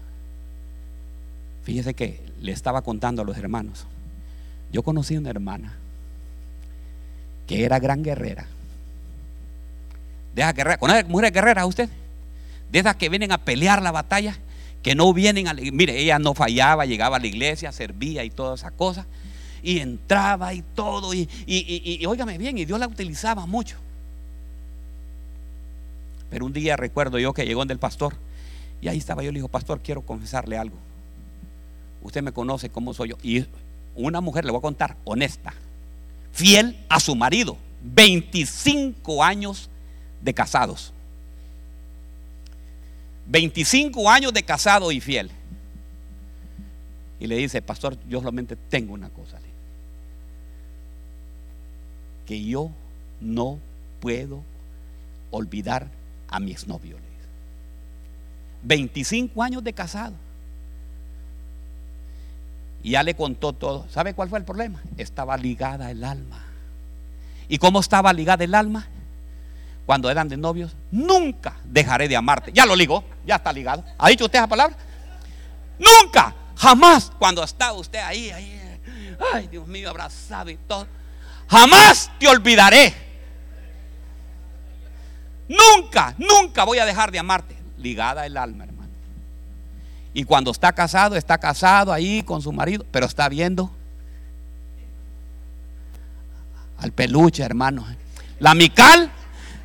Fíjese 1.64 1.94
que 1.94 2.22
le 2.42 2.52
estaba 2.52 2.82
contando 2.82 3.22
a 3.22 3.26
los 3.26 3.38
hermanos. 3.38 3.86
Yo 4.74 4.84
conocí 4.84 5.16
una 5.16 5.30
hermana 5.30 5.78
que 7.48 7.64
era 7.64 7.80
gran 7.80 8.04
guerrera. 8.04 8.48
Deja 10.36 10.52
guerrera. 10.52 10.78
¿Conoce 10.78 11.06
mujeres 11.06 11.32
guerreras 11.32 11.66
usted? 11.66 11.90
De 12.72 12.80
esas 12.80 12.96
que 12.96 13.10
vienen 13.10 13.32
a 13.32 13.38
pelear 13.40 13.82
la 13.82 13.92
batalla, 13.92 14.38
que 14.84 14.96
no 14.96 15.14
vienen 15.14 15.48
a... 15.48 15.54
Mire, 15.54 16.00
ella 16.00 16.20
no 16.20 16.34
fallaba, 16.34 16.86
llegaba 16.86 17.18
a 17.18 17.20
la 17.20 17.28
iglesia, 17.28 17.72
servía 17.72 18.24
y 18.24 18.30
toda 18.30 18.56
esa 18.56 18.72
cosa, 18.72 19.06
y 19.62 19.80
entraba 19.80 20.54
y 20.54 20.62
todo, 20.62 21.14
y, 21.14 21.28
y, 21.46 22.06
óigame 22.06 22.38
bien, 22.38 22.58
y 22.58 22.66
Dios 22.66 22.80
la 22.80 22.88
utilizaba 22.88 23.46
mucho. 23.46 23.78
Pero 26.30 26.46
un 26.46 26.54
día 26.54 26.78
recuerdo 26.78 27.18
yo 27.20 27.34
que 27.34 27.46
llegó 27.46 27.64
en 27.64 27.72
el 27.72 27.80
pastor, 27.80 28.16
y 28.82 28.88
ahí 28.88 28.98
estaba 28.98 29.24
yo, 29.24 29.32
le 29.32 29.40
dijo, 29.40 29.50
pastor, 29.50 29.82
quiero 29.82 30.02
confesarle 30.02 30.58
algo. 30.58 30.78
Usted 32.02 32.22
me 32.22 32.32
conoce 32.32 32.70
cómo 32.70 32.94
soy 32.94 33.10
yo. 33.10 33.18
Y 33.22 33.46
una 33.96 34.22
mujer, 34.22 34.46
le 34.46 34.52
voy 34.52 34.60
a 34.60 34.62
contar, 34.62 34.96
honesta, 35.04 35.54
fiel 36.32 36.78
a 36.88 37.02
su 37.02 37.16
marido, 37.16 37.58
25 37.84 39.24
años 39.24 39.70
de 40.22 40.34
casados. 40.34 40.94
25 43.30 44.10
años 44.10 44.34
de 44.34 44.44
casado 44.44 44.92
y 44.92 45.00
fiel. 45.00 45.30
Y 47.20 47.28
le 47.28 47.36
dice, 47.36 47.62
pastor, 47.62 47.98
yo 48.08 48.20
solamente 48.20 48.56
tengo 48.56 48.94
una 48.94 49.10
cosa. 49.10 49.40
Que 52.26 52.44
yo 52.44 52.72
no 53.22 53.60
puedo 54.00 54.44
olvidar 55.32 55.88
a 56.28 56.40
mi 56.40 56.52
exnovio. 56.52 56.98
25 58.64 59.42
años 59.42 59.64
de 59.64 59.74
casado. 59.74 60.16
Y 62.84 62.92
ya 62.92 63.04
le 63.04 63.16
contó 63.16 63.54
todo. 63.54 63.88
¿Sabe 63.90 64.14
cuál 64.14 64.30
fue 64.30 64.40
el 64.40 64.46
problema? 64.46 64.82
Estaba 64.98 65.38
ligada 65.38 65.92
el 65.92 66.04
alma. 66.04 66.46
¿Y 67.48 67.58
cómo 67.58 67.80
estaba 67.80 68.14
ligada 68.14 68.44
el 68.44 68.56
alma? 68.56 68.88
Cuando 69.90 70.12
eran 70.12 70.30
de 70.30 70.38
novios, 70.38 70.76
nunca 70.92 71.56
dejaré 71.64 72.08
de 72.08 72.16
amarte. 72.16 72.52
Ya 72.54 72.68
lo 72.68 72.76
ligó, 72.76 73.04
ya 73.26 73.38
está 73.38 73.52
ligado. 73.52 73.84
¿Ha 73.98 74.10
dicho 74.10 74.26
usted 74.26 74.38
esa 74.38 74.46
palabra? 74.46 74.78
Nunca, 75.80 76.36
jamás, 76.56 77.12
cuando 77.18 77.44
está 77.44 77.74
usted 77.74 77.98
ahí, 77.98 78.30
ahí, 78.30 78.62
ay 79.34 79.48
Dios 79.48 79.68
mío, 79.68 79.90
abrazado 79.90 80.52
y 80.52 80.58
todo, 80.58 80.86
jamás 81.50 82.12
te 82.20 82.28
olvidaré. 82.28 82.94
Nunca, 85.48 86.14
nunca 86.20 86.66
voy 86.66 86.78
a 86.78 86.86
dejar 86.86 87.10
de 87.10 87.18
amarte. 87.18 87.58
Ligada 87.80 88.28
el 88.28 88.38
alma, 88.38 88.66
hermano. 88.66 88.94
Y 90.14 90.24
cuando 90.24 90.52
está 90.52 90.72
casado, 90.72 91.16
está 91.16 91.40
casado 91.40 91.92
ahí 91.92 92.22
con 92.22 92.44
su 92.44 92.52
marido, 92.52 92.86
pero 92.92 93.08
está 93.08 93.28
viendo 93.28 93.72
al 96.78 96.92
peluche, 96.92 97.42
hermano. 97.42 97.88
La 98.38 98.54
mical 98.54 99.14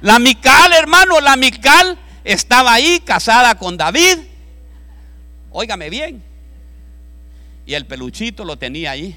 la 0.04 0.18
Mical, 0.18 0.74
hermano, 0.74 1.18
la 1.18 1.34
Mical 1.34 1.98
estaba 2.24 2.74
ahí 2.74 3.00
casada 3.00 3.54
con 3.54 3.78
David. 3.78 4.18
Óigame 5.50 5.88
bien. 5.88 6.22
Y 7.64 7.72
el 7.72 7.86
peluchito 7.86 8.44
lo 8.44 8.58
tenía 8.58 8.90
ahí. 8.90 9.16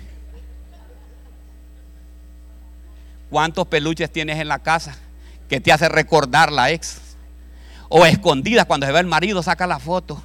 ¿Cuántos 3.29 3.67
peluches 3.67 4.09
tienes 4.09 4.39
en 4.39 4.47
la 4.47 4.59
casa 4.59 4.95
que 5.49 5.59
te 5.59 5.73
hace 5.73 5.89
recordar 5.89 6.53
la 6.53 6.71
ex? 6.71 7.01
O 7.89 8.05
escondidas 8.05 8.65
cuando 8.65 8.85
se 8.85 8.93
ve 8.93 9.01
el 9.01 9.07
marido, 9.07 9.43
saca 9.43 9.67
la 9.67 9.79
foto. 9.79 10.23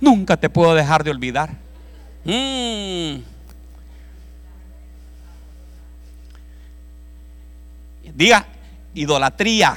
Nunca 0.00 0.38
te 0.38 0.48
puedo 0.48 0.74
dejar 0.74 1.04
de 1.04 1.10
olvidar. 1.10 1.50
Mm. 2.24 3.31
Diga, 8.14 8.46
idolatría. 8.94 9.76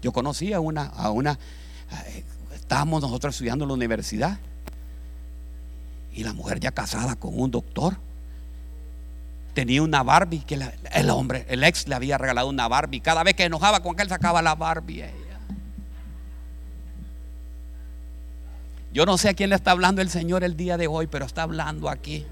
Yo 0.00 0.12
conocí 0.12 0.52
a 0.52 0.58
una, 0.58 0.86
a 0.86 1.10
una, 1.10 1.38
eh, 2.06 2.24
estábamos 2.54 3.02
nosotros 3.02 3.34
estudiando 3.34 3.64
en 3.64 3.68
la 3.68 3.74
universidad 3.74 4.38
y 6.12 6.24
la 6.24 6.32
mujer 6.32 6.58
ya 6.58 6.72
casada 6.72 7.14
con 7.14 7.38
un 7.38 7.50
doctor 7.50 7.96
tenía 9.54 9.82
una 9.82 10.02
Barbie 10.02 10.40
que 10.40 10.58
el 10.92 11.10
hombre, 11.10 11.46
el 11.48 11.62
ex 11.62 11.86
le 11.86 11.94
había 11.94 12.18
regalado 12.18 12.48
una 12.48 12.68
Barbie. 12.68 13.00
Cada 13.00 13.22
vez 13.22 13.34
que 13.34 13.44
enojaba 13.44 13.80
con 13.80 13.98
él 14.00 14.08
sacaba 14.08 14.42
la 14.42 14.54
Barbie. 14.54 15.02
Eh. 15.02 15.21
Yo 18.92 19.06
no 19.06 19.16
sé 19.16 19.30
a 19.30 19.34
quién 19.34 19.50
le 19.50 19.56
está 19.56 19.70
hablando 19.70 20.02
el 20.02 20.10
Señor 20.10 20.44
el 20.44 20.56
día 20.56 20.76
de 20.76 20.86
hoy, 20.86 21.06
pero 21.06 21.24
está 21.24 21.42
hablando 21.44 21.88
aquí. 21.88 22.26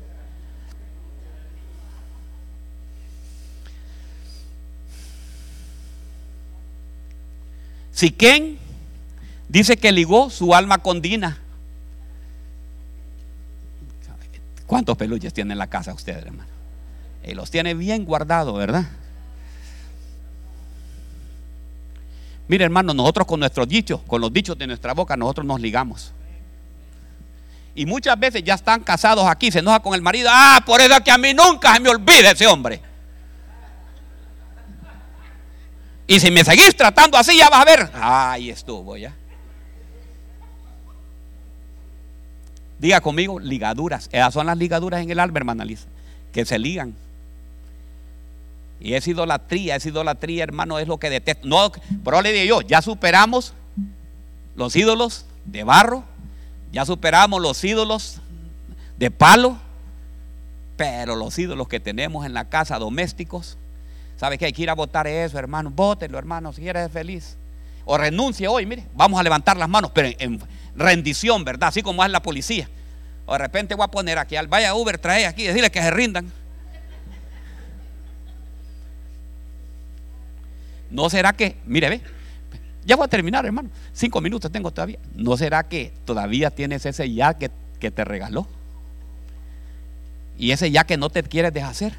Siquén 7.93 8.59
dice 9.49 9.77
que 9.77 9.91
ligó 9.91 10.31
su 10.31 10.55
alma 10.55 10.79
con 10.79 11.01
Dina. 11.01 11.39
¿Cuántos 14.67 14.97
peluches 14.97 15.35
tiene 15.35 15.53
en 15.53 15.59
la 15.59 15.67
casa 15.67 15.93
usted, 15.93 16.17
hermano? 16.17 16.49
Y 17.27 17.35
los 17.35 17.51
tiene 17.51 17.75
bien 17.75 18.05
guardados, 18.05 18.57
¿verdad? 18.57 18.87
Mire, 22.49 22.65
hermano, 22.65 22.95
nosotros 22.95 23.27
con 23.27 23.41
nuestros 23.41 23.69
dichos, 23.69 24.01
con 24.07 24.21
los 24.21 24.33
dichos 24.33 24.57
de 24.57 24.67
nuestra 24.67 24.95
boca, 24.95 25.17
nosotros 25.17 25.47
nos 25.47 25.61
ligamos. 25.61 26.13
Y 27.75 27.87
muchas 27.87 28.19
veces 28.19 28.43
ya 28.43 28.55
están 28.55 28.83
casados 28.83 29.27
aquí, 29.27 29.51
se 29.51 29.61
enoja 29.61 29.81
con 29.81 29.95
el 29.95 30.03
marido. 30.03 30.29
Ah, 30.31 30.61
por 30.65 30.81
eso 30.81 31.03
que 31.03 31.11
a 31.11 31.19
mí 31.19 31.33
nunca 31.33 31.75
se 31.75 31.81
me 31.81 31.89
olvide 31.89 32.31
ese 32.31 32.47
hombre. 32.47 32.81
Y 36.07 36.19
si 36.19 36.31
me 36.31 36.45
seguís 36.45 36.75
tratando 36.77 37.17
así, 37.17 37.37
ya 37.37 37.49
vas 37.49 37.61
a 37.61 37.65
ver. 37.65 37.91
Ahí 37.95 38.51
estuvo 38.51 38.97
ya. 38.97 39.15
Diga 42.81 43.01
conmigo, 43.01 43.39
ligaduras. 43.39 44.09
Esas 44.11 44.35
son 44.35 44.47
las 44.47 44.57
ligaduras 44.57 45.03
en 45.03 45.11
el 45.11 45.21
alma, 45.21 45.39
hermana 45.39 45.65
Lisa, 45.65 45.87
que 46.33 46.45
se 46.45 46.59
ligan. 46.59 46.97
Y 48.81 48.95
es 48.95 49.07
idolatría, 49.07 49.77
es 49.77 49.85
idolatría, 49.85 50.43
hermano, 50.43 50.79
es 50.79 50.89
lo 50.89 50.99
que 50.99 51.11
detesto. 51.11 51.47
No, 51.47 51.71
pero 52.03 52.23
le 52.23 52.33
digo 52.33 52.63
yo, 52.63 52.67
ya 52.67 52.81
superamos 52.81 53.53
los 54.57 54.75
ídolos 54.75 55.27
de 55.45 55.63
barro, 55.63 56.05
ya 56.73 56.85
superamos 56.85 57.41
los 57.41 57.63
ídolos 57.65 58.21
de 58.99 59.11
palo, 59.11 59.59
pero 60.77 61.17
los 61.17 61.39
ídolos 61.39 61.69
que 61.69 61.81
tenemos 61.81 62.25
en 62.25 62.35
la 62.35 62.49
casa 62.49 62.79
domésticos, 62.79 63.59
¿Sabe 64.21 64.37
que 64.37 64.45
hay 64.45 64.53
que 64.53 64.61
ir 64.61 64.69
a 64.69 64.75
votar 64.75 65.07
eso, 65.07 65.39
hermano? 65.39 65.71
Vótelo, 65.71 66.19
hermano, 66.19 66.53
si 66.53 66.69
eres 66.69 66.93
feliz. 66.93 67.39
O 67.87 67.97
renuncie 67.97 68.47
hoy, 68.49 68.67
mire, 68.67 68.85
vamos 68.95 69.19
a 69.19 69.23
levantar 69.23 69.57
las 69.57 69.67
manos, 69.67 69.93
pero 69.95 70.11
en, 70.19 70.39
rendición, 70.77 71.43
¿verdad? 71.43 71.71
Así 71.71 71.81
como 71.81 72.05
es 72.05 72.11
la 72.11 72.21
policía. 72.21 72.69
O 73.25 73.33
de 73.33 73.39
repente 73.39 73.75
voy 73.75 73.85
a 73.85 73.89
poner 73.89 74.19
aquí, 74.19 74.37
al 74.37 74.47
vaya 74.47 74.75
Uber, 74.75 74.99
trae 74.99 75.25
aquí, 75.25 75.45
decirle 75.45 75.71
que 75.71 75.81
se 75.81 75.91
rindan. 75.91 76.31
¿No 80.91 81.09
será 81.09 81.33
que, 81.33 81.57
mire, 81.65 81.89
ve, 81.89 82.03
ya 82.85 82.97
voy 82.97 83.05
a 83.05 83.09
terminar, 83.09 83.45
hermano. 83.45 83.71
Cinco 83.93 84.21
minutos 84.21 84.51
tengo 84.51 84.71
todavía. 84.71 84.99
¿No 85.15 85.37
será 85.37 85.69
que 85.69 85.93
todavía 86.05 86.51
tienes 86.51 86.87
ese 86.87 87.13
ya 87.13 87.35
que, 87.35 87.51
que 87.79 87.91
te 87.91 88.05
regaló? 88.05 88.47
Y 90.39 90.53
ese 90.53 90.71
ya 90.71 90.85
que 90.85 90.97
no 90.97 91.11
te 91.11 91.23
quieres 91.23 91.53
deshacer 91.53 91.95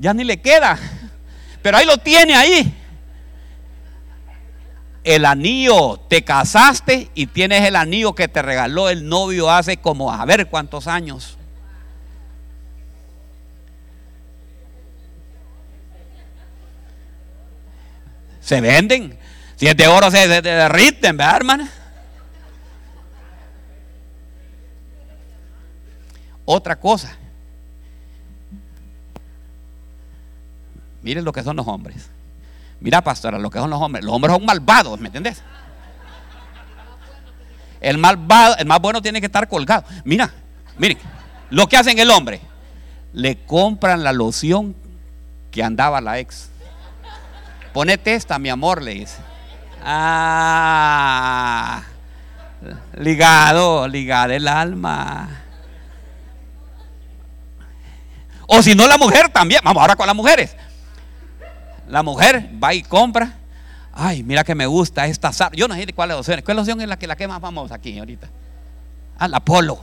ya 0.00 0.14
ni 0.14 0.24
le 0.24 0.40
queda. 0.40 0.78
Pero 1.62 1.76
ahí 1.76 1.86
lo 1.86 1.98
tiene 1.98 2.34
ahí. 2.34 2.74
El 5.04 5.24
anillo, 5.24 5.98
te 6.08 6.24
casaste 6.24 7.10
y 7.14 7.26
tienes 7.26 7.66
el 7.66 7.76
anillo 7.76 8.14
que 8.14 8.28
te 8.28 8.42
regaló 8.42 8.88
el 8.88 9.08
novio 9.08 9.50
hace 9.50 9.76
como 9.76 10.12
a 10.12 10.24
ver 10.24 10.48
cuántos 10.48 10.86
años. 10.86 11.36
Se 18.50 18.60
venden. 18.60 19.16
Si 19.54 19.68
es 19.68 19.76
de 19.76 19.86
oro 19.86 20.10
se, 20.10 20.24
se 20.24 20.42
derriten, 20.42 21.16
¿verdad, 21.16 21.36
hermana? 21.36 21.70
Otra 26.44 26.74
cosa. 26.74 27.16
Miren 31.00 31.24
lo 31.24 31.32
que 31.32 31.44
son 31.44 31.54
los 31.54 31.68
hombres. 31.68 32.10
Mira, 32.80 33.00
pastora, 33.04 33.38
lo 33.38 33.50
que 33.50 33.60
son 33.60 33.70
los 33.70 33.80
hombres. 33.80 34.04
Los 34.04 34.12
hombres 34.12 34.34
son 34.34 34.44
malvados, 34.44 34.98
¿me 34.98 35.06
entendés? 35.06 35.44
El 37.80 37.98
malvado, 37.98 38.56
el 38.56 38.66
más 38.66 38.80
bueno 38.80 39.00
tiene 39.00 39.20
que 39.20 39.26
estar 39.26 39.46
colgado. 39.46 39.84
Mira, 40.04 40.28
miren, 40.76 40.98
lo 41.50 41.68
que 41.68 41.76
hacen 41.76 42.00
el 42.00 42.10
hombre. 42.10 42.40
Le 43.12 43.44
compran 43.44 44.02
la 44.02 44.12
loción 44.12 44.74
que 45.52 45.62
andaba 45.62 46.00
la 46.00 46.18
ex. 46.18 46.49
Ponete 47.72 48.14
esta, 48.14 48.38
mi 48.38 48.48
amor, 48.48 48.82
le 48.82 48.94
dice. 48.94 49.18
Ah, 49.82 51.82
ligado, 52.96 53.88
ligado 53.88 54.32
el 54.32 54.48
alma. 54.48 55.42
O 58.46 58.62
si 58.62 58.74
no, 58.74 58.86
la 58.86 58.98
mujer 58.98 59.28
también. 59.28 59.60
Vamos 59.64 59.80
ahora 59.80 59.96
con 59.96 60.06
las 60.06 60.16
mujeres. 60.16 60.56
La 61.88 62.02
mujer 62.02 62.50
va 62.62 62.74
y 62.74 62.82
compra. 62.82 63.36
Ay, 63.92 64.22
mira 64.22 64.44
que 64.44 64.54
me 64.54 64.66
gusta 64.66 65.06
esta 65.06 65.32
sal. 65.32 65.50
Yo 65.52 65.68
no 65.68 65.74
sé 65.74 65.86
cuál 65.92 66.10
es 66.10 66.14
la 66.14 66.18
loción. 66.18 66.42
¿Cuál 66.44 66.56
loción 66.56 66.80
es 66.80 66.88
la 66.88 66.98
que, 66.98 67.06
la 67.06 67.16
que 67.16 67.28
más 67.28 67.40
vamos 67.40 67.72
aquí 67.72 67.98
ahorita? 67.98 68.28
Ah, 69.18 69.28
la 69.28 69.40
polo. 69.40 69.80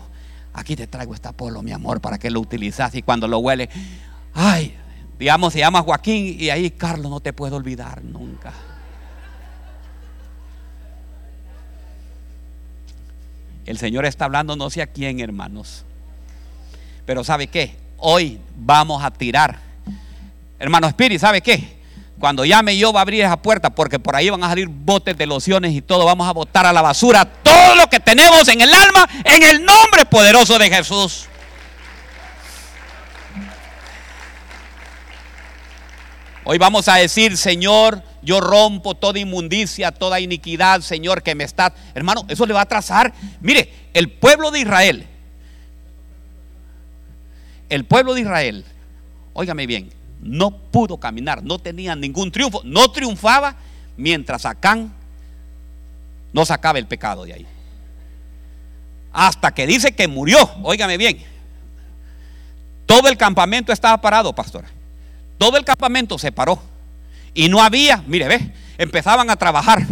Aquí 0.54 0.76
te 0.76 0.88
traigo 0.88 1.14
esta 1.14 1.32
polo, 1.32 1.62
mi 1.62 1.72
amor, 1.72 2.02
para 2.02 2.18
que 2.18 2.32
lo 2.32 2.40
utilizas 2.40 2.96
y 2.96 3.04
cuando 3.04 3.28
lo 3.28 3.40
huele. 3.40 3.70
Ay, 4.34 4.76
digamos, 5.20 5.54
se 5.54 5.60
llama 5.60 5.82
Joaquín 5.82 6.36
y 6.40 6.50
ahí, 6.50 6.70
Carlos, 6.72 7.10
no 7.10 7.20
te 7.20 7.34
puedo 7.34 7.56
olvidar 7.56 8.04
nunca. 8.04 8.54
El 13.66 13.78
Señor 13.78 14.06
está 14.06 14.26
hablando 14.26 14.56
no 14.56 14.70
sé 14.70 14.82
a 14.82 14.88
quién, 14.88 15.20
hermanos. 15.20 15.84
Pero 17.06 17.24
¿sabe 17.24 17.48
qué? 17.48 17.76
Hoy 17.98 18.40
vamos 18.56 19.04
a 19.04 19.12
tirar. 19.12 19.60
Hermano 20.60 20.88
Spirit, 20.88 21.20
¿sabe 21.20 21.42
qué? 21.42 21.78
Cuando 22.20 22.46
llame 22.46 22.78
yo 22.78 22.92
va 22.92 23.02
a 23.02 23.04
abrir 23.04 23.24
esa 23.24 23.38
puerta 23.38 23.70
porque 23.70 24.00
por 24.00 24.16
ahí 24.16 24.30
van 24.30 24.44
a 24.44 24.50
salir 24.50 24.68
botes 24.68 25.18
de 25.18 25.26
lociones 25.26 25.74
y 25.74 25.82
todo. 25.82 26.06
Vamos 26.06 26.28
a 26.28 26.32
botar 26.32 26.66
a 26.66 26.74
la 26.74 26.82
basura 26.82 27.26
todo 27.26 27.76
lo 27.76 27.88
que 27.88 28.00
tenemos 28.00 28.48
en 28.48 28.62
el 28.62 28.74
alma 28.74 29.08
en 29.24 29.44
el 29.44 29.64
nombre 29.64 30.06
poderoso 30.06 30.58
de 30.58 30.70
Jesús. 30.70 31.28
Hoy 36.50 36.58
vamos 36.58 36.88
a 36.88 36.96
decir, 36.96 37.36
Señor, 37.36 38.02
yo 38.22 38.40
rompo 38.40 38.96
toda 38.96 39.20
inmundicia, 39.20 39.92
toda 39.92 40.22
iniquidad, 40.22 40.80
Señor, 40.80 41.22
que 41.22 41.36
me 41.36 41.44
está... 41.44 41.74
Hermano, 41.94 42.24
eso 42.30 42.46
le 42.46 42.54
va 42.54 42.62
a 42.62 42.66
trazar. 42.66 43.14
Mire, 43.42 43.90
el 43.94 44.10
pueblo 44.10 44.50
de 44.50 44.62
Israel, 44.62 45.06
el 47.68 47.84
pueblo 47.84 48.14
de 48.14 48.22
Israel, 48.22 48.64
óigame 49.34 49.68
bien, 49.68 49.92
no 50.22 50.52
pudo 50.52 50.96
caminar, 50.96 51.44
no 51.44 51.60
tenía 51.60 51.98
ningún 51.98 52.32
triunfo, 52.32 52.62
no 52.64 52.92
triunfaba 52.92 53.58
mientras 53.98 54.46
Acán 54.46 54.94
no 56.32 56.46
sacaba 56.46 56.80
el 56.80 56.88
pecado 56.88 57.26
de 57.26 57.34
ahí. 57.34 57.48
Hasta 59.12 59.54
que 59.54 59.68
dice 59.68 59.92
que 59.92 60.08
murió, 60.08 60.50
óigame 60.64 60.96
bien, 60.96 61.22
todo 62.86 63.10
el 63.10 63.18
campamento 63.18 63.74
estaba 63.74 64.00
parado, 64.00 64.34
pastor. 64.34 64.77
Todo 65.38 65.58
el 65.58 65.66
campamento 65.66 66.18
se 66.18 66.32
paró. 66.32 66.62
Y 67.34 67.50
no 67.50 67.62
había, 67.62 68.04
mire, 68.08 68.28
ve, 68.28 68.54
empezaban 68.78 69.30
a 69.30 69.36
trabajar. 69.36 69.86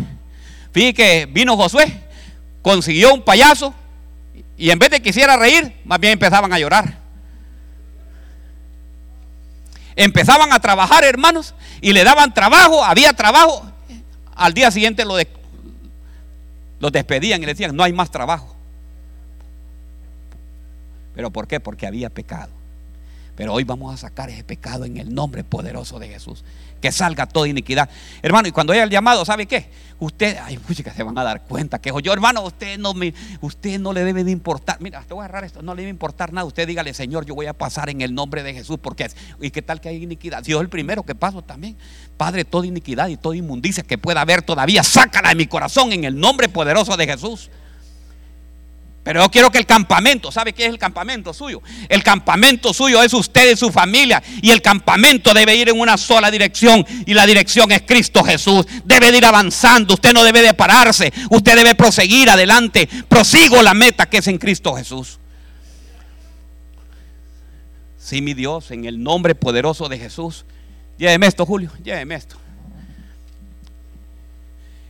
Fíjate 0.71 0.93
que 0.93 1.25
vino 1.27 1.55
Josué, 1.55 2.01
consiguió 2.61 3.13
un 3.13 3.21
payaso 3.21 3.73
y 4.57 4.69
en 4.69 4.79
vez 4.79 4.89
de 4.89 5.01
quisiera 5.01 5.37
reír, 5.37 5.75
más 5.85 5.99
bien 5.99 6.13
empezaban 6.13 6.51
a 6.51 6.59
llorar. 6.59 6.97
Empezaban 9.95 10.51
a 10.51 10.59
trabajar, 10.59 11.03
hermanos, 11.03 11.53
y 11.81 11.93
le 11.93 12.03
daban 12.03 12.33
trabajo, 12.33 12.83
había 12.83 13.13
trabajo. 13.13 13.65
Al 14.35 14.53
día 14.53 14.71
siguiente 14.71 15.05
lo 15.05 15.17
los 16.79 16.91
despedían 16.91 17.41
y 17.41 17.45
le 17.45 17.53
decían, 17.53 17.75
no 17.75 17.83
hay 17.83 17.93
más 17.93 18.11
trabajo. 18.11 18.55
¿Pero 21.15 21.31
por 21.31 21.47
qué? 21.47 21.61
Porque 21.61 21.87
había 21.87 22.09
pecado. 22.09 22.51
Pero 23.35 23.53
hoy 23.53 23.63
vamos 23.65 23.93
a 23.93 23.97
sacar 23.97 24.29
ese 24.29 24.43
pecado 24.43 24.85
en 24.85 24.97
el 24.97 25.13
nombre 25.13 25.43
poderoso 25.43 25.99
de 25.99 26.07
Jesús. 26.07 26.43
Que 26.81 26.91
salga 26.91 27.25
toda 27.25 27.47
iniquidad. 27.47 27.89
Hermano, 28.21 28.47
y 28.47 28.51
cuando 28.51 28.71
haya 28.71 28.83
el 28.83 28.89
llamado, 28.89 29.25
¿sabe 29.25 29.45
qué? 29.45 29.69
Usted, 29.99 30.37
ay, 30.41 30.57
que 30.57 30.91
se 30.91 31.03
van 31.03 31.17
a 31.17 31.23
dar 31.23 31.43
cuenta 31.43 31.79
que 31.79 31.91
yo, 32.01 32.13
hermano, 32.13 32.43
usted 32.43 32.77
no 32.77 32.93
me, 32.93 33.13
usted 33.41 33.79
no 33.79 33.91
le 33.91 34.03
debe 34.03 34.23
de 34.23 34.31
importar. 34.31 34.79
Mira, 34.81 35.01
te 35.01 35.13
voy 35.13 35.23
a 35.23 35.25
agarrar 35.25 35.43
esto, 35.45 35.61
no 35.61 35.73
le 35.73 35.81
debe 35.81 35.89
importar 35.89 36.31
nada. 36.31 36.45
Usted 36.45 36.67
dígale, 36.67 36.93
Señor, 36.93 37.25
yo 37.25 37.35
voy 37.35 37.47
a 37.47 37.53
pasar 37.53 37.89
en 37.89 38.01
el 38.01 38.13
nombre 38.13 38.43
de 38.43 38.53
Jesús, 38.53 38.77
porque 38.81 39.09
y 39.41 39.51
qué 39.51 39.61
tal 39.61 39.81
que 39.81 39.89
hay 39.89 40.03
iniquidad. 40.03 40.43
Dios 40.43 40.61
el 40.61 40.69
primero 40.69 41.03
que 41.03 41.15
paso 41.15 41.41
también. 41.41 41.77
Padre, 42.17 42.45
toda 42.45 42.65
iniquidad 42.65 43.07
y 43.07 43.17
toda 43.17 43.35
inmundicia 43.35 43.83
que 43.83 43.97
pueda 43.97 44.21
haber 44.21 44.41
todavía, 44.41 44.83
sácala 44.83 45.29
de 45.29 45.35
mi 45.35 45.47
corazón 45.47 45.91
en 45.91 46.03
el 46.05 46.19
nombre 46.19 46.47
poderoso 46.49 46.95
de 46.95 47.05
Jesús. 47.05 47.49
Pero 49.05 49.21
yo 49.21 49.29
quiero 49.29 49.51
que 49.51 49.59
el 49.59 49.67
campamento, 49.67 50.31
¿sabe 50.31 50.51
qué 50.51 50.63
es 50.65 50.71
el 50.71 50.79
campamento 50.79 51.31
suyo? 51.31 51.61
El 51.89 52.01
campamento 52.01 52.73
suyo 52.73 53.03
es 53.03 53.13
usted 53.13 53.53
y 53.53 53.55
su 53.55 53.71
familia. 53.71 54.23
Y 54.41 54.49
el 54.49 54.63
campamento 54.63 55.31
debe 55.31 55.55
ir 55.55 55.69
en 55.69 55.79
una 55.79 55.95
sola 55.95 56.31
dirección. 56.31 56.83
Y 57.05 57.13
la 57.13 57.27
dirección 57.27 57.71
es 57.71 57.83
Cristo 57.83 58.23
Jesús. 58.23 58.65
Debe 58.83 59.11
de 59.11 59.19
ir 59.19 59.25
avanzando. 59.25 59.93
Usted 59.93 60.11
no 60.11 60.23
debe 60.23 60.41
de 60.41 60.55
pararse. 60.55 61.13
Usted 61.29 61.55
debe 61.55 61.75
proseguir 61.75 62.31
adelante. 62.31 62.89
Prosigo 63.07 63.61
la 63.61 63.75
meta 63.75 64.07
que 64.07 64.17
es 64.17 64.27
en 64.27 64.39
Cristo 64.39 64.73
Jesús. 64.73 65.19
Sí, 67.99 68.23
mi 68.23 68.33
Dios, 68.33 68.71
en 68.71 68.85
el 68.85 69.03
nombre 69.03 69.35
poderoso 69.35 69.87
de 69.87 69.99
Jesús. 69.99 70.45
Lléveme 70.97 71.27
esto, 71.27 71.45
Julio. 71.45 71.71
Lléveme 71.83 72.15
esto 72.15 72.37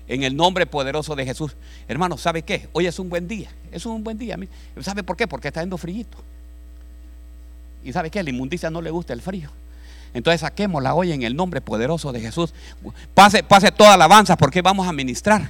en 0.08 0.24
el 0.24 0.36
nombre 0.36 0.66
poderoso 0.66 1.16
de 1.16 1.26
Jesús. 1.26 1.56
Hermano, 1.88 2.18
¿sabe 2.18 2.43
qué? 2.43 2.70
Hoy 2.74 2.88
es 2.88 2.99
un 2.99 3.10
buen 3.10 3.28
día. 3.28 3.49
Es 3.72 3.86
un 3.86 4.03
buen 4.03 4.18
día. 4.18 4.38
¿Sabe 4.82 5.03
por 5.03 5.18
qué? 5.18 5.28
Porque 5.28 5.47
está 5.47 5.62
yendo 5.62 5.78
frío. 5.78 6.06
¿Y 7.84 7.93
sabe 7.93 8.10
qué? 8.10 8.24
La 8.24 8.30
inmundicia 8.30 8.70
no 8.70 8.82
le 8.82 8.89
gusta 8.89 9.14
el 9.14 9.22
frío. 9.22 9.49
Entonces 10.14 10.41
saquémosla 10.41 10.95
hoy 10.95 11.12
en 11.12 11.24
el 11.24 11.36
nombre 11.36 11.62
poderoso 11.62 12.12
de 12.12 12.22
Jesús. 12.22 12.53
Pase, 13.14 13.43
pase 13.43 13.72
toda 13.72 13.93
alabanza 13.93 14.38
porque 14.38 14.62
vamos 14.62 14.88
a 14.88 14.93
ministrar. 14.93 15.49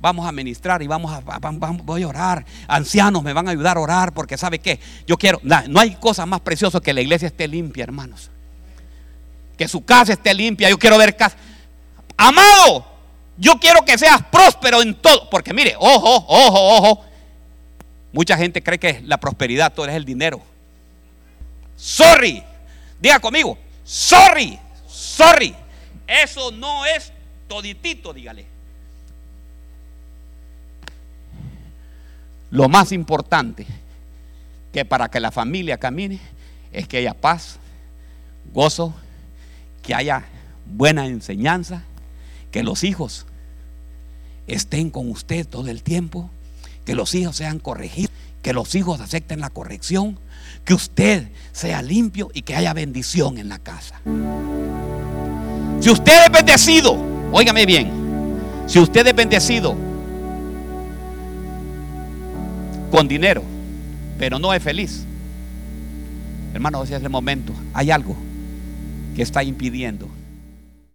Vamos 0.00 0.26
a 0.26 0.32
ministrar 0.32 0.82
y 0.82 0.88
vamos 0.88 1.12
a, 1.12 1.38
voy 1.84 2.02
a 2.02 2.08
orar. 2.08 2.44
Ancianos 2.66 3.22
me 3.22 3.32
van 3.32 3.46
a 3.46 3.52
ayudar 3.52 3.76
a 3.76 3.80
orar 3.80 4.12
porque 4.12 4.36
sabe 4.36 4.58
qué? 4.58 4.80
Yo 5.06 5.16
quiero, 5.16 5.40
no 5.42 5.80
hay 5.80 5.94
cosa 5.94 6.26
más 6.26 6.40
preciosa 6.40 6.80
que 6.80 6.92
la 6.92 7.00
iglesia 7.00 7.28
esté 7.28 7.46
limpia, 7.46 7.84
hermanos. 7.84 8.28
Que 9.56 9.68
su 9.68 9.84
casa 9.84 10.14
esté 10.14 10.34
limpia. 10.34 10.68
Yo 10.68 10.78
quiero 10.78 10.98
ver 10.98 11.16
casa. 11.16 11.36
Amado, 12.16 12.84
yo 13.42 13.58
quiero 13.58 13.84
que 13.84 13.98
seas 13.98 14.22
próspero 14.30 14.80
en 14.82 14.94
todo. 14.94 15.28
Porque 15.28 15.52
mire, 15.52 15.74
ojo, 15.76 16.24
ojo, 16.28 16.76
ojo. 16.76 17.04
Mucha 18.12 18.36
gente 18.36 18.62
cree 18.62 18.78
que 18.78 19.02
la 19.04 19.18
prosperidad 19.18 19.72
todo 19.72 19.86
es 19.86 19.96
el 19.96 20.04
dinero. 20.04 20.40
Sorry. 21.76 22.44
Diga 23.00 23.18
conmigo. 23.18 23.58
Sorry. 23.82 24.60
Sorry. 24.86 25.56
Eso 26.06 26.52
no 26.52 26.86
es 26.86 27.12
toditito, 27.48 28.12
dígale. 28.12 28.46
Lo 32.52 32.68
más 32.68 32.92
importante 32.92 33.66
que 34.72 34.84
para 34.84 35.08
que 35.08 35.18
la 35.18 35.32
familia 35.32 35.78
camine 35.78 36.20
es 36.70 36.86
que 36.86 36.98
haya 36.98 37.14
paz, 37.14 37.58
gozo, 38.52 38.94
que 39.82 39.96
haya 39.96 40.26
buena 40.64 41.06
enseñanza 41.06 41.82
que 42.52 42.62
los 42.62 42.84
hijos 42.84 43.26
estén 44.54 44.90
con 44.90 45.10
usted 45.10 45.46
todo 45.46 45.68
el 45.68 45.82
tiempo, 45.82 46.30
que 46.84 46.94
los 46.94 47.14
hijos 47.14 47.36
sean 47.36 47.58
corregidos, 47.58 48.12
que 48.42 48.52
los 48.52 48.74
hijos 48.74 49.00
acepten 49.00 49.40
la 49.40 49.50
corrección, 49.50 50.18
que 50.64 50.74
usted 50.74 51.28
sea 51.52 51.82
limpio 51.82 52.30
y 52.34 52.42
que 52.42 52.54
haya 52.54 52.72
bendición 52.72 53.38
en 53.38 53.48
la 53.48 53.58
casa. 53.58 54.00
Si 55.80 55.90
usted 55.90 56.26
es 56.26 56.32
bendecido, 56.32 56.96
óigame 57.32 57.66
bien, 57.66 57.90
si 58.66 58.78
usted 58.78 59.06
es 59.06 59.14
bendecido 59.14 59.74
con 62.90 63.08
dinero, 63.08 63.42
pero 64.18 64.38
no 64.38 64.52
es 64.52 64.62
feliz, 64.62 65.04
hermano, 66.52 66.82
ese 66.82 66.96
es 66.96 67.02
el 67.02 67.10
momento. 67.10 67.52
Hay 67.72 67.90
algo 67.90 68.16
que 69.16 69.22
está 69.22 69.42
impidiendo 69.42 70.08